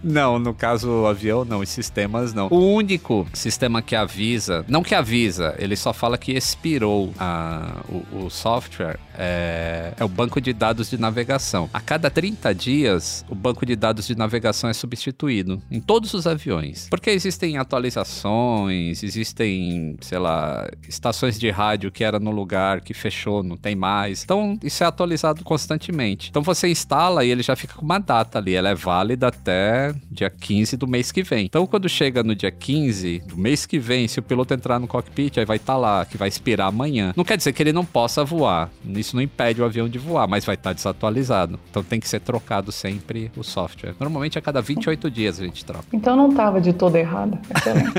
não, 0.02 0.38
no 0.38 0.54
caso 0.54 0.90
o 0.90 1.06
avião, 1.06 1.44
não, 1.44 1.60
os 1.60 1.68
sistemas 1.68 2.32
não. 2.32 2.48
O 2.50 2.74
único 2.74 3.26
sistema 3.32 3.82
que 3.82 3.94
avisa, 3.94 4.64
não 4.68 4.82
que 4.82 4.94
avisa, 4.94 5.54
ele 5.58 5.76
só 5.76 5.92
fala 5.92 6.16
que 6.18 6.32
expirou 6.32 7.12
a, 7.18 7.82
o, 7.88 8.24
o 8.24 8.30
software, 8.30 8.98
é, 9.18 9.92
é 9.96 10.04
o 10.04 10.08
banco 10.08 10.40
de 10.40 10.52
dados 10.52 10.90
de 10.90 10.98
navegação. 10.98 11.68
A 11.72 11.80
cada 11.80 12.10
30 12.10 12.54
dias, 12.54 13.24
o 13.28 13.34
banco 13.34 13.64
de 13.64 13.74
dados 13.76 14.06
de 14.06 14.16
navegação 14.16 14.68
é 14.68 14.72
substituído 14.72 15.60
em 15.70 15.80
todos 15.80 16.14
os 16.14 16.26
aviões. 16.26 16.86
Porque 16.88 17.10
existem 17.10 17.56
atualizações, 17.58 19.02
existem, 19.02 19.96
sei 20.00 20.18
lá, 20.18 20.68
estações 20.88 21.38
de 21.38 21.50
rádio 21.50 21.90
que 21.90 22.04
era 22.04 22.18
no 22.18 22.30
lugar 22.30 22.80
que 22.80 22.94
fechou, 22.94 23.42
não 23.42 23.56
tem 23.56 23.74
mais. 23.74 24.22
Então, 24.22 24.58
isso 24.62 24.82
é 24.82 24.86
atualizado 24.86 25.42
constantemente. 25.44 26.28
Então, 26.30 26.42
você 26.42 26.68
instala 26.68 27.24
e 27.24 27.30
ele 27.30 27.42
já 27.42 27.56
fica 27.56 27.74
com 27.74 27.84
uma 27.84 27.98
data 27.98 28.38
ali. 28.38 28.54
Ela 28.54 28.70
é 28.70 28.74
válida 28.74 29.28
até 29.28 29.85
dia 30.10 30.30
15 30.30 30.76
do 30.76 30.86
mês 30.86 31.12
que 31.12 31.22
vem. 31.22 31.46
Então, 31.46 31.66
quando 31.66 31.88
chega 31.88 32.22
no 32.22 32.34
dia 32.34 32.50
15 32.50 33.20
do 33.26 33.36
mês 33.36 33.66
que 33.66 33.78
vem, 33.78 34.08
se 34.08 34.18
o 34.18 34.22
piloto 34.22 34.54
entrar 34.54 34.78
no 34.78 34.86
cockpit, 34.86 35.38
aí 35.38 35.44
vai 35.44 35.56
estar 35.56 35.74
tá 35.74 35.78
lá, 35.78 36.04
que 36.04 36.16
vai 36.16 36.28
expirar 36.28 36.68
amanhã. 36.68 37.12
Não 37.16 37.24
quer 37.24 37.36
dizer 37.36 37.52
que 37.52 37.62
ele 37.62 37.72
não 37.72 37.84
possa 37.84 38.24
voar. 38.24 38.70
Isso 38.84 39.14
não 39.14 39.22
impede 39.22 39.60
o 39.60 39.64
avião 39.64 39.88
de 39.88 39.98
voar, 39.98 40.28
mas 40.28 40.44
vai 40.44 40.54
estar 40.54 40.70
tá 40.70 40.74
desatualizado. 40.74 41.58
Então 41.70 41.82
tem 41.82 42.00
que 42.00 42.08
ser 42.08 42.20
trocado 42.20 42.72
sempre 42.72 43.30
o 43.36 43.42
software. 43.42 43.94
Normalmente 44.00 44.38
a 44.38 44.42
cada 44.42 44.60
28 44.60 45.10
dias 45.10 45.40
a 45.40 45.44
gente 45.44 45.64
troca. 45.64 45.84
Então 45.92 46.16
não 46.16 46.30
estava 46.30 46.60
de 46.60 46.72
todo 46.72 46.96
errado. 46.96 47.38
Excelente. 47.54 47.92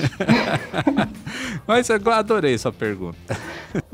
Mas 1.67 1.89
eu 1.89 2.12
adorei 2.12 2.58
sua 2.58 2.71
pergunta. 2.71 3.17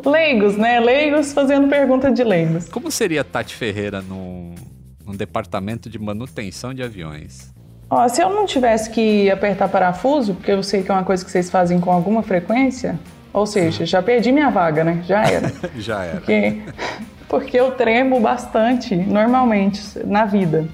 Leigos, 0.06 0.56
né? 0.58 0.79
Leigos 0.79 1.34
fazendo 1.34 1.67
pergunta 1.67 2.12
de 2.12 2.23
leigos. 2.23 2.69
Como 2.69 2.91
seria 2.91 3.23
Tati 3.23 3.56
Ferreira 3.56 4.01
num, 4.01 4.53
num 5.06 5.15
departamento 5.15 5.89
de 5.89 5.97
manutenção 5.97 6.73
de 6.73 6.84
aviões? 6.84 7.53
Ó, 7.89 8.08
se 8.08 8.22
eu 8.22 8.30
não 8.30 8.46
tivesse 8.46 8.89
que 8.89 9.30
apertar 9.30 9.67
parafuso, 9.67 10.34
porque 10.34 10.52
eu 10.52 10.63
sei 10.63 10.84
que 10.84 10.91
é 10.91 10.93
uma 10.93 11.04
coisa 11.04 11.24
que 11.24 11.30
vocês 11.30 11.50
fazem 11.50 11.80
com 11.80 11.91
alguma 11.91 12.24
frequência, 12.24 13.00
ou 13.32 13.46
seja, 13.46 13.86
já 13.86 14.02
perdi 14.02 14.32
minha 14.32 14.50
vaga, 14.50 14.84
né? 14.84 15.04
Já 15.06 15.24
era. 15.24 15.52
já 15.78 16.04
era. 16.04 16.17
Porque 16.17 16.62
porque 17.34 17.60
eu 17.60 17.72
tremo 17.72 18.19
bastante, 18.19 18.96
normalmente, 18.96 19.82
na 20.06 20.24
vida. 20.24 20.67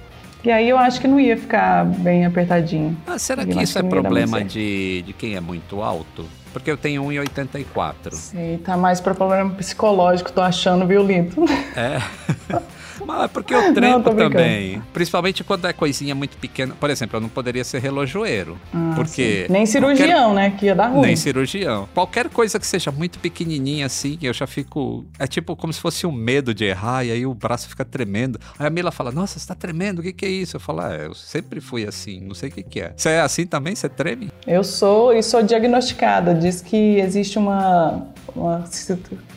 E 0.43 0.52
aí 0.52 0.67
eu 0.67 0.78
acho 0.78 1.00
que 1.00 1.08
não 1.08 1.17
ia 1.17 1.38
ficar 1.38 1.86
bem 1.86 2.26
apertadinho. 2.26 2.98
Ah, 3.08 3.17
será 3.17 3.45
que 3.45 3.63
isso 3.63 3.80
é 3.80 3.84
problema 3.84 4.43
de, 4.43 5.02
de 5.04 5.13
quem 5.13 5.36
é 5.36 5.39
muito 5.39 5.82
alto? 5.82 6.26
Porque 6.52 6.69
eu 6.69 6.76
tenho 6.76 7.02
1,84. 7.04 8.12
Sei, 8.12 8.58
tá 8.58 8.76
mais 8.76 9.00
para 9.00 9.15
problema 9.15 9.52
psicológico, 9.52 10.34
tô 10.34 10.41
achando, 10.41 10.86
viu, 10.86 11.02
Lito? 11.02 11.45
É. 11.78 12.02
Mas 13.06 13.24
é 13.24 13.28
porque 13.28 13.54
eu 13.54 13.74
treino 13.74 14.04
também. 14.04 14.82
Principalmente 14.94 15.44
quando 15.44 15.66
é 15.66 15.74
coisinha 15.74 16.16
muito 16.16 16.38
pequena. 16.38 16.76
Por 16.80 16.90
exemplo, 16.90 17.18
eu 17.18 17.22
não 17.22 17.30
poderia 17.30 17.64
ser 17.64 17.80
relojoeiro. 17.80 18.58
Ah, 18.74 18.94
porque. 18.96 19.46
Sim. 19.48 19.54
Nem 19.54 19.66
cirurgião, 19.66 20.30
qualquer... 20.30 20.50
né? 20.50 20.56
Que 20.58 20.66
ia 20.68 20.76
dar 20.76 20.88
ruim. 20.88 21.08
Nem 21.08 21.16
cirurgião. 21.16 21.88
Qualquer 21.94 22.30
coisa 22.30 22.60
que 22.60 22.68
seja 22.68 22.92
muito 22.92 23.20
pequenininha 23.20 23.86
assim, 23.86 24.18
eu 24.22 24.34
já 24.34 24.48
fico. 24.48 25.06
É 25.18 25.28
tipo 25.28 25.56
como 25.56 25.72
se 25.74 25.80
fosse 25.80 26.06
um 26.06 26.12
medo 26.12 26.54
de 26.54 26.66
errar, 26.66 27.04
e 27.04 27.12
aí 27.12 27.26
o 27.26 27.34
braço 27.34 27.70
fica 27.70 27.86
tremendo. 27.86 28.40
Aí 28.58 28.68
a 28.68 28.70
Mila 28.70 28.92
fala: 28.92 29.12
Nossa, 29.12 29.40
você 29.40 29.48
tá 29.48 29.56
tremendo, 29.56 30.00
o 30.00 30.02
que, 30.02 30.14
que 30.14 30.26
é 30.26 30.30
isso? 30.30 30.56
Eu 30.56 30.60
falo: 30.60 30.82
ah, 30.82 30.96
eu 30.96 31.14
sempre 31.14 31.62
fui 31.62 31.86
assim, 31.86 32.20
não 32.22 32.34
sei 32.34 32.50
o 32.50 32.52
que, 32.52 32.64
que 32.64 32.82
é. 32.82 32.94
Você 32.96 33.10
é 33.10 33.22
assim 33.22 33.46
também? 33.46 33.76
Você 33.76 33.90
treme? 33.90 34.30
Eu 34.48 34.64
sou 34.64 35.14
e 35.14 35.22
sou 35.22 35.44
diagnosticada. 35.44 36.34
Diz 36.34 36.62
que 36.62 37.00
existe 37.00 37.38
uma, 37.38 38.08
uma. 38.36 38.64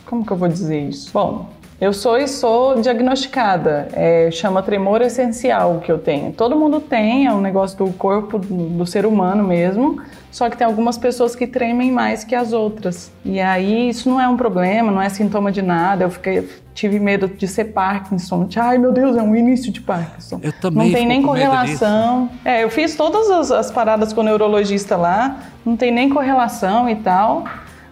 Como 0.05 0.25
que 0.25 0.31
eu 0.31 0.37
vou 0.37 0.47
dizer 0.47 0.89
isso? 0.89 1.11
Bom, 1.13 1.49
eu 1.83 1.91
sou 1.91 2.17
e 2.17 2.29
sou 2.29 2.79
diagnosticada. 2.79 3.89
É, 3.91 4.31
chama 4.31 4.63
tremor 4.63 5.01
essencial 5.01 5.81
que 5.83 5.91
eu 5.91 5.99
tenho. 5.99 6.31
Todo 6.31 6.55
mundo 6.55 6.79
tem, 6.79 7.27
é 7.27 7.33
um 7.33 7.41
negócio 7.41 7.77
do 7.77 7.91
corpo 7.91 8.39
do, 8.39 8.85
ser 8.85 9.05
humano 9.05 9.43
mesmo. 9.43 10.01
Só 10.31 10.49
que 10.49 10.55
tem 10.55 10.65
algumas 10.65 10.97
pessoas 10.97 11.35
que 11.35 11.45
tremem 11.45 11.91
mais 11.91 12.23
que 12.23 12.33
as 12.33 12.53
outras. 12.53 13.11
E 13.25 13.37
aí 13.41 13.89
isso 13.89 14.09
não 14.09 14.19
é 14.19 14.27
um 14.29 14.37
problema, 14.37 14.93
não 14.93 15.01
é 15.01 15.09
sintoma 15.09 15.51
de 15.51 15.61
nada. 15.61 16.05
Eu 16.05 16.09
fiquei, 16.09 16.49
tive 16.73 17.01
medo 17.01 17.27
de 17.27 17.49
ser 17.49 17.65
Parkinson. 17.65 18.45
De, 18.45 18.57
Ai 18.61 18.77
meu 18.77 18.93
Deus, 18.93 19.17
é 19.17 19.21
um 19.21 19.35
início 19.35 19.69
de 19.69 19.81
Parkinson. 19.81 20.39
Eu 20.41 20.53
também. 20.53 20.87
Não 20.87 20.93
tem 20.93 21.05
nem 21.05 21.21
correlação. 21.21 22.29
É, 22.45 22.63
eu 22.63 22.69
fiz 22.69 22.95
todas 22.95 23.29
as, 23.29 23.51
as 23.51 23.69
paradas 23.69 24.13
com 24.13 24.21
o 24.21 24.23
neurologista 24.23 24.95
lá. 24.95 25.37
Não 25.65 25.75
tem 25.75 25.91
nem 25.91 26.07
correlação 26.07 26.89
e 26.89 26.95
tal. 26.95 27.43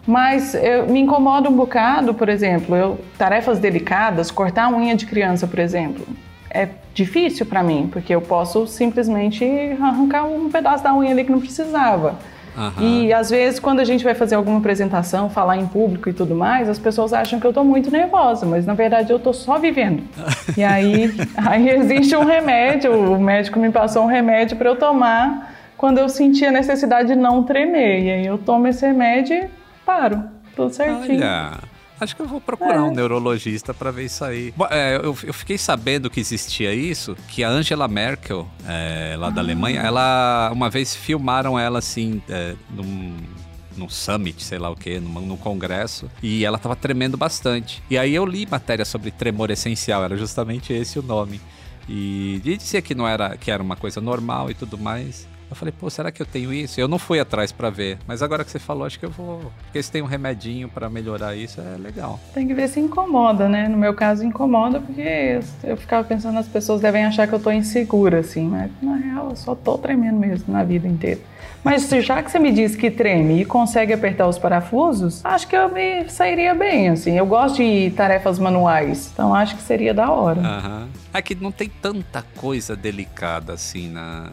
Mas 0.05 0.55
eu, 0.55 0.87
me 0.87 0.99
incomoda 0.99 1.49
um 1.49 1.55
bocado, 1.55 2.13
por 2.13 2.27
exemplo, 2.27 2.75
eu, 2.75 2.99
tarefas 3.17 3.59
delicadas, 3.59 4.31
cortar 4.31 4.65
a 4.65 4.69
unha 4.69 4.95
de 4.95 5.05
criança, 5.05 5.45
por 5.47 5.59
exemplo, 5.59 6.05
é 6.49 6.67
difícil 6.93 7.45
para 7.45 7.63
mim, 7.63 7.89
porque 7.91 8.13
eu 8.13 8.21
posso 8.21 8.67
simplesmente 8.67 9.45
arrancar 9.79 10.25
um 10.25 10.49
pedaço 10.49 10.83
da 10.83 10.93
unha 10.93 11.11
ali 11.11 11.23
que 11.23 11.31
não 11.31 11.39
precisava. 11.39 12.17
Uhum. 12.57 13.05
E 13.05 13.13
às 13.13 13.29
vezes, 13.29 13.59
quando 13.59 13.79
a 13.79 13.85
gente 13.85 14.03
vai 14.03 14.13
fazer 14.13 14.35
alguma 14.35 14.57
apresentação, 14.57 15.29
falar 15.29 15.55
em 15.55 15.65
público 15.65 16.09
e 16.09 16.13
tudo 16.13 16.35
mais, 16.35 16.67
as 16.67 16.77
pessoas 16.77 17.13
acham 17.13 17.39
que 17.39 17.45
eu 17.45 17.51
estou 17.51 17.63
muito 17.63 17.89
nervosa, 17.89 18.45
mas 18.45 18.65
na 18.65 18.73
verdade 18.73 19.11
eu 19.11 19.17
estou 19.17 19.33
só 19.33 19.57
vivendo. 19.57 20.03
e 20.57 20.63
aí, 20.63 21.13
aí 21.37 21.69
existe 21.69 22.13
um 22.15 22.25
remédio, 22.25 22.93
o 22.93 23.19
médico 23.19 23.57
me 23.57 23.71
passou 23.71 24.03
um 24.03 24.07
remédio 24.07 24.57
para 24.57 24.69
eu 24.69 24.75
tomar 24.75 25.53
quando 25.77 25.99
eu 25.99 26.09
senti 26.09 26.45
a 26.45 26.51
necessidade 26.51 27.07
de 27.07 27.15
não 27.15 27.43
tremer. 27.43 28.03
E 28.03 28.11
aí 28.11 28.25
eu 28.25 28.37
tomo 28.37 28.67
esse 28.67 28.85
remédio 28.85 29.49
paro. 29.91 30.23
Tudo 30.55 30.73
certinho. 30.73 31.17
Olha. 31.17 31.59
Acho 31.99 32.15
que 32.15 32.21
eu 32.23 32.27
vou 32.27 32.41
procurar 32.41 32.77
é. 32.77 32.81
um 32.81 32.91
neurologista 32.91 33.75
para 33.75 33.91
ver 33.91 34.05
isso 34.05 34.25
aí. 34.25 34.51
É, 34.71 34.95
eu, 34.95 35.15
eu, 35.23 35.33
fiquei 35.33 35.55
sabendo 35.55 36.09
que 36.09 36.19
existia 36.19 36.73
isso, 36.73 37.15
que 37.27 37.43
a 37.43 37.49
Angela 37.49 37.87
Merkel, 37.87 38.49
é, 38.67 39.15
lá 39.19 39.27
ah. 39.27 39.29
da 39.29 39.39
Alemanha, 39.39 39.81
ela 39.81 40.49
uma 40.51 40.67
vez 40.67 40.95
filmaram 40.95 41.59
ela 41.59 41.77
assim, 41.77 42.19
é, 42.27 42.55
num, 42.71 43.15
num 43.77 43.87
summit, 43.87 44.43
sei 44.43 44.57
lá 44.57 44.71
o 44.71 44.75
que, 44.75 44.99
num, 44.99 45.21
num, 45.21 45.37
congresso, 45.37 46.09
e 46.23 46.43
ela 46.43 46.57
tava 46.57 46.75
tremendo 46.75 47.17
bastante. 47.17 47.83
E 47.87 47.99
aí 47.99 48.15
eu 48.15 48.25
li 48.25 48.47
matéria 48.49 48.83
sobre 48.83 49.11
tremor 49.11 49.51
essencial, 49.51 50.03
era 50.03 50.17
justamente 50.17 50.73
esse 50.73 50.97
o 50.97 51.03
nome. 51.03 51.39
E 51.87 52.41
dizia 52.43 52.81
que 52.81 52.95
não 52.95 53.07
era 53.07 53.37
que 53.37 53.51
era 53.51 53.61
uma 53.61 53.75
coisa 53.75 54.01
normal 54.01 54.49
e 54.49 54.55
tudo 54.55 54.75
mais. 54.75 55.27
Eu 55.51 55.55
falei, 55.55 55.73
pô, 55.77 55.89
será 55.89 56.13
que 56.13 56.21
eu 56.21 56.25
tenho 56.25 56.53
isso? 56.53 56.79
Eu 56.79 56.87
não 56.87 56.97
fui 56.97 57.19
atrás 57.19 57.51
para 57.51 57.69
ver, 57.69 57.97
mas 58.07 58.23
agora 58.23 58.41
que 58.45 58.49
você 58.49 58.57
falou, 58.57 58.85
acho 58.85 58.97
que 58.97 59.05
eu 59.05 59.09
vou. 59.09 59.51
Porque 59.65 59.83
se 59.83 59.91
tem 59.91 60.01
um 60.01 60.05
remedinho 60.05 60.69
para 60.69 60.89
melhorar 60.89 61.35
isso, 61.35 61.59
é 61.59 61.77
legal. 61.77 62.17
Tem 62.33 62.47
que 62.47 62.53
ver 62.53 62.69
se 62.69 62.79
incomoda, 62.79 63.49
né? 63.49 63.67
No 63.67 63.77
meu 63.77 63.93
caso, 63.93 64.23
incomoda 64.23 64.79
porque 64.79 65.41
eu 65.61 65.75
ficava 65.75 66.07
pensando, 66.07 66.39
as 66.39 66.47
pessoas 66.47 66.79
devem 66.79 67.03
achar 67.03 67.27
que 67.27 67.33
eu 67.33 67.39
tô 67.39 67.51
insegura, 67.51 68.19
assim, 68.19 68.47
mas 68.47 68.71
na 68.81 68.95
real 68.95 69.31
eu 69.31 69.35
só 69.35 69.53
tô 69.53 69.77
tremendo 69.77 70.17
mesmo 70.17 70.53
na 70.53 70.63
vida 70.63 70.87
inteira. 70.87 71.19
Mas 71.63 71.87
já 71.89 72.23
que 72.23 72.31
você 72.31 72.39
me 72.39 72.51
disse 72.51 72.77
que 72.77 72.89
treme 72.89 73.41
e 73.41 73.45
consegue 73.45 73.91
apertar 73.91 74.27
os 74.27 74.37
parafusos, 74.37 75.23
acho 75.23 75.47
que 75.47 75.55
eu 75.55 75.69
me 75.69 76.09
sairia 76.09 76.55
bem, 76.55 76.89
assim. 76.89 77.17
Eu 77.17 77.25
gosto 77.25 77.57
de 77.57 77.91
tarefas 77.91 78.39
manuais, 78.39 79.11
então 79.13 79.35
acho 79.35 79.55
que 79.57 79.61
seria 79.61 79.93
da 79.93 80.09
hora. 80.09 80.39
Aham. 80.39 80.87
É 81.13 81.21
que 81.21 81.35
não 81.35 81.51
tem 81.51 81.69
tanta 81.69 82.23
coisa 82.37 82.73
delicada 82.75 83.53
assim 83.53 83.89
na, 83.89 84.31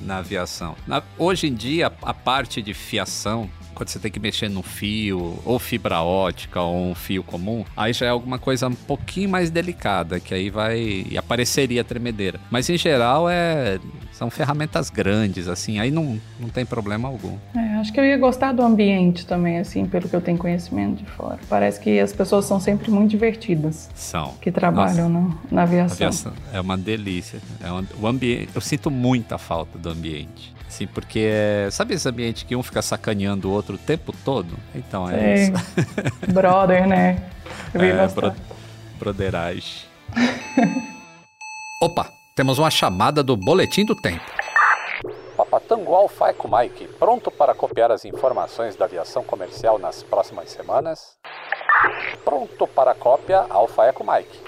na 0.00 0.18
aviação. 0.18 0.76
Na, 0.86 1.02
hoje 1.16 1.46
em 1.48 1.54
dia, 1.54 1.92
a 2.02 2.14
parte 2.14 2.62
de 2.62 2.74
fiação, 2.74 3.50
quando 3.78 3.88
você 3.90 3.98
tem 4.00 4.10
que 4.10 4.18
mexer 4.18 4.50
no 4.50 4.62
fio, 4.62 5.38
ou 5.44 5.58
fibra 5.58 6.02
ótica, 6.02 6.60
ou 6.60 6.90
um 6.90 6.94
fio 6.96 7.22
comum, 7.22 7.64
aí 7.76 7.92
já 7.92 8.06
é 8.06 8.08
alguma 8.08 8.38
coisa 8.38 8.66
um 8.66 8.74
pouquinho 8.74 9.28
mais 9.30 9.50
delicada, 9.50 10.18
que 10.18 10.34
aí 10.34 10.50
vai. 10.50 11.06
e 11.08 11.16
apareceria 11.16 11.84
tremedeira. 11.84 12.40
Mas 12.50 12.68
em 12.68 12.76
geral 12.76 13.28
é. 13.30 13.78
São 14.12 14.28
ferramentas 14.30 14.90
grandes, 14.90 15.46
assim, 15.46 15.78
aí 15.78 15.92
não, 15.92 16.20
não 16.40 16.48
tem 16.48 16.66
problema 16.66 17.06
algum. 17.06 17.36
É, 17.54 17.76
acho 17.76 17.92
que 17.92 18.00
eu 18.00 18.04
ia 18.04 18.18
gostar 18.18 18.50
do 18.50 18.62
ambiente 18.62 19.24
também, 19.24 19.58
assim, 19.60 19.86
pelo 19.86 20.08
que 20.08 20.16
eu 20.16 20.20
tenho 20.20 20.36
conhecimento 20.36 20.96
de 21.04 21.08
fora. 21.08 21.38
Parece 21.48 21.78
que 21.78 22.00
as 22.00 22.12
pessoas 22.12 22.44
são 22.44 22.58
sempre 22.58 22.90
muito 22.90 23.10
divertidas 23.12 23.88
São. 23.94 24.34
que 24.42 24.50
trabalham 24.50 25.08
na 25.52 25.60
A 25.60 25.62
aviação. 25.62 25.94
aviação 25.94 26.32
é 26.52 26.60
uma 26.60 26.76
delícia. 26.76 27.38
É 27.62 27.70
um- 27.70 27.86
o 28.00 28.08
ambiente, 28.08 28.48
eu 28.56 28.60
sinto 28.60 28.90
muita 28.90 29.38
falta 29.38 29.78
do 29.78 29.88
ambiente. 29.88 30.52
Sim, 30.78 30.86
porque 30.86 31.28
é, 31.28 31.68
sabe 31.72 31.94
esse 31.94 32.08
ambiente 32.08 32.44
que 32.44 32.54
um 32.54 32.62
fica 32.62 32.80
sacaneando 32.80 33.50
o 33.50 33.52
outro 33.52 33.74
o 33.74 33.78
tempo 33.78 34.14
todo? 34.24 34.56
Então 34.72 35.10
é 35.10 35.18
Sei. 35.18 35.42
isso. 35.42 35.52
Brother, 36.32 36.86
né? 36.86 37.20
Eu 37.74 37.82
É, 37.82 38.06
bro, 38.06 38.32
broderagem. 38.96 39.88
Opa, 41.82 42.12
temos 42.36 42.60
uma 42.60 42.70
chamada 42.70 43.24
do 43.24 43.36
Boletim 43.36 43.84
do 43.84 43.96
Tempo. 43.96 44.24
Papatango 45.36 45.92
Alfa 45.96 46.28
Eco 46.28 46.48
Mike, 46.48 46.86
pronto 46.96 47.28
para 47.28 47.54
copiar 47.54 47.90
as 47.90 48.04
informações 48.04 48.76
da 48.76 48.84
aviação 48.84 49.24
comercial 49.24 49.80
nas 49.80 50.04
próximas 50.04 50.48
semanas? 50.48 51.16
Pronto 52.24 52.68
para 52.68 52.94
cópia 52.94 53.46
Alfa 53.50 53.86
Eco 53.86 54.04
Mike. 54.08 54.38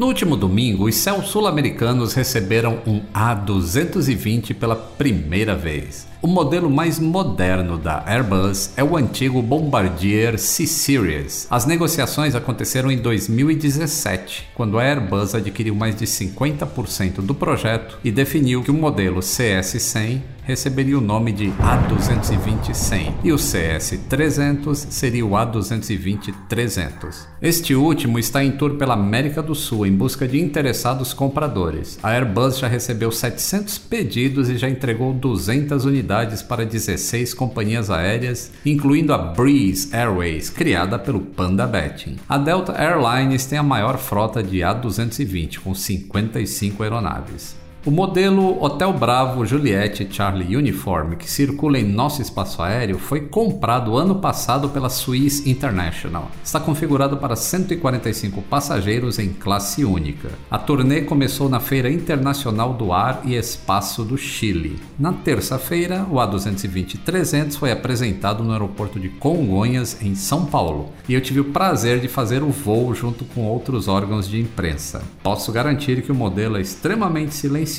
No 0.00 0.06
último 0.06 0.34
domingo, 0.34 0.84
os 0.84 0.94
céus 0.94 1.28
sul-americanos 1.28 2.14
receberam 2.14 2.78
um 2.86 3.02
A220 3.12 4.54
pela 4.54 4.74
primeira 4.74 5.54
vez. 5.54 6.09
O 6.22 6.26
modelo 6.26 6.68
mais 6.68 6.98
moderno 6.98 7.78
da 7.78 8.04
Airbus 8.06 8.72
é 8.76 8.84
o 8.84 8.94
antigo 8.94 9.40
Bombardier 9.40 10.38
C-Series. 10.38 11.46
As 11.48 11.64
negociações 11.64 12.34
aconteceram 12.34 12.90
em 12.90 12.98
2017, 12.98 14.50
quando 14.54 14.78
a 14.78 14.82
Airbus 14.82 15.34
adquiriu 15.34 15.74
mais 15.74 15.96
de 15.96 16.04
50% 16.04 17.22
do 17.22 17.34
projeto 17.34 17.98
e 18.04 18.10
definiu 18.10 18.62
que 18.62 18.70
o 18.70 18.74
modelo 18.74 19.20
CS-100 19.20 20.20
receberia 20.42 20.98
o 20.98 21.00
nome 21.00 21.32
de 21.32 21.46
A220-100 21.52 23.14
e 23.22 23.32
o 23.32 23.36
CS-300 23.36 24.74
seria 24.74 25.24
o 25.24 25.30
A220-300. 25.30 27.28
Este 27.40 27.74
último 27.74 28.18
está 28.18 28.44
em 28.44 28.50
tour 28.52 28.74
pela 28.74 28.94
América 28.94 29.40
do 29.40 29.54
Sul 29.54 29.86
em 29.86 29.92
busca 29.92 30.26
de 30.26 30.40
interessados 30.40 31.14
compradores. 31.14 31.98
A 32.02 32.10
Airbus 32.10 32.58
já 32.58 32.66
recebeu 32.66 33.12
700 33.12 33.78
pedidos 33.78 34.48
e 34.50 34.58
já 34.58 34.68
entregou 34.68 35.12
200 35.14 35.84
unidades 35.84 36.09
para 36.42 36.66
16 36.66 37.34
companhias 37.34 37.90
aéreas, 37.90 38.50
incluindo 38.66 39.12
a 39.12 39.18
Breeze 39.18 39.94
Airways, 39.94 40.50
criada 40.50 40.98
pelo 40.98 41.20
Panda 41.20 41.66
Betting. 41.66 42.16
A 42.28 42.36
Delta 42.36 42.72
Airlines 42.72 43.46
tem 43.46 43.58
a 43.58 43.62
maior 43.62 43.96
frota 43.98 44.42
de 44.42 44.58
A220, 44.58 45.60
com 45.60 45.74
55 45.74 46.82
aeronaves. 46.82 47.59
O 47.82 47.90
modelo 47.90 48.62
Hotel 48.62 48.92
Bravo 48.92 49.46
Juliette 49.46 50.06
Charlie 50.10 50.54
Uniform, 50.54 51.14
que 51.14 51.30
circula 51.30 51.78
em 51.78 51.84
nosso 51.84 52.20
espaço 52.20 52.60
aéreo, 52.60 52.98
foi 52.98 53.22
comprado 53.22 53.96
ano 53.96 54.16
passado 54.16 54.68
pela 54.68 54.90
Swiss 54.90 55.46
International. 55.46 56.30
Está 56.44 56.60
configurado 56.60 57.16
para 57.16 57.34
145 57.34 58.42
passageiros 58.42 59.18
em 59.18 59.30
classe 59.30 59.82
única. 59.82 60.28
A 60.50 60.58
turnê 60.58 61.00
começou 61.00 61.48
na 61.48 61.58
Feira 61.58 61.90
Internacional 61.90 62.74
do 62.74 62.92
Ar 62.92 63.22
e 63.24 63.34
Espaço 63.34 64.04
do 64.04 64.18
Chile. 64.18 64.78
Na 64.98 65.14
terça-feira, 65.14 66.06
o 66.10 66.16
A220-300 66.16 67.56
foi 67.56 67.72
apresentado 67.72 68.44
no 68.44 68.52
aeroporto 68.52 69.00
de 69.00 69.08
Congonhas, 69.08 70.02
em 70.02 70.14
São 70.14 70.44
Paulo, 70.44 70.90
e 71.08 71.14
eu 71.14 71.20
tive 71.22 71.40
o 71.40 71.46
prazer 71.46 71.98
de 71.98 72.08
fazer 72.08 72.42
o 72.42 72.50
voo 72.50 72.94
junto 72.94 73.24
com 73.24 73.46
outros 73.46 73.88
órgãos 73.88 74.28
de 74.28 74.38
imprensa. 74.38 75.02
Posso 75.22 75.50
garantir 75.50 76.02
que 76.02 76.12
o 76.12 76.14
modelo 76.14 76.58
é 76.58 76.60
extremamente 76.60 77.32
silencioso 77.34 77.69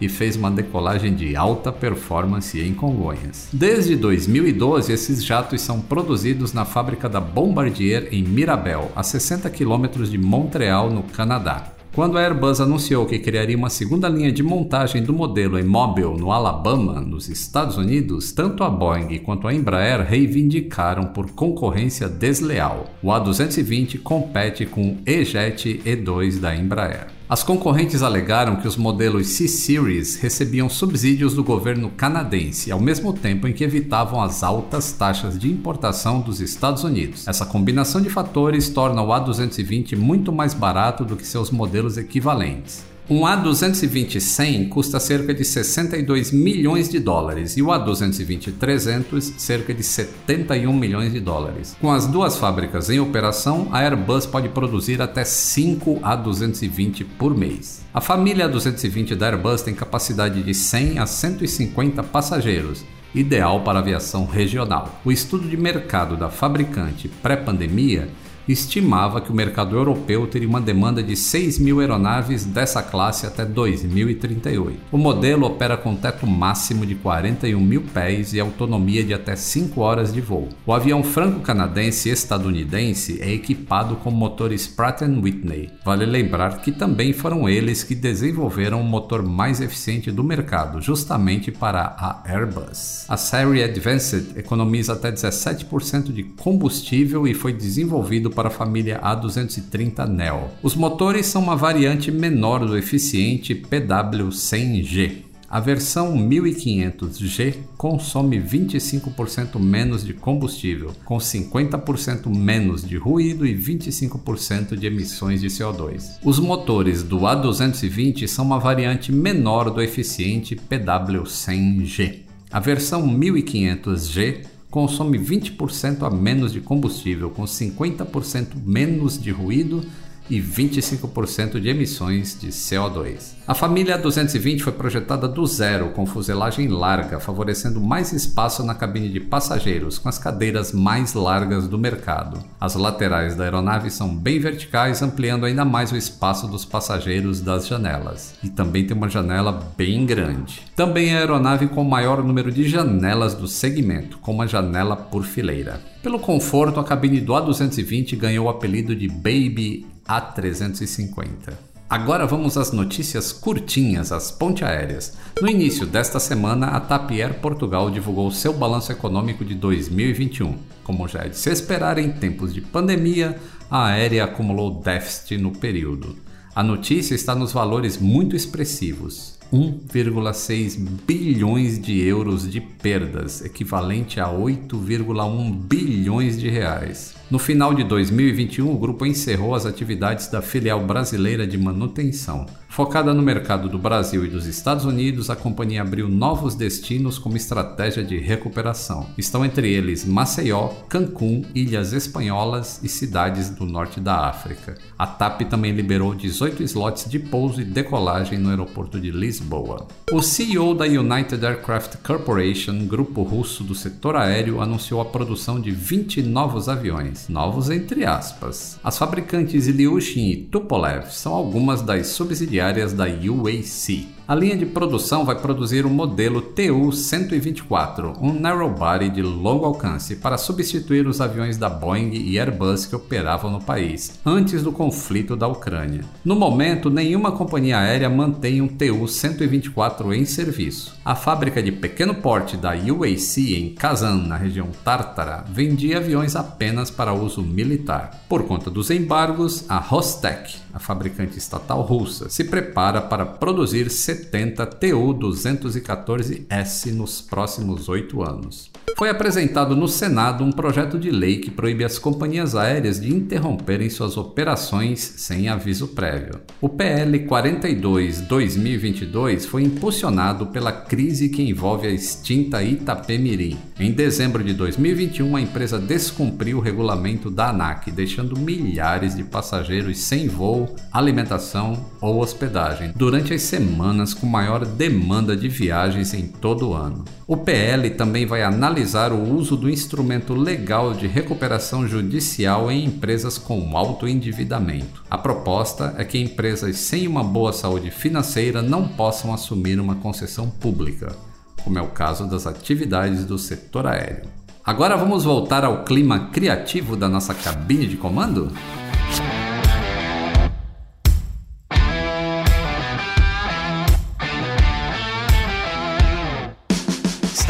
e 0.00 0.08
fez 0.08 0.36
uma 0.36 0.50
decolagem 0.50 1.14
de 1.14 1.36
alta 1.36 1.70
performance 1.70 2.60
em 2.60 2.74
Congonhas. 2.74 3.48
Desde 3.52 3.96
2012, 3.96 4.92
esses 4.92 5.24
jatos 5.24 5.60
são 5.60 5.80
produzidos 5.80 6.52
na 6.52 6.64
fábrica 6.64 7.08
da 7.08 7.20
Bombardier 7.20 8.08
em 8.10 8.22
Mirabel, 8.22 8.90
a 8.96 9.02
60 9.02 9.48
quilômetros 9.50 10.10
de 10.10 10.18
Montreal, 10.18 10.90
no 10.90 11.02
Canadá. 11.02 11.72
Quando 11.96 12.18
a 12.18 12.20
Airbus 12.20 12.60
anunciou 12.60 13.06
que 13.06 13.18
criaria 13.18 13.56
uma 13.56 13.70
segunda 13.70 14.06
linha 14.06 14.30
de 14.30 14.42
montagem 14.42 15.02
do 15.02 15.14
modelo 15.14 15.58
em 15.58 15.64
Mobile, 15.64 16.18
no 16.18 16.30
Alabama, 16.30 17.00
nos 17.00 17.26
Estados 17.30 17.78
Unidos, 17.78 18.32
tanto 18.32 18.62
a 18.62 18.68
Boeing 18.68 19.18
quanto 19.20 19.48
a 19.48 19.54
Embraer 19.54 20.06
reivindicaram 20.06 21.06
por 21.06 21.30
concorrência 21.30 22.06
desleal. 22.06 22.84
O 23.02 23.08
A220 23.08 24.02
compete 24.02 24.66
com 24.66 24.90
o 24.90 24.98
E-Jet 25.06 25.80
E2 25.86 26.38
da 26.38 26.54
Embraer. 26.54 27.15
As 27.28 27.42
concorrentes 27.42 28.04
alegaram 28.04 28.54
que 28.54 28.68
os 28.68 28.76
modelos 28.76 29.26
C-Series 29.26 30.14
recebiam 30.14 30.68
subsídios 30.68 31.34
do 31.34 31.42
governo 31.42 31.90
canadense, 31.90 32.70
ao 32.70 32.78
mesmo 32.78 33.12
tempo 33.12 33.48
em 33.48 33.52
que 33.52 33.64
evitavam 33.64 34.22
as 34.22 34.44
altas 34.44 34.92
taxas 34.92 35.36
de 35.36 35.50
importação 35.50 36.20
dos 36.20 36.40
Estados 36.40 36.84
Unidos. 36.84 37.26
Essa 37.26 37.44
combinação 37.44 38.00
de 38.00 38.08
fatores 38.08 38.68
torna 38.68 39.02
o 39.02 39.08
A220 39.08 39.96
muito 39.96 40.30
mais 40.30 40.54
barato 40.54 41.04
do 41.04 41.16
que 41.16 41.26
seus 41.26 41.50
modelos 41.50 41.98
equivalentes. 41.98 42.85
Um 43.08 43.20
A220-100 43.20 44.68
custa 44.68 44.98
cerca 44.98 45.32
de 45.32 45.44
62 45.44 46.32
milhões 46.32 46.88
de 46.88 46.98
dólares 46.98 47.56
e 47.56 47.62
o 47.62 47.66
A220-300 47.66 49.38
cerca 49.38 49.72
de 49.72 49.84
71 49.84 50.72
milhões 50.72 51.12
de 51.12 51.20
dólares. 51.20 51.76
Com 51.80 51.92
as 51.92 52.08
duas 52.08 52.36
fábricas 52.36 52.90
em 52.90 52.98
operação, 52.98 53.68
a 53.70 53.78
Airbus 53.78 54.26
pode 54.26 54.48
produzir 54.48 55.00
até 55.00 55.22
5 55.22 56.00
A220 56.00 57.06
por 57.16 57.36
mês. 57.36 57.84
A 57.94 58.00
família 58.00 58.48
A220 58.48 59.14
da 59.14 59.26
Airbus 59.26 59.62
tem 59.62 59.72
capacidade 59.72 60.42
de 60.42 60.52
100 60.52 60.98
a 60.98 61.06
150 61.06 62.02
passageiros 62.02 62.84
ideal 63.14 63.60
para 63.60 63.78
aviação 63.78 64.26
regional. 64.26 65.00
O 65.04 65.12
estudo 65.12 65.48
de 65.48 65.56
mercado 65.56 66.16
da 66.16 66.28
fabricante 66.28 67.08
pré-pandemia 67.08 68.08
estimava 68.48 69.20
que 69.20 69.30
o 69.30 69.34
mercado 69.34 69.76
europeu 69.76 70.26
teria 70.26 70.48
uma 70.48 70.60
demanda 70.60 71.02
de 71.02 71.16
6 71.16 71.58
mil 71.58 71.80
aeronaves 71.80 72.44
dessa 72.44 72.82
classe 72.82 73.26
até 73.26 73.44
2038. 73.44 74.78
O 74.92 74.98
modelo 74.98 75.46
opera 75.46 75.76
com 75.76 75.96
teto 75.96 76.26
máximo 76.26 76.86
de 76.86 76.94
41 76.94 77.60
mil 77.60 77.82
pés 77.82 78.32
e 78.32 78.40
autonomia 78.40 79.02
de 79.02 79.12
até 79.12 79.34
5 79.34 79.80
horas 79.80 80.12
de 80.12 80.20
voo. 80.20 80.48
O 80.64 80.72
avião 80.72 81.02
franco-canadense 81.02 82.08
estadunidense 82.08 83.20
é 83.20 83.32
equipado 83.32 83.96
com 83.96 84.10
motores 84.10 84.66
Pratt 84.66 85.02
Whitney. 85.02 85.70
Vale 85.84 86.06
lembrar 86.06 86.60
que 86.60 86.72
também 86.72 87.12
foram 87.12 87.48
eles 87.48 87.82
que 87.82 87.94
desenvolveram 87.94 88.80
o 88.80 88.84
motor 88.84 89.22
mais 89.22 89.60
eficiente 89.60 90.10
do 90.10 90.24
mercado, 90.24 90.80
justamente 90.80 91.50
para 91.50 91.96
a 91.98 92.22
Airbus. 92.26 93.04
A 93.08 93.16
série 93.16 93.62
Advanced 93.62 94.36
economiza 94.36 94.92
até 94.92 95.10
17% 95.10 96.12
de 96.12 96.22
combustível 96.22 97.26
e 97.26 97.34
foi 97.34 97.52
desenvolvido 97.52 98.30
para 98.36 98.48
a 98.48 98.52
família 98.52 99.00
A230 99.02 100.06
Neo. 100.06 100.50
Os 100.62 100.76
motores 100.76 101.26
são 101.26 101.42
uma 101.42 101.56
variante 101.56 102.12
menor 102.12 102.64
do 102.64 102.76
eficiente 102.76 103.54
PW100G. 103.54 105.24
A 105.48 105.60
versão 105.60 106.14
1500G 106.16 107.54
consome 107.78 108.38
25% 108.38 109.60
menos 109.60 110.04
de 110.04 110.12
combustível, 110.12 110.92
com 111.04 111.18
50% 111.18 112.26
menos 112.28 112.86
de 112.86 112.96
ruído 112.96 113.46
e 113.46 113.56
25% 113.56 114.76
de 114.76 114.86
emissões 114.86 115.40
de 115.40 115.46
CO2. 115.46 116.18
Os 116.24 116.38
motores 116.40 117.02
do 117.04 117.20
A220 117.20 118.26
são 118.26 118.44
uma 118.44 118.58
variante 118.58 119.12
menor 119.12 119.70
do 119.70 119.80
eficiente 119.80 120.56
PW100G. 120.56 122.26
A 122.50 122.60
versão 122.60 123.06
1500G 123.08 124.55
consome 124.70 125.18
20% 125.18 126.02
a 126.02 126.10
menos 126.10 126.52
de 126.52 126.60
combustível, 126.60 127.30
com 127.30 127.44
50% 127.44 128.48
menos 128.64 129.20
de 129.20 129.30
ruído 129.30 129.82
e 130.28 130.40
25% 130.40 131.60
de 131.60 131.68
emissões 131.68 132.38
de 132.38 132.48
CO2. 132.48 133.36
A 133.46 133.54
família 133.54 133.96
220 133.96 134.62
foi 134.62 134.72
projetada 134.72 135.28
do 135.28 135.46
zero, 135.46 135.90
com 135.90 136.04
fuselagem 136.04 136.66
larga, 136.66 137.20
favorecendo 137.20 137.80
mais 137.80 138.12
espaço 138.12 138.64
na 138.64 138.74
cabine 138.74 139.08
de 139.08 139.20
passageiros, 139.20 139.98
com 139.98 140.08
as 140.08 140.18
cadeiras 140.18 140.72
mais 140.72 141.14
largas 141.14 141.68
do 141.68 141.78
mercado. 141.78 142.42
As 142.60 142.74
laterais 142.74 143.36
da 143.36 143.44
aeronave 143.44 143.88
são 143.88 144.14
bem 144.14 144.40
verticais, 144.40 145.00
ampliando 145.00 145.46
ainda 145.46 145.64
mais 145.64 145.92
o 145.92 145.96
espaço 145.96 146.48
dos 146.48 146.64
passageiros 146.64 147.40
das 147.40 147.68
janelas. 147.68 148.34
E 148.42 148.48
também 148.48 148.84
tem 148.84 148.96
uma 148.96 149.08
janela 149.08 149.72
bem 149.76 150.04
grande. 150.04 150.62
Também 150.74 151.10
é 151.10 151.16
a 151.16 151.20
aeronave 151.20 151.68
com 151.68 151.82
o 151.82 151.88
maior 151.88 152.24
número 152.24 152.50
de 152.50 152.68
janelas 152.68 153.34
do 153.34 153.46
segmento, 153.46 154.18
com 154.18 154.32
uma 154.32 154.48
janela 154.48 154.96
por 154.96 155.24
fileira. 155.24 155.80
Pelo 156.02 156.18
conforto, 156.18 156.80
a 156.80 156.84
cabine 156.84 157.20
do 157.20 157.32
A220 157.32 158.16
ganhou 158.16 158.46
o 158.46 158.48
apelido 158.48 158.94
de 158.94 159.08
Baby 159.08 159.86
A350. 160.08 161.52
Agora 161.88 162.26
vamos 162.26 162.56
às 162.56 162.72
notícias 162.72 163.32
curtinhas, 163.32 164.10
as 164.10 164.32
ponte 164.32 164.64
aéreas. 164.64 165.16
No 165.40 165.48
início 165.48 165.86
desta 165.86 166.18
semana, 166.18 166.68
a 166.68 166.80
TAP 166.80 167.12
Air 167.12 167.34
Portugal 167.34 167.90
divulgou 167.90 168.30
seu 168.32 168.52
balanço 168.52 168.90
econômico 168.90 169.44
de 169.44 169.54
2021. 169.54 170.56
Como 170.82 171.06
já 171.06 171.20
é 171.20 171.28
de 171.28 171.36
se 171.36 171.48
esperar 171.50 171.98
em 171.98 172.10
tempos 172.10 172.52
de 172.52 172.60
pandemia, 172.60 173.38
a 173.70 173.86
aérea 173.86 174.24
acumulou 174.24 174.80
déficit 174.80 175.38
no 175.38 175.52
período. 175.52 176.16
A 176.54 176.62
notícia 176.62 177.14
está 177.14 177.34
nos 177.34 177.52
valores 177.52 177.98
muito 177.98 178.34
expressivos. 178.34 179.36
1,6 179.52 180.76
bilhões 181.06 181.80
de 181.80 182.00
euros 182.00 182.50
de 182.50 182.60
perdas, 182.60 183.44
equivalente 183.44 184.18
a 184.18 184.26
8,1 184.26 185.52
bilhões 185.68 186.40
de 186.40 186.48
reais. 186.48 187.15
No 187.28 187.40
final 187.40 187.74
de 187.74 187.82
2021, 187.82 188.72
o 188.72 188.78
grupo 188.78 189.04
encerrou 189.04 189.52
as 189.56 189.66
atividades 189.66 190.28
da 190.28 190.40
filial 190.40 190.86
brasileira 190.86 191.44
de 191.44 191.58
manutenção. 191.58 192.46
Focada 192.68 193.12
no 193.12 193.22
mercado 193.22 193.68
do 193.68 193.78
Brasil 193.78 194.24
e 194.24 194.28
dos 194.28 194.46
Estados 194.46 194.84
Unidos, 194.84 195.28
a 195.28 195.34
companhia 195.34 195.82
abriu 195.82 196.08
novos 196.08 196.54
destinos 196.54 197.18
como 197.18 197.36
estratégia 197.36 198.04
de 198.04 198.18
recuperação. 198.18 199.08
Estão 199.18 199.44
entre 199.44 199.72
eles 199.72 200.04
Maceió, 200.04 200.68
Cancún, 200.88 201.42
Ilhas 201.52 201.92
Espanholas 201.92 202.80
e 202.84 202.88
cidades 202.88 203.50
do 203.50 203.64
norte 203.64 203.98
da 203.98 204.28
África. 204.28 204.76
A 204.96 205.06
TAP 205.06 205.42
também 205.48 205.72
liberou 205.72 206.14
18 206.14 206.62
slots 206.64 207.10
de 207.10 207.18
pouso 207.18 207.60
e 207.60 207.64
decolagem 207.64 208.38
no 208.38 208.50
aeroporto 208.50 209.00
de 209.00 209.10
Lisboa. 209.10 209.88
O 210.12 210.22
CEO 210.22 210.74
da 210.74 210.84
United 210.84 211.44
Aircraft 211.44 211.96
Corporation, 212.06 212.86
grupo 212.86 213.22
russo 213.22 213.64
do 213.64 213.74
setor 213.74 214.14
aéreo, 214.16 214.60
anunciou 214.60 215.00
a 215.00 215.06
produção 215.06 215.58
de 215.58 215.70
20 215.70 216.22
novos 216.22 216.68
aviões 216.68 217.15
novos 217.28 217.70
entre 217.70 218.04
aspas. 218.04 218.78
As 218.82 218.98
fabricantes 218.98 219.66
Ilyushin 219.66 220.30
e 220.30 220.36
Tupolev 220.36 221.10
são 221.10 221.34
algumas 221.34 221.82
das 221.82 222.08
subsidiárias 222.08 222.92
da 222.92 223.04
UAC. 223.04 224.15
A 224.28 224.34
linha 224.34 224.56
de 224.56 224.66
produção 224.66 225.24
vai 225.24 225.36
produzir 225.36 225.86
o 225.86 225.88
modelo 225.88 226.42
TU-124, 226.42 228.16
um 228.20 228.32
narrow 228.32 228.68
body 228.68 229.08
de 229.08 229.22
longo 229.22 229.64
alcance, 229.64 230.16
para 230.16 230.36
substituir 230.36 231.06
os 231.06 231.20
aviões 231.20 231.56
da 231.56 231.68
Boeing 231.68 232.10
e 232.12 232.36
Airbus 232.36 232.86
que 232.86 232.96
operavam 232.96 233.52
no 233.52 233.62
país, 233.62 234.18
antes 234.26 234.64
do 234.64 234.72
conflito 234.72 235.36
da 235.36 235.46
Ucrânia. 235.46 236.00
No 236.24 236.34
momento, 236.34 236.90
nenhuma 236.90 237.30
companhia 237.30 237.78
aérea 237.78 238.10
mantém 238.10 238.60
um 238.60 238.66
TU-124 238.66 240.12
em 240.12 240.24
serviço. 240.24 240.96
A 241.04 241.14
fábrica 241.14 241.62
de 241.62 241.70
pequeno 241.70 242.16
porte 242.16 242.56
da 242.56 242.70
UAC 242.70 243.54
em 243.54 243.74
Kazan, 243.76 244.26
na 244.26 244.36
região 244.36 244.70
Tártara, 244.82 245.44
vendia 245.48 245.98
aviões 245.98 246.34
apenas 246.34 246.90
para 246.90 247.14
uso 247.14 247.42
militar. 247.42 248.24
Por 248.28 248.42
conta 248.42 248.72
dos 248.72 248.90
embargos, 248.90 249.64
a 249.68 249.78
Rostec, 249.78 250.56
a 250.74 250.80
fabricante 250.80 251.38
estatal 251.38 251.80
russa, 251.82 252.28
se 252.28 252.42
prepara 252.42 253.00
para 253.00 253.24
produzir 253.24 253.88
70 254.16 254.66
TU-214S 254.66 256.92
nos 256.92 257.20
próximos 257.20 257.88
oito 257.88 258.22
anos. 258.22 258.70
Foi 258.94 259.10
apresentado 259.10 259.74
no 259.76 259.88
Senado 259.88 260.42
um 260.42 260.50
projeto 260.50 260.98
de 260.98 261.10
lei 261.10 261.36
que 261.36 261.50
proíbe 261.50 261.84
as 261.84 261.98
companhias 261.98 262.54
aéreas 262.54 262.98
de 262.98 263.12
interromperem 263.12 263.90
suas 263.90 264.16
operações 264.16 265.00
sem 265.18 265.48
aviso 265.48 265.88
prévio. 265.88 266.40
O 266.62 266.68
PL 266.68 267.26
42-2022 267.26 269.46
foi 269.46 269.64
impulsionado 269.64 270.46
pela 270.46 270.72
crise 270.72 271.28
que 271.28 271.42
envolve 271.42 271.86
a 271.86 271.90
extinta 271.90 272.62
Itapemirim. 272.62 273.58
Em 273.78 273.92
dezembro 273.92 274.42
de 274.42 274.54
2021, 274.54 275.36
a 275.36 275.42
empresa 275.42 275.78
descumpriu 275.78 276.56
o 276.56 276.62
regulamento 276.62 277.30
da 277.30 277.50
ANAC, 277.50 277.90
deixando 277.90 278.38
milhares 278.38 279.14
de 279.14 279.24
passageiros 279.24 279.98
sem 279.98 280.26
voo, 280.26 280.74
alimentação 280.90 281.84
ou 282.00 282.20
hospedagem 282.20 282.92
durante 282.96 283.34
as 283.34 283.42
semanas 283.42 284.14
com 284.14 284.26
maior 284.26 284.64
demanda 284.64 285.36
de 285.36 285.50
viagens 285.50 286.14
em 286.14 286.26
todo 286.26 286.70
o 286.70 286.74
ano. 286.74 287.04
O 287.26 287.36
PL 287.36 287.90
também 287.90 288.24
vai 288.24 288.42
analisar 288.42 288.75
o 289.12 289.34
uso 289.34 289.56
do 289.56 289.70
instrumento 289.70 290.34
legal 290.34 290.92
de 290.92 291.06
recuperação 291.06 291.88
judicial 291.88 292.70
em 292.70 292.84
empresas 292.84 293.38
com 293.38 293.76
alto 293.76 294.06
endividamento. 294.06 295.02
A 295.10 295.16
proposta 295.16 295.94
é 295.96 296.04
que 296.04 296.18
empresas 296.18 296.76
sem 296.76 297.06
uma 297.06 297.24
boa 297.24 297.52
saúde 297.52 297.90
financeira 297.90 298.60
não 298.60 298.86
possam 298.88 299.32
assumir 299.32 299.80
uma 299.80 299.96
concessão 299.96 300.50
pública, 300.50 301.16
como 301.64 301.78
é 301.78 301.82
o 301.82 301.88
caso 301.88 302.26
das 302.26 302.46
atividades 302.46 303.24
do 303.24 303.38
setor 303.38 303.86
aéreo. 303.86 304.28
Agora 304.64 304.96
vamos 304.96 305.24
voltar 305.24 305.64
ao 305.64 305.84
clima 305.84 306.28
criativo 306.30 306.96
da 306.96 307.08
nossa 307.08 307.32
cabine 307.32 307.86
de 307.86 307.96
comando? 307.96 308.52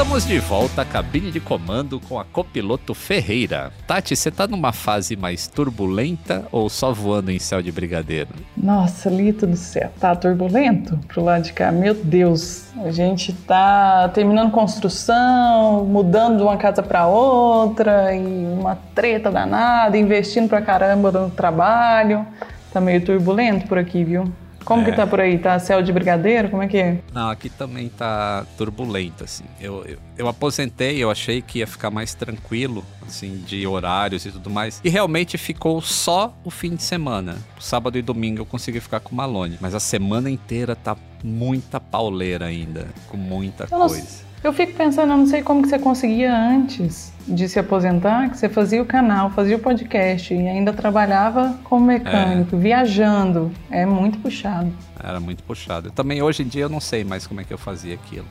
Estamos 0.06 0.24
de 0.24 0.38
volta 0.38 0.82
à 0.82 0.84
cabine 0.84 1.32
de 1.32 1.40
comando 1.40 1.98
com 1.98 2.16
a 2.16 2.24
copiloto 2.24 2.94
Ferreira. 2.94 3.72
Tati, 3.88 4.14
você 4.14 4.30
tá 4.30 4.46
numa 4.46 4.72
fase 4.72 5.16
mais 5.16 5.48
turbulenta 5.48 6.46
ou 6.52 6.70
só 6.70 6.92
voando 6.92 7.32
em 7.32 7.40
céu 7.40 7.60
de 7.60 7.72
brigadeiro? 7.72 8.28
Nossa, 8.56 9.10
Lito 9.10 9.48
do 9.48 9.56
céu, 9.56 9.90
tá 9.98 10.14
turbulento 10.14 10.96
pro 11.08 11.24
lado 11.24 11.42
de 11.42 11.52
cá. 11.52 11.72
Meu 11.72 11.92
Deus, 11.92 12.68
a 12.84 12.92
gente 12.92 13.32
tá 13.32 14.08
terminando 14.14 14.52
construção, 14.52 15.84
mudando 15.84 16.36
de 16.36 16.42
uma 16.44 16.56
casa 16.56 16.84
para 16.84 17.08
outra 17.08 18.14
e 18.14 18.46
uma 18.46 18.76
treta 18.94 19.28
danada, 19.28 19.98
investindo 19.98 20.48
pra 20.48 20.62
caramba 20.62 21.10
no 21.10 21.30
trabalho. 21.30 22.24
Tá 22.72 22.80
meio 22.80 23.04
turbulento 23.04 23.66
por 23.66 23.76
aqui, 23.76 24.04
viu? 24.04 24.32
Como 24.66 24.82
é. 24.82 24.84
que 24.84 24.92
tá 24.92 25.06
por 25.06 25.20
aí? 25.20 25.38
Tá 25.38 25.58
céu 25.60 25.80
de 25.80 25.92
brigadeiro? 25.92 26.50
Como 26.50 26.60
é 26.60 26.66
que 26.66 26.76
é? 26.76 26.98
Não, 27.14 27.30
aqui 27.30 27.48
também 27.48 27.88
tá 27.88 28.44
turbulento, 28.58 29.22
assim. 29.22 29.44
Eu, 29.60 29.84
eu, 29.84 29.98
eu, 30.18 30.28
aposentei, 30.28 30.98
eu 30.98 31.08
achei 31.08 31.40
que 31.40 31.60
ia 31.60 31.66
ficar 31.68 31.88
mais 31.88 32.14
tranquilo, 32.14 32.84
assim, 33.06 33.36
de 33.46 33.64
horários 33.64 34.26
e 34.26 34.32
tudo 34.32 34.50
mais. 34.50 34.80
E 34.82 34.88
realmente 34.88 35.38
ficou 35.38 35.80
só 35.80 36.36
o 36.44 36.50
fim 36.50 36.74
de 36.74 36.82
semana. 36.82 37.36
Sábado 37.60 37.96
e 37.96 38.02
domingo 38.02 38.40
eu 38.40 38.46
consegui 38.46 38.80
ficar 38.80 38.98
com 38.98 39.12
o 39.12 39.14
Malone. 39.14 39.56
Mas 39.60 39.72
a 39.72 39.80
semana 39.80 40.28
inteira 40.28 40.74
tá 40.74 40.96
muita 41.22 41.78
pauleira 41.78 42.46
ainda, 42.46 42.88
com 43.08 43.16
muita 43.16 43.64
eu 43.64 43.78
coisa. 43.78 43.96
Não, 43.96 44.25
eu 44.46 44.52
fico 44.52 44.72
pensando, 44.74 45.12
eu 45.12 45.16
não 45.16 45.26
sei 45.26 45.42
como 45.42 45.60
que 45.62 45.68
você 45.68 45.78
conseguia 45.78 46.32
antes 46.32 47.12
de 47.26 47.48
se 47.48 47.58
aposentar, 47.58 48.30
que 48.30 48.38
você 48.38 48.48
fazia 48.48 48.80
o 48.80 48.86
canal, 48.86 49.30
fazia 49.30 49.56
o 49.56 49.58
podcast 49.58 50.32
e 50.32 50.48
ainda 50.48 50.72
trabalhava 50.72 51.58
como 51.64 51.86
mecânico, 51.86 52.54
é. 52.54 52.58
viajando. 52.58 53.50
É 53.70 53.84
muito 53.84 54.18
puxado. 54.18 54.72
Era 55.02 55.18
muito 55.18 55.42
puxado. 55.42 55.88
Eu 55.88 55.92
também 55.92 56.22
hoje 56.22 56.44
em 56.44 56.46
dia 56.46 56.62
eu 56.62 56.68
não 56.68 56.80
sei 56.80 57.02
mais 57.02 57.26
como 57.26 57.40
é 57.40 57.44
que 57.44 57.52
eu 57.52 57.58
fazia 57.58 57.94
aquilo. 57.94 58.26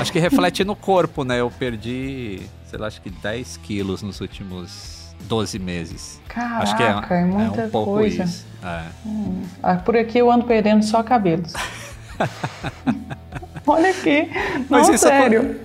Acho 0.00 0.12
que 0.12 0.18
reflete 0.18 0.64
no 0.64 0.76
corpo, 0.76 1.24
né? 1.24 1.40
Eu 1.40 1.50
perdi, 1.50 2.40
sei 2.66 2.78
lá, 2.78 2.86
acho 2.86 3.02
que 3.02 3.10
10 3.10 3.58
quilos 3.58 4.00
nos 4.00 4.20
últimos 4.20 5.14
12 5.22 5.58
meses. 5.58 6.20
Caraca, 6.28 6.62
acho 6.62 6.76
que 6.76 6.82
é, 6.82 7.18
é 7.18 7.24
muita 7.24 7.62
é 7.62 7.66
um 7.66 7.70
pouco 7.70 7.92
coisa. 7.92 8.24
Isso. 8.24 8.46
É. 8.64 8.84
Hum. 9.04 9.42
Ah, 9.62 9.74
por 9.74 9.96
aqui 9.96 10.18
eu 10.18 10.30
ando 10.30 10.46
perdendo 10.46 10.82
só 10.84 11.02
cabelos. 11.02 11.52
Olha 13.72 13.90
aqui. 13.90 14.30
Mas 14.68 14.88
não, 14.88 14.98
sério. 14.98 15.60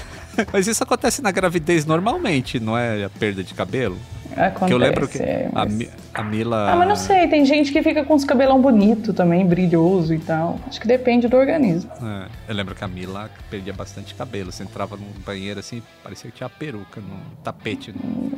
Mas 0.52 0.66
isso 0.66 0.82
acontece 0.82 1.22
na 1.22 1.30
gravidez 1.30 1.86
normalmente, 1.86 2.60
não 2.60 2.76
é 2.76 3.04
a 3.04 3.10
perda 3.10 3.42
de 3.42 3.54
cabelo? 3.54 3.96
Acontece, 4.36 4.72
eu 4.72 4.76
lembro 4.76 5.08
que 5.08 5.18
é, 5.18 5.48
mas... 5.50 5.88
a, 6.12 6.20
a, 6.20 6.24
Mila. 6.24 6.70
Ah, 6.70 6.76
mas 6.76 6.88
não 6.88 6.96
sei, 6.96 7.26
tem 7.26 7.44
gente 7.46 7.72
que 7.72 7.82
fica 7.82 8.04
com 8.04 8.14
os 8.14 8.22
cabelão 8.22 8.60
bonito 8.60 9.14
também, 9.14 9.46
brilhoso 9.46 10.12
e 10.12 10.18
tal. 10.18 10.60
Acho 10.66 10.78
que 10.78 10.86
depende 10.86 11.26
do 11.26 11.36
organismo. 11.38 11.90
É, 12.02 12.28
eu 12.46 12.54
lembro 12.54 12.74
que 12.74 12.84
a 12.84 12.88
Mila 12.88 13.30
perdia 13.48 13.72
bastante 13.72 14.14
cabelo. 14.14 14.52
Você 14.52 14.62
entrava 14.62 14.94
num 14.96 15.10
banheiro 15.24 15.58
assim, 15.58 15.82
parecia 16.02 16.30
que 16.30 16.36
tinha 16.36 16.50
peruca 16.50 17.00
no 17.00 17.18
tapete. 17.42 17.92
No... 17.92 18.30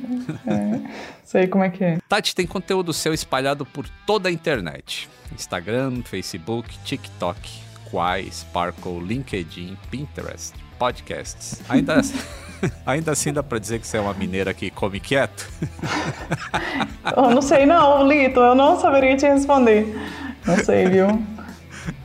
É, 0.47 0.81
sei 1.25 1.49
como 1.49 1.65
é 1.65 1.71
que 1.71 1.83
é. 1.83 1.99
Tati 2.09 2.33
tem 2.33 2.47
conteúdo 2.47 2.93
seu 2.93 3.13
espalhado 3.13 3.67
por 3.67 3.89
toda 4.07 4.29
a 4.29 4.33
internet: 4.33 5.09
Instagram, 5.33 6.03
Facebook, 6.05 6.79
TikTok, 6.85 7.68
Quai, 7.91 8.29
Sparkle, 8.31 9.01
LinkedIn, 9.01 9.77
Pinterest 9.91 10.55
podcasts. 10.79 11.61
Ainda, 11.69 12.01
ainda 12.87 13.13
assim 13.13 13.33
dá 13.33 13.43
pra 13.43 13.59
dizer 13.59 13.81
que 13.81 13.87
você 13.87 13.97
é 13.97 14.01
uma 14.01 14.15
mineira 14.15 14.55
que 14.55 14.71
come 14.71 15.01
quieto? 15.01 15.51
Eu 17.17 17.31
não 17.31 17.43
sei 17.43 17.67
não, 17.67 18.07
Lito, 18.07 18.41
eu 18.41 18.55
não 18.55 18.81
saberia 18.81 19.17
te 19.17 19.27
responder. 19.27 19.99
Não 20.47 20.57
sei, 20.59 20.87
viu? 20.87 21.09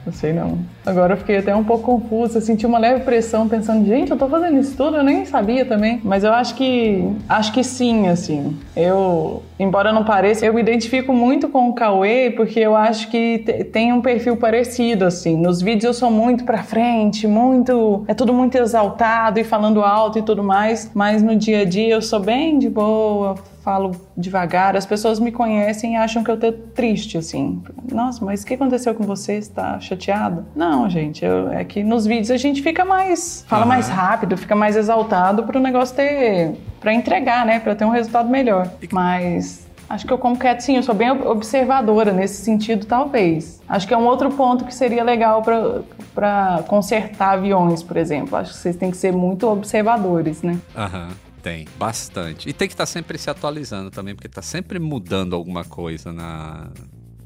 Não 0.06 0.12
sei 0.12 0.34
não. 0.34 0.60
Agora 0.86 1.14
eu 1.14 1.18
fiquei 1.18 1.38
até 1.38 1.56
um 1.56 1.64
pouco 1.64 1.84
confusa, 1.84 2.42
senti 2.42 2.66
uma 2.66 2.78
leve 2.78 3.06
pressão 3.06 3.48
pensando, 3.48 3.86
gente, 3.86 4.12
eu 4.12 4.18
tô 4.18 4.28
fazendo 4.28 4.60
isso 4.60 4.76
tudo, 4.76 4.98
eu 4.98 5.04
nem 5.04 5.26
sabia 5.26 5.66
também. 5.66 6.02
Mas 6.04 6.24
eu 6.24 6.34
acho 6.34 6.56
que 6.56 7.10
acho 7.30 7.54
que 7.54 7.64
sim, 7.64 8.08
assim. 8.08 8.58
Eu, 8.76 9.42
embora 9.58 9.94
não 9.94 10.04
pareça, 10.04 10.46
eu 10.46 10.54
me 10.54 10.62
identifico 10.62 11.14
muito 11.14 11.48
com 11.48 11.70
o 11.70 11.74
Cauê 11.74 12.32
porque 12.32 12.60
eu 12.60 12.76
acho 12.76 13.10
que 13.10 13.40
tem 13.72 13.94
um 13.94 14.02
perfil 14.02 14.36
parecido 14.36 15.06
assim. 15.06 15.38
Nos 15.38 15.62
vídeos 15.62 15.86
eu 15.86 15.94
sou 15.94 16.12
muito 16.12 16.44
pra 16.44 16.64
frente, 16.64 17.26
muito, 17.28 18.04
é 18.08 18.14
tudo 18.14 18.34
muito 18.34 18.58
exaltado 18.58 19.40
e 19.40 19.44
falando 19.44 19.82
alto 19.82 20.20
e 20.20 20.22
tudo 20.22 20.44
mais, 20.44 20.92
mas 20.94 21.24
no 21.24 21.36
dia 21.36 21.62
a 21.62 21.66
dia 21.66 21.94
eu 21.94 22.02
sou 22.02 22.20
bem 22.20 22.60
de 22.60 22.70
boa, 22.70 23.36
falo 23.64 23.92
devagar, 24.16 24.76
as 24.76 24.86
pessoas 24.86 25.20
me 25.20 25.32
conhecem 25.32 25.94
e 25.94 25.96
acham 25.96 26.24
que 26.24 26.30
eu 26.30 26.38
tô 26.38 26.52
triste, 26.52 27.18
assim. 27.18 27.62
Nossa, 27.92 28.24
mas 28.24 28.44
o 28.44 28.46
que 28.46 28.56
aconteceu 28.56 28.94
com 28.94 29.06
você? 29.06 29.38
Está 29.38 29.80
chateado? 29.94 30.46
Não, 30.56 30.90
gente, 30.90 31.24
eu, 31.24 31.52
é 31.52 31.64
que 31.64 31.84
nos 31.84 32.06
vídeos 32.06 32.32
a 32.32 32.38
gente 32.38 32.62
fica 32.62 32.84
mais, 32.84 33.46
fala 33.48 33.64
uhum. 33.64 33.70
mais 33.70 33.90
rápido, 33.90 34.38
fica 34.38 34.56
mais 34.56 34.76
exaltado 34.76 35.44
para 35.44 35.58
o 35.58 35.62
negócio 35.62 35.96
ter, 35.96 36.56
para 36.80 36.94
entregar, 36.94 37.46
né, 37.46 37.60
para 37.60 37.76
ter 37.76 37.86
um 37.86 37.90
resultado 37.90 38.30
melhor. 38.30 38.70
Mas 38.92 39.64
Acho 39.90 40.08
que 40.08 40.14
eu 40.14 40.18
como 40.18 40.38
eu 40.70 40.82
sou 40.82 40.96
bem 40.96 41.12
observadora 41.12 42.12
nesse 42.12 42.44
sentido, 42.44 42.84
talvez. 42.84 43.62
Acho 43.70 43.88
que 43.88 43.94
é 43.94 43.98
um 43.98 44.06
outro 44.06 44.32
ponto 44.32 44.66
que 44.66 44.74
seria 44.74 45.04
legal 45.04 45.44
para 45.44 46.64
consertar 46.68 47.34
aviões, 47.34 47.84
por 47.84 47.98
exemplo. 47.98 48.36
Acho 48.36 48.54
que 48.54 48.58
vocês 48.58 48.76
têm 48.76 48.90
que 48.90 48.98
ser 48.98 49.12
muito 49.12 49.48
observadores, 49.48 50.42
né? 50.42 50.60
Aham. 50.76 51.10
Tem, 51.44 51.68
bastante. 51.78 52.50
E 52.50 52.54
tem 52.54 52.68
que 52.68 52.74
estar 52.74 52.84
tá 52.84 52.88
sempre 52.88 53.18
se 53.18 53.30
atualizando 53.30 53.92
também, 53.92 54.16
porque 54.16 54.28
está 54.28 54.42
sempre 54.42 54.80
mudando 54.80 55.36
alguma 55.36 55.66
coisa 55.66 56.14
na, 56.14 56.70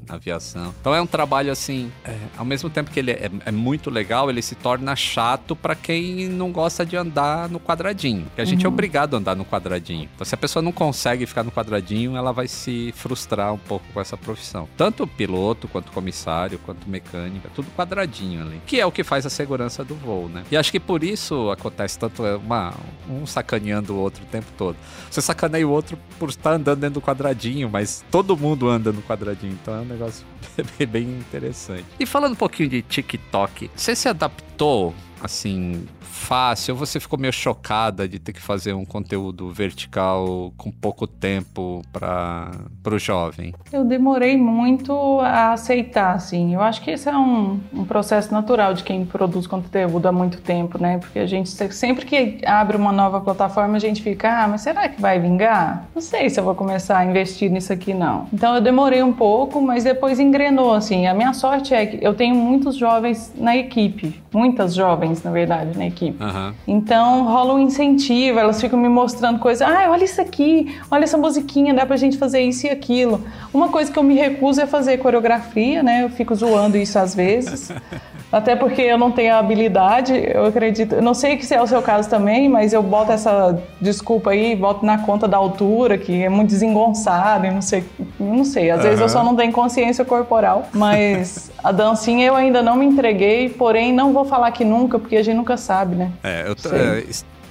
aviação. 0.08 0.74
Então 0.80 0.94
é 0.94 1.00
um 1.00 1.06
trabalho 1.06 1.50
assim, 1.50 1.90
é, 2.04 2.16
ao 2.36 2.44
mesmo 2.44 2.70
tempo 2.70 2.90
que 2.90 2.98
ele 2.98 3.12
é, 3.12 3.30
é, 3.44 3.50
muito 3.50 3.90
legal, 3.90 4.30
ele 4.30 4.42
se 4.42 4.54
torna 4.54 4.94
chato 4.96 5.54
para 5.54 5.74
quem 5.74 6.28
não 6.28 6.50
gosta 6.50 6.84
de 6.84 6.96
andar 6.96 7.48
no 7.48 7.60
quadradinho. 7.60 8.24
Porque 8.24 8.40
a 8.40 8.44
gente 8.44 8.64
é 8.64 8.68
uhum. 8.68 8.74
obrigado 8.74 9.14
a 9.14 9.18
andar 9.18 9.36
no 9.36 9.44
quadradinho. 9.44 10.08
Então 10.14 10.24
se 10.24 10.34
a 10.34 10.38
pessoa 10.38 10.62
não 10.62 10.72
consegue 10.72 11.26
ficar 11.26 11.42
no 11.42 11.50
quadradinho, 11.50 12.16
ela 12.16 12.32
vai 12.32 12.48
se 12.48 12.92
frustrar 12.96 13.52
um 13.52 13.58
pouco 13.58 13.84
com 13.92 14.00
essa 14.00 14.16
profissão. 14.16 14.68
Tanto 14.76 15.06
piloto, 15.06 15.68
quanto 15.68 15.92
comissário, 15.92 16.58
quanto 16.58 16.84
o 16.84 16.90
mecânico, 16.90 17.46
é 17.46 17.50
tudo 17.54 17.70
quadradinho 17.76 18.42
ali. 18.42 18.60
Que 18.66 18.80
é 18.80 18.86
o 18.86 18.92
que 18.92 19.04
faz 19.04 19.26
a 19.26 19.30
segurança 19.30 19.84
do 19.84 19.94
voo, 19.94 20.28
né? 20.28 20.44
E 20.50 20.56
acho 20.56 20.70
que 20.70 20.80
por 20.80 21.02
isso 21.02 21.50
acontece 21.50 21.98
tanto 21.98 22.24
é, 22.24 22.36
uma, 22.36 22.74
um 23.08 23.26
sacaneando 23.26 23.94
o 23.94 23.98
outro 23.98 24.22
o 24.22 24.26
tempo 24.26 24.46
todo. 24.56 24.76
Você 25.10 25.20
sacaneia 25.20 25.66
o 25.66 25.70
outro 25.70 25.98
por 26.18 26.28
estar 26.28 26.52
andando 26.52 26.80
dentro 26.80 27.00
do 27.00 27.02
quadradinho, 27.02 27.68
mas 27.68 28.04
todo 28.10 28.36
mundo 28.36 28.68
anda 28.68 28.92
no 28.92 29.02
quadradinho. 29.02 29.56
Então 29.60 29.74
é 29.74 29.80
um 29.80 29.84
negócio 29.98 30.24
bem 30.90 31.04
interessante. 31.18 31.84
E 31.98 32.06
falando 32.06 32.32
um 32.32 32.36
pouquinho 32.36 32.68
de 32.68 32.82
TikTok, 32.82 33.70
você 33.74 33.94
se 33.94 34.08
adaptou 34.08 34.94
assim 35.22 35.86
fácil 36.18 36.74
ou 36.74 36.78
você 36.78 36.98
ficou 36.98 37.18
meio 37.18 37.32
chocada 37.32 38.08
de 38.08 38.18
ter 38.18 38.32
que 38.32 38.40
fazer 38.40 38.72
um 38.72 38.84
conteúdo 38.84 39.50
vertical 39.50 40.52
com 40.56 40.70
pouco 40.70 41.06
tempo 41.06 41.82
para 41.92 42.50
o 42.84 42.98
jovem? 42.98 43.54
Eu 43.72 43.84
demorei 43.84 44.36
muito 44.36 44.92
a 45.20 45.52
aceitar, 45.52 46.14
assim. 46.14 46.54
Eu 46.54 46.60
acho 46.60 46.82
que 46.82 46.90
esse 46.90 47.08
é 47.08 47.16
um, 47.16 47.60
um 47.72 47.84
processo 47.84 48.32
natural 48.32 48.74
de 48.74 48.82
quem 48.82 49.06
produz 49.06 49.46
conteúdo 49.46 50.06
há 50.06 50.12
muito 50.12 50.40
tempo, 50.40 50.80
né? 50.80 50.98
Porque 50.98 51.18
a 51.18 51.26
gente 51.26 51.48
sempre 51.72 52.04
que 52.04 52.40
abre 52.44 52.76
uma 52.76 52.92
nova 52.92 53.20
plataforma, 53.20 53.76
a 53.76 53.80
gente 53.80 54.02
fica, 54.02 54.44
ah, 54.44 54.48
mas 54.48 54.62
será 54.62 54.88
que 54.88 55.00
vai 55.00 55.18
vingar? 55.20 55.86
Não 55.94 56.02
sei 56.02 56.28
se 56.28 56.40
eu 56.40 56.44
vou 56.44 56.54
começar 56.54 56.98
a 56.98 57.04
investir 57.04 57.50
nisso 57.50 57.72
aqui, 57.72 57.94
não. 57.94 58.26
Então 58.32 58.54
eu 58.54 58.60
demorei 58.60 59.02
um 59.02 59.12
pouco, 59.12 59.60
mas 59.60 59.84
depois 59.84 60.18
engrenou, 60.18 60.72
assim. 60.72 61.06
A 61.06 61.14
minha 61.14 61.32
sorte 61.32 61.72
é 61.72 61.86
que 61.86 62.04
eu 62.04 62.14
tenho 62.14 62.34
muitos 62.34 62.76
jovens 62.76 63.32
na 63.36 63.56
equipe, 63.56 64.20
muitas 64.32 64.74
jovens, 64.74 65.07
na 65.22 65.30
verdade, 65.30 65.76
na 65.76 65.86
equipe. 65.86 66.22
Uhum. 66.22 66.52
Então 66.66 67.24
rola 67.24 67.54
um 67.54 67.58
incentivo, 67.58 68.38
elas 68.38 68.60
ficam 68.60 68.78
me 68.78 68.88
mostrando 68.88 69.38
coisas. 69.38 69.66
Ah, 69.66 69.86
olha 69.90 70.04
isso 70.04 70.20
aqui, 70.20 70.78
olha 70.90 71.04
essa 71.04 71.18
musiquinha, 71.18 71.74
dá 71.74 71.86
pra 71.86 71.96
gente 71.96 72.18
fazer 72.18 72.40
isso 72.40 72.66
e 72.66 72.70
aquilo. 72.70 73.24
Uma 73.52 73.68
coisa 73.68 73.90
que 73.92 73.98
eu 73.98 74.02
me 74.02 74.14
recuso 74.14 74.60
é 74.60 74.66
fazer 74.66 74.98
coreografia, 74.98 75.82
né? 75.82 76.02
Eu 76.04 76.10
fico 76.10 76.34
zoando 76.34 76.76
isso 76.76 76.98
às 76.98 77.14
vezes. 77.14 77.72
Até 78.30 78.54
porque 78.54 78.82
eu 78.82 78.98
não 78.98 79.10
tenho 79.10 79.34
a 79.34 79.38
habilidade, 79.38 80.12
eu 80.12 80.44
acredito. 80.44 80.96
Eu 80.96 81.02
não 81.02 81.14
sei 81.14 81.40
se 81.40 81.54
é 81.54 81.62
o 81.62 81.66
seu 81.66 81.80
caso 81.80 82.08
também, 82.10 82.48
mas 82.48 82.72
eu 82.72 82.82
boto 82.82 83.10
essa 83.10 83.58
desculpa 83.80 84.30
aí, 84.30 84.54
boto 84.54 84.84
na 84.84 84.98
conta 84.98 85.26
da 85.26 85.36
altura, 85.36 85.96
que 85.96 86.22
é 86.22 86.28
muito 86.28 86.50
desengonçado, 86.50 87.46
e 87.46 87.50
não 87.50 87.62
sei. 87.62 87.84
Não 88.20 88.44
sei, 88.44 88.70
às 88.70 88.78
uhum. 88.78 88.82
vezes 88.84 89.00
eu 89.00 89.08
só 89.08 89.24
não 89.24 89.34
tenho 89.34 89.52
consciência 89.52 90.04
corporal. 90.04 90.68
Mas 90.74 91.50
a 91.64 91.72
dancinha 91.72 92.26
eu 92.26 92.36
ainda 92.36 92.62
não 92.62 92.76
me 92.76 92.84
entreguei, 92.84 93.48
porém 93.48 93.92
não 93.92 94.12
vou 94.12 94.24
falar 94.24 94.50
que 94.50 94.64
nunca, 94.64 94.98
porque 94.98 95.16
a 95.16 95.22
gente 95.22 95.36
nunca 95.36 95.56
sabe, 95.56 95.96
né? 95.96 96.12
É, 96.22 96.44
eu 96.46 96.54
tô, 96.54 96.68
é, 96.68 97.02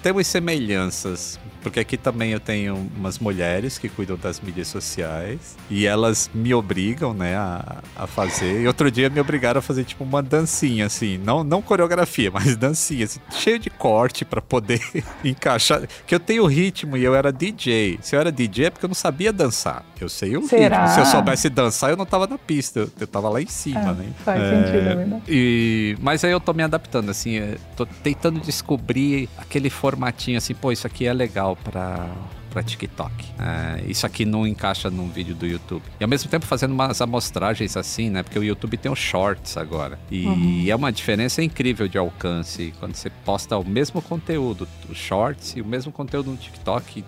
temos 0.03 0.27
semelhanças 0.27 1.39
porque 1.61 1.79
aqui 1.79 1.97
também 1.97 2.31
eu 2.31 2.39
tenho 2.39 2.89
umas 2.95 3.19
mulheres 3.19 3.77
que 3.77 3.89
cuidam 3.89 4.17
das 4.17 4.39
mídias 4.39 4.67
sociais 4.67 5.55
e 5.69 5.85
elas 5.85 6.29
me 6.33 6.53
obrigam, 6.53 7.13
né, 7.13 7.35
a, 7.35 7.77
a 7.95 8.07
fazer. 8.07 8.61
E 8.61 8.67
outro 8.67 8.89
dia 8.89 9.09
me 9.09 9.19
obrigaram 9.19 9.59
a 9.59 9.61
fazer 9.61 9.83
tipo 9.83 10.03
uma 10.03 10.21
dancinha, 10.21 10.85
assim, 10.85 11.17
não, 11.17 11.43
não 11.43 11.61
coreografia, 11.61 12.29
mas 12.31 12.55
dancinha, 12.55 13.05
assim, 13.05 13.19
cheio 13.31 13.59
de 13.59 13.69
corte 13.69 14.23
para 14.23 14.41
poder 14.41 14.81
encaixar. 15.23 15.83
Que 16.05 16.15
eu 16.15 16.19
tenho 16.19 16.45
ritmo 16.45 16.95
e 16.97 17.03
eu 17.03 17.15
era 17.15 17.31
DJ. 17.31 17.99
Se 18.01 18.15
eu 18.15 18.19
era 18.19 18.31
DJ 18.31 18.65
é 18.65 18.69
porque 18.69 18.85
eu 18.85 18.89
não 18.89 18.95
sabia 18.95 19.33
dançar. 19.33 19.83
Eu 19.99 20.09
sei 20.09 20.37
o 20.37 20.47
Será? 20.47 20.85
ritmo. 20.85 20.93
Se 20.93 20.99
eu 21.01 21.05
soubesse 21.05 21.49
dançar, 21.49 21.89
eu 21.89 21.97
não 21.97 22.05
tava 22.05 22.27
na 22.27 22.37
pista, 22.37 22.81
eu, 22.81 22.89
eu 22.99 23.07
tava 23.07 23.29
lá 23.29 23.41
em 23.41 23.47
cima, 23.47 23.79
é, 23.79 23.93
né? 23.93 24.09
Faz 24.23 24.41
é, 24.41 24.49
sentido, 24.49 24.89
é. 24.89 25.21
E, 25.27 25.97
mas 25.99 26.23
aí 26.23 26.31
eu 26.31 26.39
tô 26.39 26.53
me 26.53 26.63
adaptando, 26.63 27.09
assim, 27.09 27.55
tô 27.75 27.85
tentando 27.85 28.39
descobrir 28.39 29.29
aquele 29.37 29.69
formatinho, 29.69 30.37
assim, 30.37 30.53
pô, 30.53 30.71
isso 30.71 30.85
aqui 30.87 31.05
é 31.05 31.13
legal 31.13 31.56
para 31.63 32.09
para 32.49 32.63
TikTok. 32.63 33.13
É, 33.39 33.83
isso 33.87 34.05
aqui 34.05 34.25
não 34.25 34.47
encaixa 34.47 34.89
num 34.89 35.09
vídeo 35.09 35.35
do 35.35 35.45
YouTube. 35.45 35.83
E 35.99 36.03
ao 36.03 36.09
mesmo 36.09 36.29
tempo 36.29 36.45
fazendo 36.45 36.71
umas 36.71 36.99
amostragens 37.01 37.77
assim, 37.77 38.09
né? 38.09 38.23
Porque 38.23 38.39
o 38.39 38.43
YouTube 38.43 38.77
tem 38.77 38.91
os 38.91 38.97
shorts 38.97 39.57
agora. 39.57 39.99
E 40.09 40.25
uhum. 40.25 40.65
é 40.67 40.75
uma 40.75 40.91
diferença 40.91 41.43
incrível 41.43 41.87
de 41.87 41.97
alcance. 41.97 42.73
Quando 42.79 42.95
você 42.95 43.09
posta 43.23 43.57
o 43.57 43.65
mesmo 43.65 44.01
conteúdo, 44.01 44.67
os 44.89 44.97
shorts 44.97 45.55
e 45.55 45.61
o 45.61 45.65
mesmo 45.65 45.91
conteúdo 45.91 46.31
no 46.31 46.37
TikTok, 46.37 47.03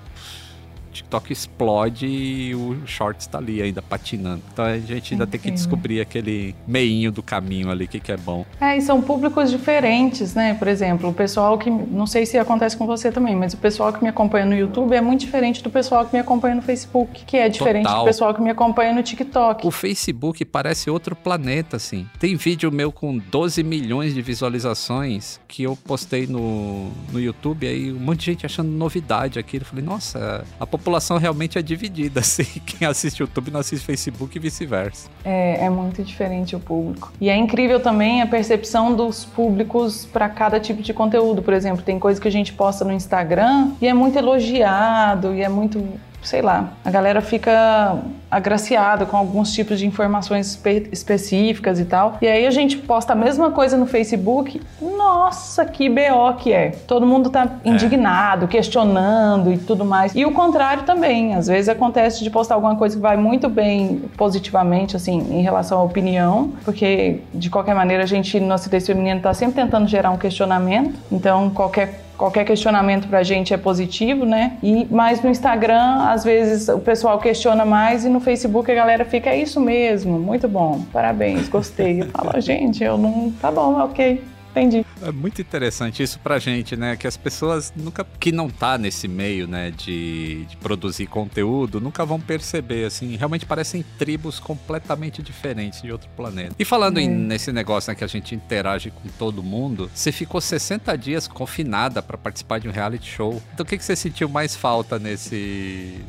TikTok 0.92 1.32
explode 1.32 2.06
e 2.06 2.56
o 2.56 2.78
Shorts 2.86 3.26
está 3.26 3.38
ali 3.38 3.62
ainda 3.62 3.82
patinando. 3.82 4.42
Então 4.52 4.66
a 4.66 4.78
gente 4.78 5.14
ainda 5.14 5.26
tem 5.26 5.40
que 5.40 5.52
descobrir 5.52 6.02
aquele 6.02 6.56
meinho 6.68 7.12
do 7.12 7.24
caminho 7.24 7.70
ali, 7.70 7.86
o 7.86 7.88
que, 7.88 8.00
que 8.00 8.12
é 8.12 8.18
bom. 8.18 8.46
É, 8.60 8.78
e 8.78 8.82
são 8.82 9.02
públicos 9.02 9.50
diferentes, 9.50 10.34
né? 10.36 10.54
Por 10.54 10.68
exemplo, 10.68 11.10
o 11.10 11.14
pessoal 11.14 11.58
que. 11.58 11.70
Não 11.70 12.06
sei 12.06 12.26
se 12.26 12.38
acontece 12.38 12.78
com 12.78 12.86
você 12.86 13.12
também, 13.12 13.36
mas 13.36 13.54
o 13.54 13.58
pessoal 13.58 13.92
que 13.94 14.02
me 14.02 14.10
acompanha 14.10 14.46
no 14.46 14.56
YouTube 14.56 14.96
é 14.96 15.02
muito 15.02 15.22
diferente 15.22 15.64
do 15.64 15.70
pessoal 15.70 16.06
que 16.06 16.14
me 16.14 16.20
acompanha 16.20 16.56
no 16.56 16.62
Facebook, 16.62 17.24
que 17.26 17.38
é 17.38 17.50
diferente 17.50 17.86
Total. 17.86 18.00
do 18.00 18.06
pessoal 18.06 18.34
que 18.34 18.42
me 18.42 18.50
acompanha 18.50 18.94
no 18.94 19.02
TikTok. 19.02 19.66
O 19.66 19.72
Facebook 19.72 20.44
parece 20.46 20.90
outro 20.90 21.16
planeta, 21.16 21.78
assim. 21.78 22.08
Tem 22.20 22.36
vídeo 22.36 22.72
meu 22.72 22.92
com 22.92 23.18
12 23.18 23.64
milhões 23.64 24.14
de 24.14 24.22
visualizações 24.22 25.40
que 25.48 25.64
eu 25.64 25.76
postei 25.76 26.28
no, 26.28 26.90
no 27.12 27.20
YouTube, 27.20 27.68
aí 27.68 27.92
um 27.92 28.00
monte 28.00 28.20
de 28.20 28.26
gente 28.26 28.46
achando 28.46 28.70
novidade 28.70 29.40
aqui. 29.40 29.58
Eu 29.58 29.66
falei, 29.66 29.84
nossa, 29.84 30.46
a 30.60 30.66
população 30.66 30.89
realmente 31.18 31.58
é 31.58 31.62
dividida, 31.62 32.20
assim. 32.22 32.44
Quem 32.66 32.88
assiste 32.88 33.20
YouTube 33.20 33.52
não 33.52 33.60
assiste 33.60 33.86
Facebook 33.86 34.38
e 34.38 34.40
vice-versa. 34.40 35.10
É, 35.24 35.66
é 35.66 35.70
muito 35.70 36.04
diferente 36.04 36.56
o 36.56 36.60
público. 36.60 37.12
E 37.20 37.30
é 37.30 37.36
incrível 37.36 37.80
também 37.80 38.22
a 38.22 38.28
percepção 38.28 38.96
dos 38.96 39.26
públicos 39.26 40.06
para 40.06 40.28
cada 40.30 40.60
tipo 40.60 40.82
de 40.82 40.94
conteúdo. 40.94 41.42
Por 41.42 41.54
exemplo, 41.54 41.84
tem 41.84 42.00
coisa 42.00 42.20
que 42.20 42.28
a 42.28 42.32
gente 42.32 42.54
posta 42.54 42.84
no 42.86 42.92
Instagram 42.92 43.72
e 43.82 43.88
é 43.88 43.94
muito 43.94 44.18
elogiado 44.18 45.34
e 45.36 45.42
é 45.42 45.50
muito 45.50 45.86
sei 46.22 46.42
lá, 46.42 46.70
a 46.84 46.92
galera 46.92 47.22
fica 47.22 47.98
agraciada 48.30 49.06
com 49.06 49.18
alguns 49.18 49.54
tipos 49.54 49.80
de 49.80 49.88
informações 49.88 50.48
espe 50.48 50.88
específicas 50.92 51.80
e 51.80 51.86
tal. 51.86 52.18
E 52.22 52.28
aí 52.28 52.46
a 52.46 52.52
gente 52.52 52.78
posta 52.78 53.14
a 53.14 53.16
mesma 53.16 53.52
coisa 53.52 53.78
no 53.78 53.86
Facebook. 53.86 54.62
Nossa, 54.82 55.66
que 55.66 55.90
BO 55.90 56.34
que 56.38 56.54
é. 56.54 56.72
Todo 56.88 57.06
mundo 57.06 57.30
tá 57.30 57.48
é. 57.64 57.70
indignado, 57.70 58.46
é. 58.46 58.48
questionando 58.48 59.52
e 59.52 59.58
tudo 59.58 59.84
mais. 59.84 60.14
E 60.16 60.26
o 60.26 60.32
contrário 60.32 60.84
também. 60.84 61.34
Às 61.34 61.48
vezes 61.48 61.70
acontece 61.70 62.24
de 62.24 62.30
postar 62.30 62.56
alguma 62.56 62.76
coisa 62.76 62.96
que 62.96 63.02
vai 63.02 63.18
muito 63.18 63.50
bem 63.50 64.04
positivamente, 64.16 64.96
assim, 64.96 65.18
em 65.32 65.42
relação 65.42 65.80
à 65.80 65.84
opinião, 65.84 66.54
porque 66.64 67.22
de 67.34 67.50
qualquer 67.50 67.74
maneira 67.74 68.04
a 68.04 68.08
gente 68.08 68.40
no 68.40 68.54
acidente 68.54 68.86
feminino 68.86 69.22
tá 69.22 69.34
sempre 69.34 69.56
tentando 69.56 69.88
gerar 69.88 70.12
um 70.12 70.18
questionamento. 70.18 71.00
Então, 71.12 71.50
qualquer 71.50 72.09
qualquer 72.20 72.44
questionamento 72.44 73.08
para 73.08 73.20
a 73.20 73.24
gente 73.24 73.54
é 73.54 73.58
positivo, 73.58 74.26
né? 74.26 74.58
E 74.62 74.86
mas 74.92 75.24
no 75.24 75.30
Instagram 75.30 76.04
às 76.10 76.24
vezes 76.24 76.68
o 76.68 76.80
pessoal 76.80 77.18
questiona 77.18 77.64
mais 77.66 78.04
e 78.04 78.10
no 78.10 78.20
Facebook 78.20 78.70
a 78.70 78.76
galera 78.76 79.06
fica 79.06 79.30
é 79.30 79.42
isso 79.42 79.60
mesmo, 79.62 80.20
muito 80.20 80.48
bom, 80.48 80.82
parabéns, 80.92 81.48
gostei. 81.48 82.02
Eu 82.02 82.08
falo, 82.08 82.40
gente, 82.42 82.84
eu 82.84 82.98
não, 82.98 83.32
tá 83.42 83.50
bom, 83.50 83.80
ok. 83.80 84.22
Entendi. 84.52 84.86
É 85.02 85.12
muito 85.12 85.42
interessante 85.42 86.02
isso 86.02 86.20
pra 86.20 86.40
gente, 86.40 86.76
né? 86.76 86.96
Que 86.96 87.08
as 87.08 87.16
pessoas 87.16 87.72
nunca 87.76 88.06
que 88.20 88.32
não 88.32 88.50
tá 88.50 88.78
nesse 88.78 89.08
meio, 89.08 89.48
né, 89.48 89.72
de, 89.72 90.46
de 90.46 90.58
produzir 90.58 91.08
conteúdo, 91.08 91.80
nunca 91.80 92.06
vão 92.06 92.20
perceber 92.20 92.86
assim, 92.86 93.16
realmente 93.16 93.46
parecem 93.46 93.84
tribos 93.98 94.40
completamente 94.40 95.22
diferentes 95.22 95.82
de 95.82 95.92
outro 95.92 96.10
planeta. 96.16 96.56
E 96.58 96.66
falando 96.66 97.00
em, 97.00 97.10
nesse 97.10 97.52
negócio 97.52 97.92
né, 97.92 97.96
que 97.96 98.04
a 98.04 98.08
gente 98.08 98.36
interage 98.36 98.92
com 98.92 99.08
todo 99.18 99.44
mundo, 99.44 99.90
você 99.94 100.12
ficou 100.12 100.42
60 100.42 100.98
dias 100.98 101.28
confinada 101.28 102.02
para 102.02 102.18
participar 102.18 102.60
de 102.60 102.68
um 102.68 102.72
reality 102.72 103.10
show. 103.10 103.42
Então 103.54 103.64
o 103.64 103.68
que 103.68 103.78
que 103.78 103.84
você 103.84 103.96
sentiu 103.96 104.28
mais 104.28 104.56
falta 104.56 105.00
nesse 105.00 106.04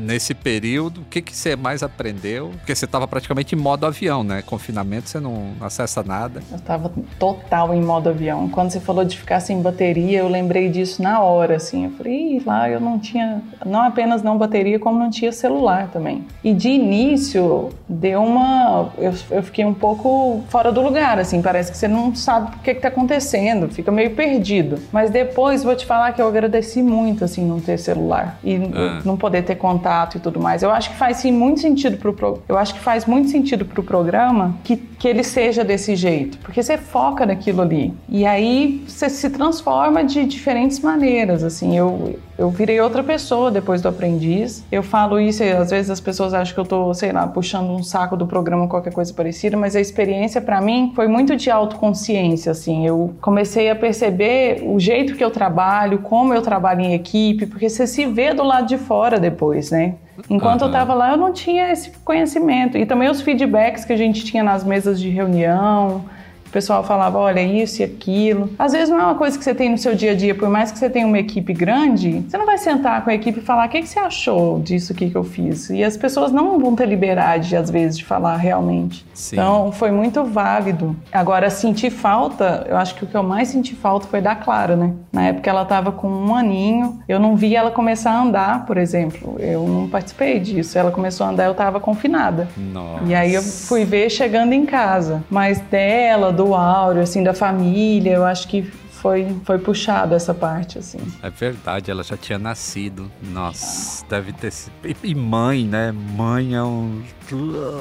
nesse 0.00 0.34
período, 0.34 1.02
o 1.02 1.04
que, 1.04 1.20
que 1.22 1.36
você 1.36 1.56
mais 1.56 1.82
aprendeu? 1.82 2.50
Porque 2.58 2.74
você 2.74 2.84
estava 2.84 3.06
praticamente 3.06 3.54
em 3.54 3.58
modo 3.58 3.86
avião, 3.86 4.22
né? 4.22 4.42
Confinamento, 4.42 5.08
você 5.08 5.20
não 5.20 5.52
acessa 5.60 6.02
nada. 6.02 6.42
Eu 6.50 6.56
estava 6.56 6.90
total 7.18 7.74
em 7.74 7.80
modo 7.80 8.08
avião. 8.08 8.48
Quando 8.48 8.70
você 8.70 8.80
falou 8.80 9.04
de 9.04 9.18
ficar 9.18 9.40
sem 9.40 9.60
bateria, 9.60 10.18
eu 10.18 10.28
lembrei 10.28 10.68
disso 10.68 11.02
na 11.02 11.20
hora, 11.20 11.56
assim. 11.56 11.84
Eu 11.84 11.90
falei, 11.92 12.42
lá 12.44 12.68
eu 12.68 12.80
não 12.80 12.98
tinha, 12.98 13.42
não 13.64 13.82
apenas 13.82 14.22
não 14.22 14.36
bateria, 14.36 14.78
como 14.78 14.98
não 14.98 15.10
tinha 15.10 15.32
celular 15.32 15.88
também. 15.88 16.24
E 16.42 16.52
de 16.52 16.68
início, 16.68 17.70
deu 17.88 18.22
uma. 18.22 18.90
Eu, 18.98 19.14
eu 19.30 19.42
fiquei 19.42 19.64
um 19.64 19.74
pouco 19.74 20.42
fora 20.48 20.72
do 20.72 20.80
lugar, 20.80 21.18
assim. 21.18 21.42
Parece 21.42 21.70
que 21.70 21.78
você 21.78 21.88
não 21.88 22.14
sabe 22.14 22.56
o 22.56 22.58
que 22.60 22.70
está 22.70 22.88
acontecendo, 22.88 23.68
fica 23.68 23.90
meio 23.90 24.14
perdido. 24.14 24.78
Mas 24.92 25.10
depois, 25.10 25.62
vou 25.62 25.76
te 25.76 25.86
falar 25.86 26.12
que 26.12 26.20
eu 26.20 26.28
agradeci 26.28 26.82
muito, 26.82 27.24
assim, 27.24 27.44
não 27.44 27.60
ter 27.60 27.78
celular 27.78 28.38
e 28.42 28.56
ah. 28.56 29.00
não 29.04 29.16
poder 29.16 29.42
ter 29.42 29.56
contato 29.56 29.69
e 30.18 30.20
tudo 30.20 30.40
mais. 30.40 30.62
Eu 30.62 30.70
acho 30.70 30.90
que 30.90 30.96
faz 30.96 31.18
sim 31.18 31.32
muito 31.32 31.60
sentido 31.60 31.96
pro, 31.96 32.12
pro 32.12 32.42
eu 32.48 32.56
acho 32.56 32.74
que 32.74 32.80
faz 32.80 33.06
muito 33.06 33.30
sentido 33.30 33.64
pro 33.64 33.82
programa 33.82 34.56
que, 34.64 34.76
que 34.76 35.06
ele 35.06 35.22
seja 35.22 35.64
desse 35.64 35.94
jeito, 35.94 36.38
porque 36.38 36.62
você 36.62 36.76
foca 36.78 37.26
naquilo 37.26 37.62
ali. 37.62 37.92
E 38.08 38.26
aí 38.26 38.82
você 38.86 39.08
se 39.08 39.30
transforma 39.30 40.04
de 40.04 40.24
diferentes 40.24 40.80
maneiras, 40.80 41.44
assim. 41.44 41.76
Eu 41.76 42.18
eu 42.40 42.48
virei 42.48 42.80
outra 42.80 43.04
pessoa 43.04 43.50
depois 43.50 43.82
do 43.82 43.88
aprendiz. 43.88 44.64
Eu 44.72 44.82
falo 44.82 45.20
isso 45.20 45.44
e 45.44 45.52
às 45.52 45.70
vezes 45.70 45.90
as 45.90 46.00
pessoas 46.00 46.32
acham 46.32 46.54
que 46.54 46.58
eu 46.60 46.64
tô, 46.64 46.94
sei 46.94 47.12
lá, 47.12 47.26
puxando 47.26 47.68
um 47.68 47.82
saco 47.82 48.16
do 48.16 48.26
programa 48.26 48.66
qualquer 48.66 48.94
coisa 48.94 49.12
parecida, 49.12 49.58
mas 49.58 49.76
a 49.76 49.80
experiência 49.80 50.40
para 50.40 50.58
mim 50.58 50.90
foi 50.96 51.06
muito 51.06 51.36
de 51.36 51.50
autoconsciência, 51.50 52.52
assim. 52.52 52.86
Eu 52.86 53.14
comecei 53.20 53.68
a 53.68 53.76
perceber 53.76 54.62
o 54.64 54.80
jeito 54.80 55.16
que 55.16 55.22
eu 55.22 55.30
trabalho, 55.30 55.98
como 55.98 56.32
eu 56.32 56.40
trabalho 56.40 56.80
em 56.80 56.94
equipe, 56.94 57.44
porque 57.44 57.68
você 57.68 57.86
se 57.86 58.06
vê 58.06 58.32
do 58.32 58.42
lado 58.42 58.66
de 58.66 58.78
fora 58.78 59.20
depois, 59.20 59.70
né? 59.70 59.96
Enquanto 60.30 60.62
uhum. 60.62 60.68
eu 60.68 60.72
estava 60.72 60.94
lá, 60.94 61.10
eu 61.10 61.18
não 61.18 61.34
tinha 61.34 61.70
esse 61.70 61.90
conhecimento. 62.02 62.78
E 62.78 62.86
também 62.86 63.10
os 63.10 63.20
feedbacks 63.20 63.84
que 63.84 63.92
a 63.92 63.96
gente 63.96 64.24
tinha 64.24 64.42
nas 64.42 64.64
mesas 64.64 64.98
de 64.98 65.10
reunião, 65.10 66.06
o 66.50 66.52
pessoal 66.52 66.82
falava, 66.84 67.18
olha, 67.18 67.40
isso 67.40 67.80
e 67.80 67.84
aquilo. 67.84 68.50
Às 68.58 68.72
vezes 68.72 68.88
não 68.88 68.98
é 69.00 69.04
uma 69.04 69.14
coisa 69.14 69.38
que 69.38 69.44
você 69.44 69.54
tem 69.54 69.70
no 69.70 69.78
seu 69.78 69.94
dia 69.94 70.12
a 70.12 70.14
dia, 70.14 70.34
por 70.34 70.48
mais 70.48 70.70
que 70.72 70.78
você 70.78 70.90
tenha 70.90 71.06
uma 71.06 71.18
equipe 71.18 71.52
grande, 71.52 72.24
você 72.28 72.36
não 72.36 72.46
vai 72.46 72.58
sentar 72.58 73.02
com 73.04 73.10
a 73.10 73.14
equipe 73.14 73.38
e 73.38 73.42
falar, 73.42 73.66
o 73.66 73.70
que, 73.70 73.80
que 73.80 73.88
você 73.88 73.98
achou 73.98 74.60
disso 74.60 74.92
aqui 74.92 75.10
que 75.10 75.16
eu 75.16 75.24
fiz? 75.24 75.70
E 75.70 75.82
as 75.82 75.96
pessoas 75.96 76.32
não 76.32 76.58
vão 76.58 76.74
ter 76.74 76.86
liberdade, 76.86 77.56
às 77.56 77.70
vezes, 77.70 77.98
de 77.98 78.04
falar 78.04 78.36
realmente. 78.36 79.06
Sim. 79.14 79.36
Então, 79.36 79.72
foi 79.72 79.90
muito 79.90 80.24
válido. 80.24 80.96
Agora, 81.12 81.50
sentir 81.50 81.90
falta, 81.90 82.66
eu 82.68 82.76
acho 82.76 82.94
que 82.94 83.04
o 83.04 83.06
que 83.06 83.16
eu 83.16 83.22
mais 83.22 83.48
senti 83.48 83.74
falta 83.74 84.06
foi 84.06 84.20
da 84.20 84.34
Clara, 84.34 84.76
né? 84.76 84.92
Na 85.12 85.26
época 85.26 85.48
ela 85.48 85.62
estava 85.62 85.92
com 85.92 86.08
um 86.08 86.34
aninho, 86.34 87.00
eu 87.08 87.18
não 87.18 87.36
vi 87.36 87.54
ela 87.54 87.70
começar 87.70 88.12
a 88.12 88.22
andar, 88.22 88.66
por 88.66 88.76
exemplo. 88.76 89.36
Eu 89.38 89.66
não 89.66 89.88
participei 89.88 90.38
disso. 90.40 90.78
Ela 90.78 90.90
começou 90.90 91.26
a 91.26 91.30
andar, 91.30 91.44
eu 91.44 91.52
estava 91.52 91.80
confinada. 91.80 92.48
Nossa. 92.56 93.04
E 93.04 93.14
aí 93.14 93.34
eu 93.34 93.42
fui 93.42 93.84
ver 93.84 94.10
chegando 94.10 94.52
em 94.52 94.64
casa. 94.64 95.22
Mas 95.30 95.60
dela, 95.60 96.32
do 96.40 96.54
áureo, 96.54 97.02
assim, 97.02 97.22
da 97.22 97.34
família, 97.34 98.14
eu 98.14 98.24
acho 98.24 98.48
que 98.48 98.62
foi, 99.00 99.34
foi 99.44 99.58
puxado 99.58 100.14
essa 100.14 100.34
parte, 100.34 100.78
assim. 100.78 100.98
É 101.22 101.30
verdade, 101.30 101.90
ela 101.90 102.02
já 102.02 102.16
tinha 102.16 102.38
nascido. 102.38 103.10
Nossa, 103.22 104.04
deve 104.08 104.32
ter 104.32 104.52
sido. 104.52 104.72
E 105.02 105.14
mãe, 105.14 105.64
né? 105.64 105.92
Mãe 105.92 106.54
é 106.54 106.62
um. 106.62 107.02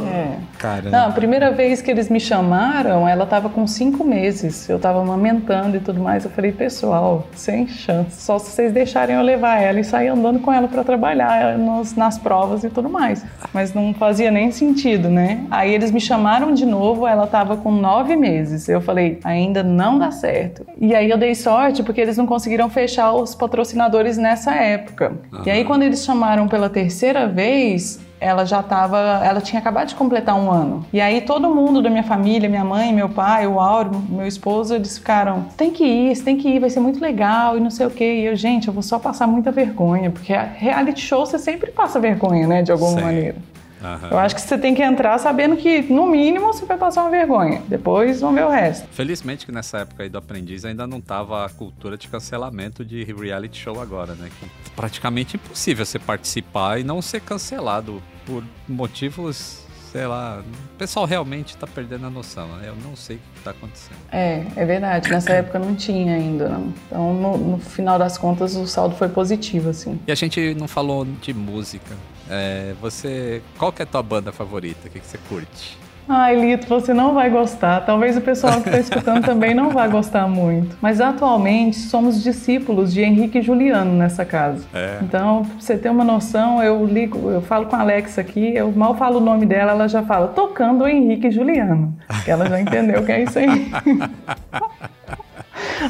É. 0.07 0.37
Caramba. 0.59 0.89
Não, 0.91 1.07
a 1.07 1.11
primeira 1.11 1.51
vez 1.51 1.81
que 1.81 1.89
eles 1.89 2.07
me 2.07 2.19
chamaram, 2.19 3.07
ela 3.07 3.25
tava 3.25 3.49
com 3.49 3.65
cinco 3.65 4.03
meses. 4.03 4.69
Eu 4.69 4.79
tava 4.79 5.01
amamentando 5.01 5.75
e 5.75 5.79
tudo 5.79 5.99
mais. 5.99 6.23
Eu 6.23 6.29
falei, 6.31 6.51
pessoal, 6.51 7.27
sem 7.33 7.67
chance. 7.67 8.21
Só 8.21 8.37
se 8.37 8.51
vocês 8.51 8.71
deixarem 8.71 9.15
eu 9.15 9.21
levar 9.23 9.59
ela 9.59 9.79
e 9.79 9.83
sair 9.83 10.09
andando 10.09 10.39
com 10.39 10.53
ela 10.53 10.67
para 10.67 10.83
trabalhar 10.83 11.57
nos, 11.57 11.95
nas 11.95 12.17
provas 12.17 12.63
e 12.63 12.69
tudo 12.69 12.89
mais. 12.89 13.25
Mas 13.51 13.73
não 13.73 13.93
fazia 13.93 14.29
nem 14.29 14.51
sentido, 14.51 15.09
né? 15.09 15.43
Aí 15.49 15.73
eles 15.73 15.91
me 15.91 15.99
chamaram 15.99 16.53
de 16.53 16.65
novo, 16.65 17.07
ela 17.07 17.25
tava 17.25 17.57
com 17.57 17.71
nove 17.71 18.15
meses. 18.15 18.69
Eu 18.69 18.81
falei, 18.81 19.19
ainda 19.23 19.63
não 19.63 19.97
dá 19.97 20.11
certo. 20.11 20.65
E 20.79 20.93
aí 20.93 21.08
eu 21.09 21.17
dei 21.17 21.35
sorte 21.35 21.83
porque 21.83 22.01
eles 22.01 22.17
não 22.17 22.25
conseguiram 22.25 22.69
fechar 22.69 23.13
os 23.13 23.35
patrocinadores 23.35 24.17
nessa 24.17 24.53
época. 24.53 25.13
Uhum. 25.31 25.43
E 25.45 25.49
aí 25.49 25.63
quando 25.63 25.83
eles 25.83 26.03
chamaram 26.03 26.47
pela 26.47 26.69
terceira 26.69 27.27
vez, 27.27 27.99
ela 28.19 28.45
já 28.45 28.59
estava, 28.59 29.21
ela 29.23 29.39
tinha 29.39 29.59
acabado 29.59 29.87
de 29.87 29.95
completar 29.95 30.35
um 30.35 30.51
ano. 30.51 30.85
E 30.91 30.99
aí 30.99 31.21
todo 31.21 31.53
mundo 31.53 31.81
da 31.81 31.89
minha 31.89 32.03
família, 32.03 32.49
minha 32.49 32.65
mãe, 32.65 32.93
meu 32.93 33.09
pai, 33.09 33.47
o 33.47 33.59
Auro, 33.59 33.91
meu 34.09 34.27
esposo, 34.27 34.75
eles 34.75 34.97
ficaram, 34.97 35.45
tem 35.55 35.71
que 35.71 35.85
ir, 35.85 36.15
você 36.15 36.23
tem 36.23 36.37
que 36.37 36.49
ir, 36.49 36.59
vai 36.59 36.69
ser 36.69 36.81
muito 36.81 36.99
legal 36.99 37.57
e 37.57 37.59
não 37.59 37.69
sei 37.69 37.87
o 37.87 37.89
quê. 37.89 38.21
E 38.21 38.25
eu, 38.25 38.35
gente, 38.35 38.67
eu 38.67 38.73
vou 38.73 38.83
só 38.83 38.99
passar 38.99 39.25
muita 39.25 39.51
vergonha, 39.51 40.11
porque 40.11 40.33
reality 40.33 41.01
show 41.01 41.25
você 41.25 41.39
sempre 41.39 41.71
passa 41.71 41.99
vergonha, 41.99 42.47
né, 42.47 42.61
de 42.61 42.71
alguma 42.71 42.97
Sim. 42.97 43.01
maneira. 43.01 43.35
Uhum. 43.81 44.09
Eu 44.11 44.19
acho 44.19 44.35
que 44.35 44.41
você 44.41 44.57
tem 44.57 44.75
que 44.75 44.81
entrar 44.81 45.17
sabendo 45.17 45.55
que, 45.55 45.81
no 45.83 46.05
mínimo, 46.05 46.47
você 46.47 46.65
vai 46.65 46.77
passar 46.77 47.01
uma 47.01 47.09
vergonha. 47.09 47.61
Depois 47.67 48.19
vamos 48.21 48.35
ver 48.35 48.45
o 48.45 48.49
resto. 48.49 48.87
Felizmente 48.91 49.45
que 49.45 49.51
nessa 49.51 49.79
época 49.79 50.03
aí 50.03 50.09
do 50.09 50.17
aprendiz 50.17 50.65
ainda 50.65 50.85
não 50.85 50.99
tava 50.99 51.45
a 51.45 51.49
cultura 51.49 51.97
de 51.97 52.07
cancelamento 52.07 52.83
de 52.83 53.03
reality 53.03 53.57
show 53.57 53.79
agora, 53.81 54.13
né? 54.15 54.29
Que 54.39 54.45
é 54.45 54.49
praticamente 54.75 55.37
impossível 55.37 55.85
você 55.85 55.97
participar 55.97 56.79
e 56.79 56.83
não 56.83 57.01
ser 57.01 57.21
cancelado 57.21 58.01
por 58.25 58.43
motivos 58.67 59.65
sei 59.91 60.05
lá, 60.05 60.43
o 60.75 60.77
pessoal 60.77 61.05
realmente 61.05 61.49
está 61.49 61.65
perdendo 61.65 62.05
a 62.05 62.09
noção. 62.09 62.47
Né? 62.57 62.69
Eu 62.69 62.75
não 62.75 62.95
sei 62.95 63.17
o 63.17 63.19
que 63.19 63.37
está 63.39 63.51
acontecendo. 63.51 63.97
É, 64.11 64.45
é 64.55 64.65
verdade. 64.65 65.09
Nessa 65.09 65.33
época 65.33 65.59
não 65.59 65.75
tinha 65.75 66.15
ainda. 66.15 66.49
Não. 66.49 66.73
Então, 66.87 67.13
no, 67.13 67.37
no, 67.37 67.59
final 67.59 67.97
das 67.97 68.17
contas, 68.17 68.55
o 68.55 68.67
saldo 68.67 68.95
foi 68.95 69.09
positivo, 69.09 69.69
assim. 69.69 69.99
E 70.07 70.11
a 70.11 70.15
gente 70.15 70.53
não 70.55 70.67
falou 70.67 71.05
de 71.05 71.33
música. 71.33 71.95
É, 72.29 72.73
você, 72.79 73.41
qual 73.57 73.71
que 73.71 73.81
é 73.81 73.83
a 73.83 73.87
tua 73.87 74.03
banda 74.03 74.31
favorita? 74.31 74.87
O 74.87 74.91
que, 74.91 74.99
que 74.99 75.07
você 75.07 75.17
curte? 75.29 75.77
Ai, 76.11 76.35
Lito, 76.41 76.67
você 76.67 76.91
não 76.91 77.13
vai 77.13 77.29
gostar. 77.29 77.81
Talvez 77.81 78.17
o 78.17 78.21
pessoal 78.21 78.59
que 78.61 78.67
está 78.67 78.79
escutando 78.81 79.23
também 79.23 79.53
não 79.53 79.69
vá 79.69 79.87
gostar 79.87 80.27
muito. 80.27 80.75
Mas 80.81 80.99
atualmente 80.99 81.77
somos 81.77 82.23
discípulos 82.23 82.91
de 82.91 83.03
Henrique 83.03 83.37
e 83.37 83.41
Juliano 83.43 83.93
nessa 83.93 84.25
casa. 84.25 84.65
É. 84.73 84.97
Então, 85.03 85.45
pra 85.45 85.59
você 85.59 85.77
ter 85.77 85.89
uma 85.89 86.03
noção, 86.03 86.63
eu 86.63 86.83
ligo, 86.83 87.29
eu 87.29 87.43
falo 87.43 87.67
com 87.67 87.75
a 87.75 87.81
Alexa 87.81 88.21
aqui, 88.21 88.55
eu 88.55 88.71
mal 88.71 88.95
falo 88.95 89.19
o 89.19 89.21
nome 89.21 89.45
dela, 89.45 89.71
ela 89.71 89.87
já 89.87 90.01
fala, 90.01 90.29
tocando 90.29 90.83
o 90.83 90.87
Henrique 90.87 91.27
e 91.27 91.31
Juliano. 91.31 91.95
Que 92.25 92.31
ela 92.31 92.47
já 92.49 92.59
entendeu 92.59 93.05
que 93.05 93.11
é 93.11 93.21
isso 93.21 93.37
aí. 93.37 93.71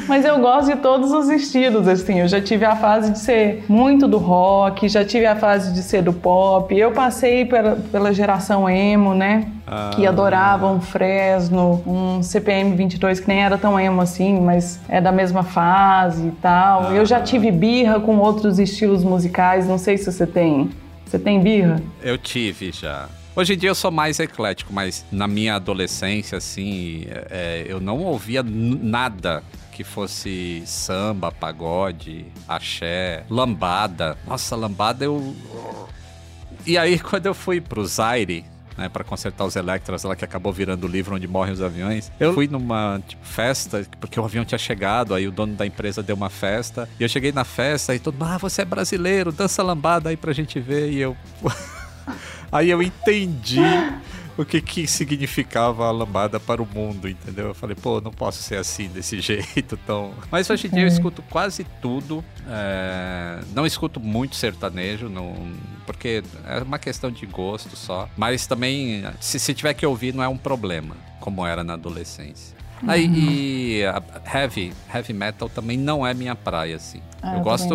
Mas 0.06 0.24
eu 0.24 0.38
gosto 0.38 0.74
de 0.74 0.76
todos 0.76 1.12
os 1.12 1.28
estilos, 1.28 1.86
assim. 1.88 2.20
Eu 2.20 2.28
já 2.28 2.40
tive 2.40 2.64
a 2.64 2.76
fase 2.76 3.12
de 3.12 3.18
ser 3.18 3.64
muito 3.68 4.06
do 4.06 4.18
rock, 4.18 4.88
já 4.88 5.04
tive 5.04 5.26
a 5.26 5.36
fase 5.36 5.72
de 5.72 5.82
ser 5.82 6.02
do 6.02 6.12
pop. 6.12 6.76
Eu 6.76 6.92
passei 6.92 7.44
pela, 7.44 7.76
pela 7.76 8.12
geração 8.12 8.68
emo, 8.68 9.14
né? 9.14 9.50
Ah. 9.66 9.90
Que 9.94 10.06
adorava 10.06 10.66
um 10.66 10.80
Fresno, 10.80 11.82
um 11.86 12.22
CPM 12.22 12.74
22 12.74 13.20
que 13.20 13.28
nem 13.28 13.42
era 13.42 13.56
tão 13.56 13.78
emo 13.78 14.00
assim, 14.00 14.40
mas 14.40 14.80
é 14.88 15.00
da 15.00 15.12
mesma 15.12 15.42
fase 15.42 16.28
e 16.28 16.32
tal. 16.32 16.88
Ah. 16.88 16.94
Eu 16.94 17.06
já 17.06 17.20
tive 17.20 17.50
birra 17.50 18.00
com 18.00 18.18
outros 18.18 18.58
estilos 18.58 19.04
musicais, 19.04 19.66
não 19.66 19.78
sei 19.78 19.96
se 19.96 20.10
você 20.10 20.26
tem. 20.26 20.70
Você 21.06 21.18
tem 21.18 21.40
birra? 21.40 21.82
Eu 22.02 22.16
tive 22.16 22.70
já. 22.72 23.08
Hoje 23.34 23.54
em 23.54 23.56
dia 23.56 23.70
eu 23.70 23.74
sou 23.74 23.90
mais 23.90 24.18
eclético, 24.18 24.72
mas 24.72 25.04
na 25.10 25.28
minha 25.28 25.54
adolescência, 25.54 26.36
assim, 26.36 27.06
é, 27.08 27.64
eu 27.66 27.80
não 27.80 27.98
ouvia 27.98 28.42
nada 28.42 29.42
que 29.72 29.84
fosse 29.84 30.62
samba, 30.66 31.32
pagode, 31.32 32.26
axé, 32.46 33.24
lambada. 33.28 34.16
Nossa, 34.26 34.56
lambada 34.56 35.04
eu. 35.04 35.34
E 36.66 36.76
aí, 36.76 36.98
quando 37.00 37.26
eu 37.26 37.34
fui 37.34 37.60
pro 37.60 37.84
Zaire, 37.86 38.44
né, 38.76 38.88
para 38.88 39.04
consertar 39.04 39.44
os 39.44 39.56
Electras 39.56 40.04
lá 40.04 40.16
que 40.16 40.24
acabou 40.24 40.52
virando 40.52 40.84
o 40.84 40.88
livro 40.88 41.14
onde 41.14 41.28
morrem 41.28 41.52
os 41.52 41.62
aviões. 41.62 42.10
Eu 42.18 42.32
fui 42.32 42.48
numa 42.48 43.00
tipo, 43.06 43.24
festa, 43.24 43.86
porque 44.00 44.18
o 44.18 44.24
avião 44.24 44.44
tinha 44.44 44.58
chegado, 44.58 45.14
aí 45.14 45.28
o 45.28 45.30
dono 45.30 45.54
da 45.54 45.66
empresa 45.66 46.02
deu 46.02 46.16
uma 46.16 46.30
festa. 46.30 46.88
E 46.98 47.02
eu 47.02 47.08
cheguei 47.08 47.32
na 47.32 47.44
festa 47.44 47.94
e 47.94 47.98
todo 47.98 48.14
mundo, 48.14 48.30
ah, 48.30 48.38
você 48.38 48.62
é 48.62 48.64
brasileiro, 48.64 49.32
dança 49.32 49.62
lambada 49.62 50.08
aí 50.08 50.16
pra 50.16 50.32
gente 50.32 50.58
ver. 50.58 50.90
E 50.90 50.98
eu. 50.98 51.16
aí 52.50 52.70
eu 52.70 52.82
entendi 52.82 53.60
o 54.40 54.44
que, 54.44 54.60
que 54.60 54.86
significava 54.86 55.86
a 55.86 55.90
lambada 55.90 56.40
para 56.40 56.62
o 56.62 56.66
mundo, 56.66 57.06
entendeu? 57.06 57.48
Eu 57.48 57.54
falei, 57.54 57.76
pô, 57.76 58.00
não 58.00 58.10
posso 58.10 58.42
ser 58.42 58.56
assim, 58.56 58.88
desse 58.88 59.20
jeito 59.22 59.76
tão. 59.86 60.12
Mas 60.30 60.48
hoje 60.48 60.66
em 60.66 60.70
dia 60.70 60.82
eu 60.82 60.86
escuto 60.86 61.22
quase 61.22 61.64
tudo. 61.82 62.24
É... 62.48 63.40
Não 63.54 63.66
escuto 63.66 64.00
muito 64.00 64.36
sertanejo, 64.36 65.08
não... 65.08 65.34
porque 65.84 66.22
é 66.46 66.62
uma 66.62 66.78
questão 66.78 67.10
de 67.10 67.26
gosto 67.26 67.76
só. 67.76 68.08
Mas 68.16 68.46
também, 68.46 69.04
se, 69.20 69.38
se 69.38 69.52
tiver 69.52 69.74
que 69.74 69.84
ouvir, 69.84 70.14
não 70.14 70.24
é 70.24 70.28
um 70.28 70.38
problema, 70.38 70.96
como 71.20 71.46
era 71.46 71.62
na 71.62 71.74
adolescência. 71.74 72.58
Aí, 72.88 73.06
e 73.06 73.84
a 73.84 74.02
heavy, 74.34 74.72
heavy 74.92 75.12
metal 75.12 75.50
também 75.50 75.76
não 75.76 76.06
é 76.06 76.14
minha 76.14 76.34
praia, 76.34 76.76
assim. 76.76 77.02
Ah, 77.20 77.32
eu 77.32 77.38
eu 77.38 77.44
gosto. 77.44 77.74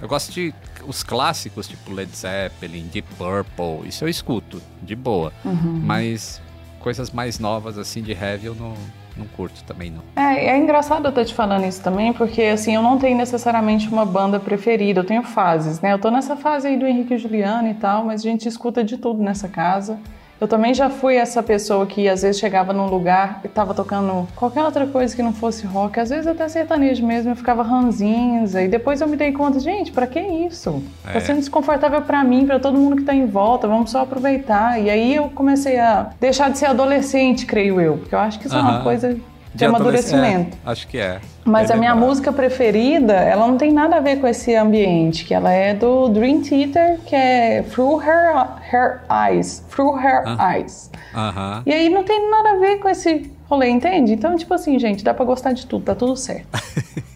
Eu 0.00 0.08
gosto 0.08 0.32
de 0.32 0.54
os 0.86 1.02
clássicos, 1.02 1.68
tipo 1.68 1.92
Led 1.92 2.14
Zeppelin, 2.14 2.88
Deep 2.92 3.08
Purple, 3.16 3.88
isso 3.88 4.04
eu 4.04 4.08
escuto, 4.08 4.60
de 4.82 4.94
boa. 4.94 5.32
Uhum. 5.44 5.80
Mas 5.82 6.40
coisas 6.80 7.10
mais 7.10 7.38
novas, 7.38 7.78
assim, 7.78 8.02
de 8.02 8.12
heavy 8.12 8.46
eu 8.46 8.54
não, 8.54 8.74
não 9.16 9.26
curto 9.26 9.62
também, 9.64 9.90
não. 9.90 10.02
É, 10.16 10.50
é 10.50 10.58
engraçado 10.58 11.06
eu 11.06 11.10
estar 11.10 11.24
te 11.24 11.34
falando 11.34 11.64
isso 11.64 11.82
também, 11.82 12.12
porque 12.12 12.42
assim, 12.42 12.74
eu 12.74 12.82
não 12.82 12.98
tenho 12.98 13.16
necessariamente 13.16 13.88
uma 13.88 14.04
banda 14.04 14.38
preferida, 14.38 15.00
eu 15.00 15.04
tenho 15.04 15.22
fases, 15.22 15.80
né? 15.80 15.92
Eu 15.92 15.98
tô 15.98 16.10
nessa 16.10 16.36
fase 16.36 16.68
aí 16.68 16.76
do 16.76 16.86
Henrique 16.86 17.14
e 17.14 17.18
Juliano 17.18 17.68
e 17.68 17.74
tal, 17.74 18.04
mas 18.04 18.20
a 18.20 18.24
gente 18.24 18.48
escuta 18.48 18.84
de 18.84 18.98
tudo 18.98 19.22
nessa 19.22 19.48
casa. 19.48 19.98
Eu 20.44 20.48
também 20.48 20.74
já 20.74 20.90
fui 20.90 21.16
essa 21.16 21.42
pessoa 21.42 21.86
que 21.86 22.06
às 22.06 22.20
vezes 22.20 22.38
chegava 22.38 22.70
num 22.70 22.84
lugar 22.84 23.40
e 23.42 23.48
tava 23.48 23.72
tocando 23.72 24.28
qualquer 24.36 24.62
outra 24.62 24.86
coisa 24.86 25.16
que 25.16 25.22
não 25.22 25.32
fosse 25.32 25.64
rock, 25.64 25.98
às 25.98 26.10
vezes 26.10 26.26
até 26.26 26.46
sertanejo 26.46 27.02
mesmo, 27.06 27.30
eu 27.30 27.36
ficava 27.36 27.62
ranzinza 27.62 28.60
e 28.60 28.68
depois 28.68 29.00
eu 29.00 29.08
me 29.08 29.16
dei 29.16 29.32
conta, 29.32 29.58
gente, 29.58 29.90
pra 29.90 30.06
que 30.06 30.20
isso? 30.20 30.82
É. 31.08 31.14
Tá 31.14 31.20
sendo 31.20 31.38
desconfortável 31.38 32.02
pra 32.02 32.22
mim, 32.22 32.44
pra 32.44 32.58
todo 32.58 32.76
mundo 32.76 32.96
que 32.96 33.04
tá 33.04 33.14
em 33.14 33.24
volta, 33.24 33.66
vamos 33.66 33.90
só 33.90 34.02
aproveitar. 34.02 34.78
E 34.78 34.90
aí 34.90 35.14
eu 35.14 35.30
comecei 35.30 35.80
a 35.80 36.10
deixar 36.20 36.50
de 36.50 36.58
ser 36.58 36.66
adolescente, 36.66 37.46
creio 37.46 37.80
eu, 37.80 37.96
porque 37.96 38.14
eu 38.14 38.18
acho 38.18 38.38
que 38.38 38.46
isso 38.46 38.54
é 38.54 38.60
uma 38.60 38.82
coisa 38.82 39.16
de, 39.54 39.64
amadurecimento. 39.64 40.56
É, 40.66 40.70
acho 40.70 40.86
que 40.88 40.98
é. 40.98 41.20
Mas 41.44 41.70
É 41.70 41.74
a 41.74 41.76
minha 41.76 41.94
música 41.94 42.32
preferida, 42.32 43.12
ela 43.14 43.46
não 43.46 43.56
tem 43.56 43.72
nada 43.72 43.96
a 43.96 44.00
ver 44.00 44.16
com 44.20 44.26
esse 44.26 44.54
ambiente, 44.54 45.24
que 45.24 45.32
ela 45.34 45.52
é 45.52 45.74
do 45.74 46.08
Dream 46.08 46.40
Theater, 46.42 46.98
que 47.06 47.14
é 47.14 47.62
Through 47.70 48.02
Her, 48.02 48.46
Her 48.72 49.02
Eyes. 49.10 49.62
Through 49.70 49.98
Her 49.98 50.22
Ah. 50.26 50.56
Eyes. 50.56 50.90
Aham. 51.14 51.62
E 51.66 51.72
aí 51.72 51.88
não 51.88 52.02
tem 52.02 52.30
nada 52.30 52.50
a 52.52 52.58
ver 52.58 52.78
com 52.78 52.88
esse 52.88 53.30
rolê, 53.48 53.68
entende? 53.68 54.12
Então, 54.12 54.36
tipo 54.36 54.52
assim, 54.54 54.78
gente, 54.78 55.04
dá 55.04 55.12
pra 55.14 55.24
gostar 55.24 55.52
de 55.52 55.66
tudo, 55.66 55.84
tá 55.84 55.94
tudo 55.94 56.16
certo. 56.16 56.46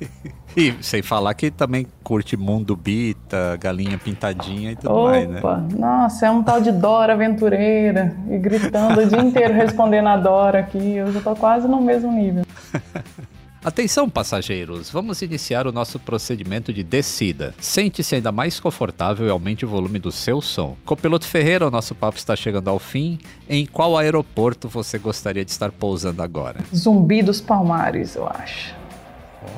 E 0.58 0.74
sem 0.82 1.02
falar 1.02 1.34
que 1.34 1.52
também 1.52 1.86
curte 2.02 2.36
Mundo 2.36 2.74
Bita, 2.74 3.56
Galinha 3.60 3.96
Pintadinha 3.96 4.72
e 4.72 4.76
tudo 4.76 5.04
mais, 5.04 5.28
né? 5.28 5.38
Opa, 5.38 5.64
nossa, 5.78 6.26
é 6.26 6.30
um 6.32 6.42
tal 6.42 6.60
de 6.60 6.72
Dora 6.72 7.12
aventureira, 7.12 8.16
e 8.28 8.36
gritando 8.38 9.00
o 9.00 9.06
dia 9.06 9.20
inteiro 9.20 9.54
respondendo 9.54 10.08
a 10.08 10.16
Dora 10.16 10.58
aqui, 10.58 10.96
eu 10.96 11.12
já 11.12 11.20
tô 11.20 11.36
quase 11.36 11.68
no 11.68 11.80
mesmo 11.80 12.10
nível. 12.10 12.44
Atenção, 13.64 14.10
passageiros, 14.10 14.90
vamos 14.90 15.22
iniciar 15.22 15.64
o 15.68 15.72
nosso 15.72 16.00
procedimento 16.00 16.72
de 16.72 16.82
descida. 16.82 17.54
Sente-se 17.60 18.16
ainda 18.16 18.32
mais 18.32 18.58
confortável 18.58 19.28
e 19.28 19.30
aumente 19.30 19.64
o 19.64 19.68
volume 19.68 20.00
do 20.00 20.10
seu 20.10 20.40
som. 20.40 20.76
Copiloto 20.84 21.26
Ferreira, 21.26 21.68
o 21.68 21.70
nosso 21.70 21.94
papo 21.94 22.18
está 22.18 22.34
chegando 22.34 22.68
ao 22.68 22.80
fim. 22.80 23.18
Em 23.48 23.64
qual 23.64 23.96
aeroporto 23.96 24.68
você 24.68 24.98
gostaria 24.98 25.44
de 25.44 25.52
estar 25.52 25.70
pousando 25.70 26.20
agora? 26.20 26.58
Zumbi 26.74 27.22
dos 27.22 27.40
Palmares, 27.40 28.16
eu 28.16 28.26
acho. 28.26 28.74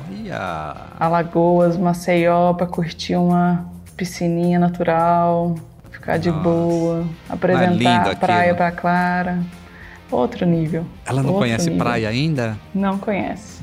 Olha! 0.09 0.75
Alagoas, 0.99 1.77
Maceió, 1.77 2.53
pra 2.53 2.65
curtir 2.67 3.15
uma 3.15 3.65
piscininha 3.97 4.57
natural, 4.59 5.55
ficar 5.91 6.17
de 6.17 6.29
Nossa. 6.29 6.43
boa, 6.43 6.97
lindo 6.99 7.09
apresentar 7.29 7.89
a 7.89 8.01
aquilo. 8.01 8.15
praia 8.17 8.55
pra 8.55 8.71
Clara. 8.71 9.39
Outro 10.09 10.45
nível. 10.45 10.85
Ela 11.05 11.23
não 11.23 11.33
conhece 11.33 11.69
nível. 11.69 11.85
praia 11.85 12.09
ainda? 12.09 12.57
Não 12.75 12.97
conhece. 12.97 13.61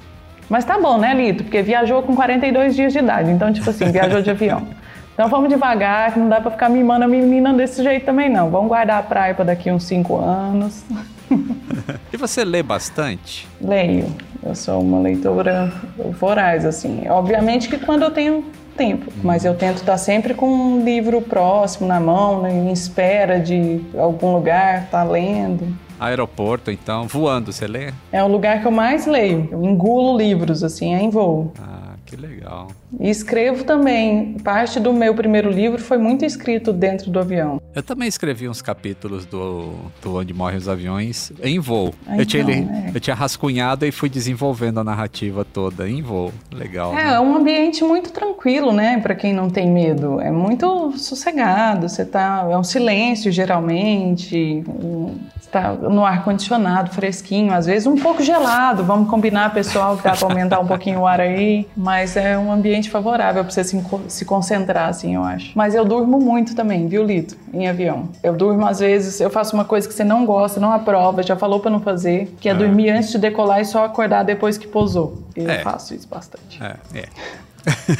Mas 0.48 0.64
tá 0.64 0.78
bom, 0.80 0.96
né, 0.96 1.12
Lito? 1.12 1.44
Porque 1.44 1.60
viajou 1.60 2.02
com 2.02 2.16
42 2.16 2.74
dias 2.74 2.92
de 2.92 3.00
idade, 3.00 3.30
então, 3.30 3.52
tipo 3.52 3.68
assim, 3.68 3.90
viajou 3.92 4.22
de 4.22 4.30
avião. 4.30 4.66
Então 5.18 5.28
vamos 5.28 5.48
devagar, 5.48 6.12
que 6.12 6.18
não 6.20 6.28
dá 6.28 6.40
pra 6.40 6.48
ficar 6.48 6.68
mimando 6.68 7.04
a 7.04 7.08
menina 7.08 7.52
desse 7.52 7.82
jeito 7.82 8.06
também, 8.06 8.28
não. 8.30 8.50
Vamos 8.50 8.68
guardar 8.68 9.00
a 9.00 9.02
praia 9.02 9.34
pra 9.34 9.44
daqui 9.44 9.68
uns 9.68 9.82
5 9.82 10.16
anos. 10.16 10.84
E 12.12 12.16
você 12.16 12.44
lê 12.44 12.62
bastante? 12.62 13.46
Leio. 13.60 14.06
Eu 14.42 14.54
sou 14.54 14.80
uma 14.80 15.00
leitora 15.00 15.72
voraz, 16.18 16.64
assim. 16.64 17.06
Obviamente 17.08 17.68
que 17.68 17.78
quando 17.78 18.02
eu 18.02 18.10
tenho 18.10 18.44
tempo, 18.76 19.12
mas 19.22 19.44
eu 19.44 19.54
tento 19.54 19.78
estar 19.78 19.98
sempre 19.98 20.32
com 20.34 20.48
um 20.48 20.84
livro 20.84 21.20
próximo 21.20 21.86
na 21.88 21.98
mão, 21.98 22.42
né, 22.42 22.52
em 22.52 22.72
espera 22.72 23.40
de 23.40 23.80
algum 23.96 24.32
lugar, 24.32 24.88
tá 24.88 25.02
lendo. 25.02 25.76
Aeroporto, 25.98 26.70
então, 26.70 27.08
voando, 27.08 27.52
você 27.52 27.66
lê? 27.66 27.92
É 28.12 28.22
o 28.22 28.28
lugar 28.28 28.60
que 28.60 28.66
eu 28.66 28.70
mais 28.70 29.04
leio. 29.04 29.48
Eu 29.50 29.64
engulo 29.64 30.16
livros, 30.16 30.62
assim, 30.62 30.94
é 30.94 31.02
em 31.02 31.10
voo. 31.10 31.52
Ah, 31.60 31.77
que 32.08 32.16
legal. 32.16 32.68
E 32.98 33.10
escrevo 33.10 33.64
também. 33.64 34.34
Parte 34.42 34.80
do 34.80 34.92
meu 34.92 35.14
primeiro 35.14 35.50
livro 35.50 35.80
foi 35.80 35.98
muito 35.98 36.24
escrito 36.24 36.72
dentro 36.72 37.10
do 37.10 37.18
avião. 37.18 37.60
Eu 37.74 37.82
também 37.82 38.08
escrevi 38.08 38.48
uns 38.48 38.62
capítulos 38.62 39.26
do, 39.26 39.74
do 40.02 40.16
Onde 40.16 40.32
Morrem 40.32 40.56
os 40.56 40.68
Aviões 40.68 41.30
em 41.42 41.58
voo. 41.58 41.94
Ah, 42.06 42.16
eu, 42.16 42.24
tinha, 42.24 42.42
então, 42.42 42.54
ele- 42.54 42.66
é. 42.70 42.90
eu 42.94 43.00
tinha 43.00 43.14
rascunhado 43.14 43.84
e 43.84 43.92
fui 43.92 44.08
desenvolvendo 44.08 44.80
a 44.80 44.84
narrativa 44.84 45.44
toda 45.44 45.88
em 45.88 46.00
voo. 46.00 46.32
Legal. 46.50 46.92
É, 46.92 47.04
né? 47.04 47.14
é 47.14 47.20
um 47.20 47.36
ambiente 47.36 47.84
muito 47.84 48.10
tranquilo, 48.10 48.72
né? 48.72 48.98
Pra 49.00 49.14
quem 49.14 49.32
não 49.34 49.50
tem 49.50 49.70
medo. 49.70 50.18
É 50.20 50.30
muito 50.30 50.96
sossegado. 50.96 51.88
Você 51.88 52.04
tá. 52.06 52.46
É 52.50 52.56
um 52.56 52.64
silêncio, 52.64 53.30
geralmente. 53.30 54.64
um- 54.66 55.16
tá 55.50 55.72
no 55.72 56.04
ar-condicionado, 56.04 56.90
fresquinho. 56.90 57.52
Às 57.52 57.66
vezes 57.66 57.86
um 57.86 57.96
pouco 57.96 58.22
gelado. 58.22 58.84
Vamos 58.84 59.08
combinar, 59.10 59.52
pessoal, 59.52 59.96
que 59.96 60.02
dá 60.04 60.12
pra 60.12 60.28
aumentar 60.28 60.60
um 60.60 60.66
pouquinho 60.66 61.00
o 61.00 61.06
ar 61.06 61.20
aí. 61.20 61.66
Mas 61.76 62.16
é 62.16 62.36
um 62.38 62.52
ambiente 62.52 62.90
favorável 62.90 63.42
pra 63.44 63.52
você 63.52 63.64
se, 63.64 64.24
concentrar, 64.24 64.88
assim, 64.88 65.14
eu 65.14 65.24
acho. 65.24 65.52
Mas 65.54 65.74
eu 65.74 65.84
durmo 65.84 66.18
muito 66.20 66.54
também, 66.54 66.86
viu, 66.86 67.02
Lito? 67.04 67.36
Em 67.52 67.68
avião. 67.68 68.08
Eu 68.22 68.32
durmo, 68.34 68.66
às 68.66 68.78
vezes, 68.80 69.20
eu 69.20 69.30
faço 69.30 69.54
uma 69.54 69.64
coisa 69.64 69.88
que 69.88 69.94
você 69.94 70.04
não 70.04 70.24
gosta, 70.26 70.60
não 70.60 70.72
aprova, 70.72 71.22
já 71.22 71.36
falou 71.36 71.60
pra 71.60 71.70
não 71.70 71.80
fazer, 71.80 72.34
que 72.40 72.48
é 72.48 72.54
dormir 72.54 72.90
antes 72.90 73.10
de 73.10 73.18
decolar 73.18 73.60
e 73.60 73.64
só 73.64 73.84
acordar 73.84 74.22
depois 74.24 74.58
que 74.58 74.66
pousou. 74.66 75.22
Eu 75.34 75.48
É. 75.50 75.58
faço 75.58 75.94
isso 75.94 76.08
bastante. 76.08 76.62
É, 76.62 76.74
é. 76.98 77.04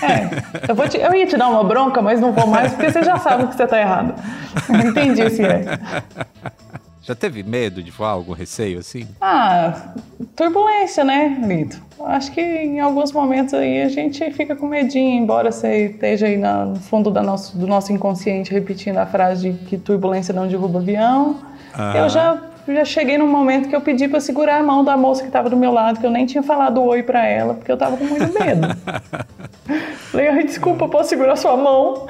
É, 0.03 0.71
eu, 0.71 0.75
vou 0.75 0.89
te- 0.89 0.97
eu 0.99 1.15
ia 1.15 1.27
te 1.27 1.37
dar 1.37 1.49
uma 1.49 1.63
bronca, 1.63 2.01
mas 2.01 2.21
não 2.21 2.33
vou 2.33 2.47
mais, 2.47 2.73
porque 2.73 2.91
você 2.91 3.03
já 3.03 3.19
sabe 3.19 3.47
que 3.49 3.55
você 3.55 3.67
tá 3.67 3.79
errado. 3.79 4.15
Entendi 4.87 5.29
se 5.31 5.43
é. 5.45 5.79
Já 7.09 7.15
teve 7.15 7.43
medo 7.43 7.83
de 7.83 7.91
voar, 7.91 8.11
algum 8.11 8.35
receio 8.35 8.81
assim? 8.81 9.09
Ah, 9.19 9.95
turbulência, 10.37 11.03
né, 11.03 11.41
Lito? 11.43 11.81
Acho 12.05 12.31
que 12.33 12.39
em 12.43 12.81
alguns 12.81 13.13
momentos 13.13 13.55
aí 13.55 13.81
a 13.81 13.89
gente 13.89 14.31
fica 14.33 14.55
com 14.55 14.69
medinho, 14.69 15.19
embora 15.23 15.51
você 15.51 15.87
esteja 15.87 16.27
aí 16.27 16.37
no 16.37 16.77
fundo 16.77 17.11
nosso, 17.11 17.57
do 17.57 17.67
nosso 17.67 17.95
inconsciente 17.95 18.53
repetindo 18.53 18.99
a 18.99 19.07
frase 19.07 19.53
de 19.53 19.59
que 19.65 19.79
turbulência 19.79 20.35
não 20.35 20.47
derruba 20.47 20.81
avião. 20.81 21.39
Aham. 21.75 21.97
Eu 21.97 22.09
já, 22.11 22.43
já 22.75 22.85
cheguei 22.85 23.19
num 23.19 23.29
momento 23.29 23.69
que 23.69 23.77
eu 23.77 23.81
pedi 23.81 24.09
pra 24.09 24.21
segurar 24.21 24.61
a 24.61 24.62
mão 24.62 24.85
da 24.85 24.97
moça 24.97 25.23
que 25.23 25.31
tava 25.31 25.49
do 25.49 25.57
meu 25.57 25.73
lado, 25.73 26.01
que 26.01 26.07
eu 26.07 26.11
nem 26.11 26.27
tinha 26.27 26.43
falado 26.43 26.83
oi 26.83 27.03
pra 27.03 27.27
ela, 27.27 27.55
porque 27.55 27.71
eu 27.71 27.77
tava 27.77 27.97
com 27.97 28.05
muito 28.05 28.33
medo. 28.39 28.69
Falei, 30.11 30.29
ai, 30.29 30.45
desculpa, 30.45 30.89
posso 30.89 31.11
segurar 31.11 31.37
sua 31.37 31.57
mão? 31.57 32.07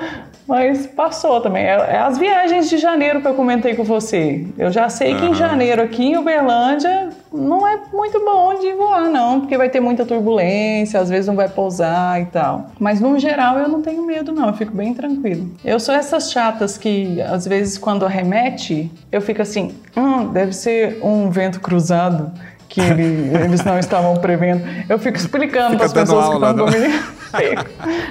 Mas 0.46 0.86
passou 0.86 1.40
também. 1.40 1.64
É, 1.64 1.72
é 1.72 1.98
as 1.98 2.16
viagens 2.16 2.70
de 2.70 2.78
janeiro 2.78 3.20
que 3.20 3.28
eu 3.28 3.34
comentei 3.34 3.74
com 3.74 3.84
você. 3.84 4.46
Eu 4.56 4.70
já 4.70 4.88
sei 4.88 5.14
que 5.14 5.26
em 5.26 5.34
janeiro 5.34 5.82
aqui 5.82 6.04
em 6.04 6.16
Uberlândia 6.16 7.10
não 7.32 7.66
é 7.66 7.78
muito 7.92 8.18
bom 8.24 8.58
de 8.58 8.72
voar, 8.74 9.08
não, 9.10 9.40
porque 9.40 9.56
vai 9.56 9.68
ter 9.68 9.80
muita 9.80 10.04
turbulência, 10.06 11.00
às 11.00 11.08
vezes 11.08 11.26
não 11.26 11.34
vai 11.36 11.48
pousar 11.48 12.20
e 12.20 12.26
tal. 12.26 12.66
Mas 12.78 13.00
no 13.00 13.18
geral 13.18 13.58
eu 13.58 13.68
não 13.68 13.82
tenho 13.82 14.04
medo, 14.04 14.32
não, 14.32 14.46
eu 14.48 14.54
fico 14.54 14.72
bem 14.74 14.94
tranquilo. 14.94 15.50
Eu 15.64 15.78
sou 15.80 15.94
essas 15.94 16.30
chatas 16.30 16.78
que, 16.78 17.20
às 17.22 17.46
vezes, 17.46 17.76
quando 17.78 18.04
arremete, 18.06 18.90
eu 19.12 19.20
fico 19.20 19.42
assim, 19.42 19.74
hum, 19.96 20.28
deve 20.32 20.52
ser 20.52 21.00
um 21.02 21.30
vento 21.30 21.60
cruzado. 21.60 22.30
Que 22.68 22.82
ele- 22.82 23.30
eles 23.44 23.64
não 23.64 23.78
estavam 23.78 24.14
prevendo. 24.18 24.62
Eu 24.90 24.98
fico 24.98 25.16
explicando 25.16 25.74
para 25.78 25.86
as 25.86 25.92
pessoas 25.92 26.26
que 26.28 26.32
aula, 26.34 26.50
estão 26.50 26.66
né? 26.66 26.72
comigo. 26.72 27.02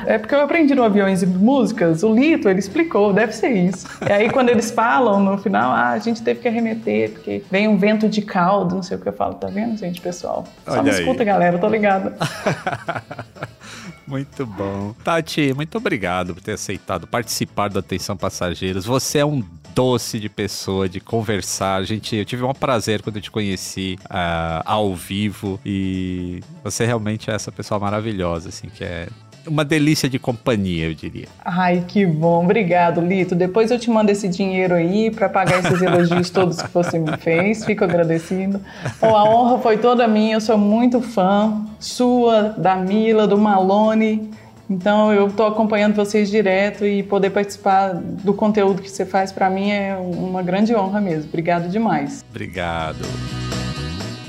É 0.05 0.17
porque 0.17 0.33
eu 0.33 0.41
aprendi 0.41 0.73
no 0.75 0.83
Aviões 0.83 1.21
e 1.21 1.25
Músicas, 1.25 2.03
o 2.03 2.13
Lito, 2.13 2.47
ele 2.49 2.59
explicou, 2.59 3.13
deve 3.13 3.33
ser 3.33 3.49
isso. 3.49 3.87
E 4.07 4.11
aí 4.11 4.29
quando 4.29 4.49
eles 4.49 4.71
falam 4.71 5.19
no 5.19 5.37
final, 5.37 5.71
ah, 5.71 5.89
a 5.89 5.99
gente 5.99 6.21
teve 6.21 6.39
que 6.39 6.47
arremeter, 6.47 7.11
porque 7.11 7.43
vem 7.49 7.67
um 7.67 7.77
vento 7.77 8.07
de 8.07 8.21
caldo, 8.21 8.75
não 8.75 8.83
sei 8.83 8.97
o 8.97 8.99
que 8.99 9.09
eu 9.09 9.13
falo, 9.13 9.35
tá 9.35 9.47
vendo, 9.47 9.77
gente, 9.77 9.99
pessoal? 10.01 10.45
Só 10.65 10.73
Olha 10.73 10.83
me 10.83 10.89
aí. 10.91 10.99
escuta, 10.99 11.23
galera, 11.23 11.55
eu 11.55 11.59
tô 11.59 11.67
ligada. 11.67 12.15
Muito 14.07 14.45
bom. 14.45 14.95
Tati, 15.03 15.53
muito 15.53 15.77
obrigado 15.77 16.33
por 16.33 16.41
ter 16.41 16.53
aceitado 16.53 17.05
participar 17.05 17.67
do 17.67 17.79
Atenção 17.79 18.15
Passageiros. 18.15 18.85
Você 18.85 19.17
é 19.17 19.25
um 19.25 19.43
doce 19.75 20.17
de 20.19 20.29
pessoa, 20.29 20.87
de 20.87 20.99
conversar. 20.99 21.83
Gente, 21.83 22.15
eu 22.15 22.25
tive 22.25 22.43
um 22.43 22.53
prazer 22.53 23.01
quando 23.01 23.17
eu 23.17 23.21
te 23.21 23.29
conheci 23.29 23.99
ah, 24.09 24.63
ao 24.65 24.95
vivo 24.95 25.59
e 25.65 26.41
você 26.63 26.85
realmente 26.85 27.29
é 27.29 27.33
essa 27.35 27.51
pessoa 27.51 27.79
maravilhosa, 27.79 28.49
assim, 28.49 28.69
que 28.69 28.83
é 28.83 29.07
uma 29.47 29.65
delícia 29.65 30.09
de 30.09 30.19
companhia, 30.19 30.87
eu 30.87 30.93
diria. 30.93 31.27
Ai, 31.43 31.83
que 31.87 32.05
bom, 32.05 32.43
obrigado, 32.43 33.01
Lito. 33.01 33.35
Depois 33.35 33.71
eu 33.71 33.79
te 33.79 33.89
mando 33.89 34.11
esse 34.11 34.27
dinheiro 34.27 34.75
aí 34.75 35.11
pra 35.11 35.29
pagar 35.29 35.59
esses 35.59 35.81
elogios 35.81 36.29
todos 36.29 36.61
que 36.61 36.73
você 36.73 36.99
me 36.99 37.15
fez, 37.17 37.65
fico 37.65 37.83
agradecido. 37.83 38.61
Bom, 38.99 39.15
a 39.15 39.23
honra 39.23 39.59
foi 39.59 39.77
toda 39.77 40.07
minha, 40.07 40.35
eu 40.35 40.41
sou 40.41 40.57
muito 40.57 41.01
fã 41.01 41.65
sua, 41.79 42.55
da 42.57 42.75
Mila, 42.75 43.27
do 43.27 43.37
Malone. 43.37 44.29
Então 44.69 45.13
eu 45.13 45.31
tô 45.31 45.45
acompanhando 45.45 45.95
vocês 45.95 46.29
direto 46.29 46.85
e 46.85 47.01
poder 47.01 47.29
participar 47.29 47.93
do 47.93 48.33
conteúdo 48.33 48.81
que 48.81 48.89
você 48.89 49.05
faz 49.05 49.31
pra 49.31 49.49
mim 49.49 49.71
é 49.71 49.95
uma 49.95 50.43
grande 50.43 50.75
honra 50.75 50.99
mesmo. 50.99 51.29
Obrigado 51.29 51.69
demais. 51.69 52.23
Obrigado. 52.29 53.46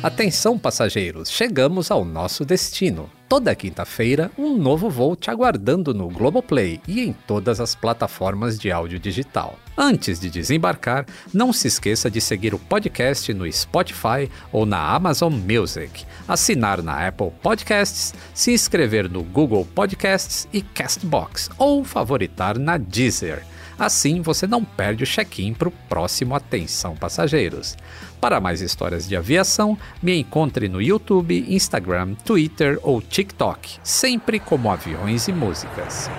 Atenção, 0.01 0.57
passageiros, 0.57 1.29
chegamos 1.29 1.91
ao 1.91 2.05
nosso 2.05 2.45
destino. 2.45 3.11
Toda 3.29 3.53
quinta-feira, 3.53 4.31
um 4.39 4.57
novo 4.57 4.89
voo 4.89 5.17
te 5.17 5.29
aguardando 5.29 5.93
no 5.93 6.09
Globoplay 6.09 6.81
e 6.87 7.01
em 7.01 7.13
todas 7.13 7.59
as 7.59 7.75
plataformas 7.75 8.57
de 8.57 8.71
áudio 8.71 9.01
digital. 9.01 9.59
Antes 9.77 10.21
de 10.21 10.31
desembarcar, 10.31 11.05
não 11.35 11.53
se 11.53 11.67
esqueça 11.67 12.09
de 12.09 12.21
seguir 12.21 12.55
o 12.55 12.61
podcast 12.61 13.35
no 13.35 13.51
Spotify 13.53 14.31
ou 14.53 14.65
na 14.65 14.79
Amazon 14.79 15.33
Music, 15.35 16.05
assinar 16.29 16.81
na 16.81 17.09
Apple 17.09 17.33
Podcasts, 17.43 18.15
se 18.33 18.53
inscrever 18.53 19.11
no 19.11 19.25
Google 19.25 19.67
Podcasts 19.75 20.47
e 20.53 20.63
Castbox 20.63 21.51
ou 21.59 21.83
favoritar 21.83 22.57
na 22.57 22.79
Deezer. 22.79 23.45
Assim 23.79 24.21
você 24.21 24.45
não 24.45 24.65
perde 24.65 25.05
o 25.05 25.07
check-in 25.07 25.55
para 25.55 25.69
o 25.69 25.73
próximo 25.89 26.35
Atenção 26.35 26.97
Passageiros. 26.97 27.77
Para 28.21 28.41
mais 28.41 28.61
histórias 28.61 29.09
de 29.09 29.16
aviação, 29.16 29.79
me 30.03 30.19
encontre 30.19 30.69
no 30.69 30.83
YouTube, 30.83 31.45
Instagram, 31.49 32.14
Twitter 32.25 32.79
ou 32.83 33.01
TikTok, 33.01 33.79
sempre 33.83 34.41
como 34.41 34.71
Aviões 34.71 35.29
e 35.29 35.33
Músicas. 35.33 36.11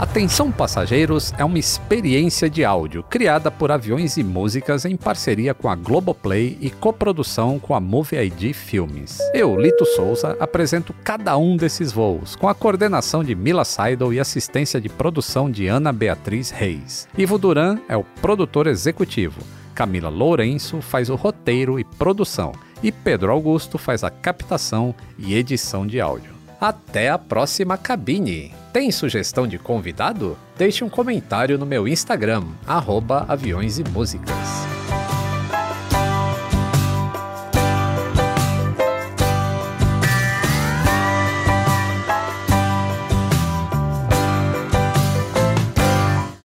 Atenção 0.00 0.50
Passageiros 0.50 1.30
é 1.36 1.44
uma 1.44 1.58
experiência 1.58 2.48
de 2.48 2.64
áudio 2.64 3.02
criada 3.02 3.50
por 3.50 3.70
Aviões 3.70 4.16
e 4.16 4.24
Músicas 4.24 4.86
em 4.86 4.96
parceria 4.96 5.52
com 5.52 5.68
a 5.68 5.74
Globoplay 5.74 6.56
e 6.58 6.70
coprodução 6.70 7.58
com 7.58 7.74
a 7.74 7.80
Movie 7.80 8.16
ID 8.16 8.54
Filmes. 8.54 9.18
Eu, 9.34 9.60
Lito 9.60 9.84
Souza, 9.84 10.38
apresento 10.40 10.94
cada 11.04 11.36
um 11.36 11.54
desses 11.54 11.92
voos, 11.92 12.34
com 12.34 12.48
a 12.48 12.54
coordenação 12.54 13.22
de 13.22 13.34
Mila 13.34 13.62
Seidel 13.62 14.10
e 14.10 14.18
assistência 14.18 14.80
de 14.80 14.88
produção 14.88 15.50
de 15.50 15.66
Ana 15.66 15.92
Beatriz 15.92 16.48
Reis. 16.48 17.06
Ivo 17.18 17.36
Duran 17.36 17.78
é 17.86 17.94
o 17.94 18.04
produtor 18.22 18.68
executivo. 18.68 19.59
Camila 19.80 20.10
Lourenço 20.10 20.82
faz 20.82 21.08
o 21.08 21.14
roteiro 21.14 21.80
e 21.80 21.84
produção, 21.84 22.52
e 22.82 22.92
Pedro 22.92 23.32
Augusto 23.32 23.78
faz 23.78 24.04
a 24.04 24.10
captação 24.10 24.94
e 25.18 25.34
edição 25.34 25.86
de 25.86 25.98
áudio. 25.98 26.34
Até 26.60 27.08
a 27.08 27.16
próxima 27.16 27.78
cabine! 27.78 28.54
Tem 28.74 28.92
sugestão 28.92 29.46
de 29.46 29.58
convidado? 29.58 30.36
Deixe 30.58 30.84
um 30.84 30.90
comentário 30.90 31.56
no 31.56 31.64
meu 31.64 31.88
Instagram, 31.88 32.44
arroba 32.66 33.24
aviões 33.26 33.78
e 33.78 33.84
músicas. 33.84 34.79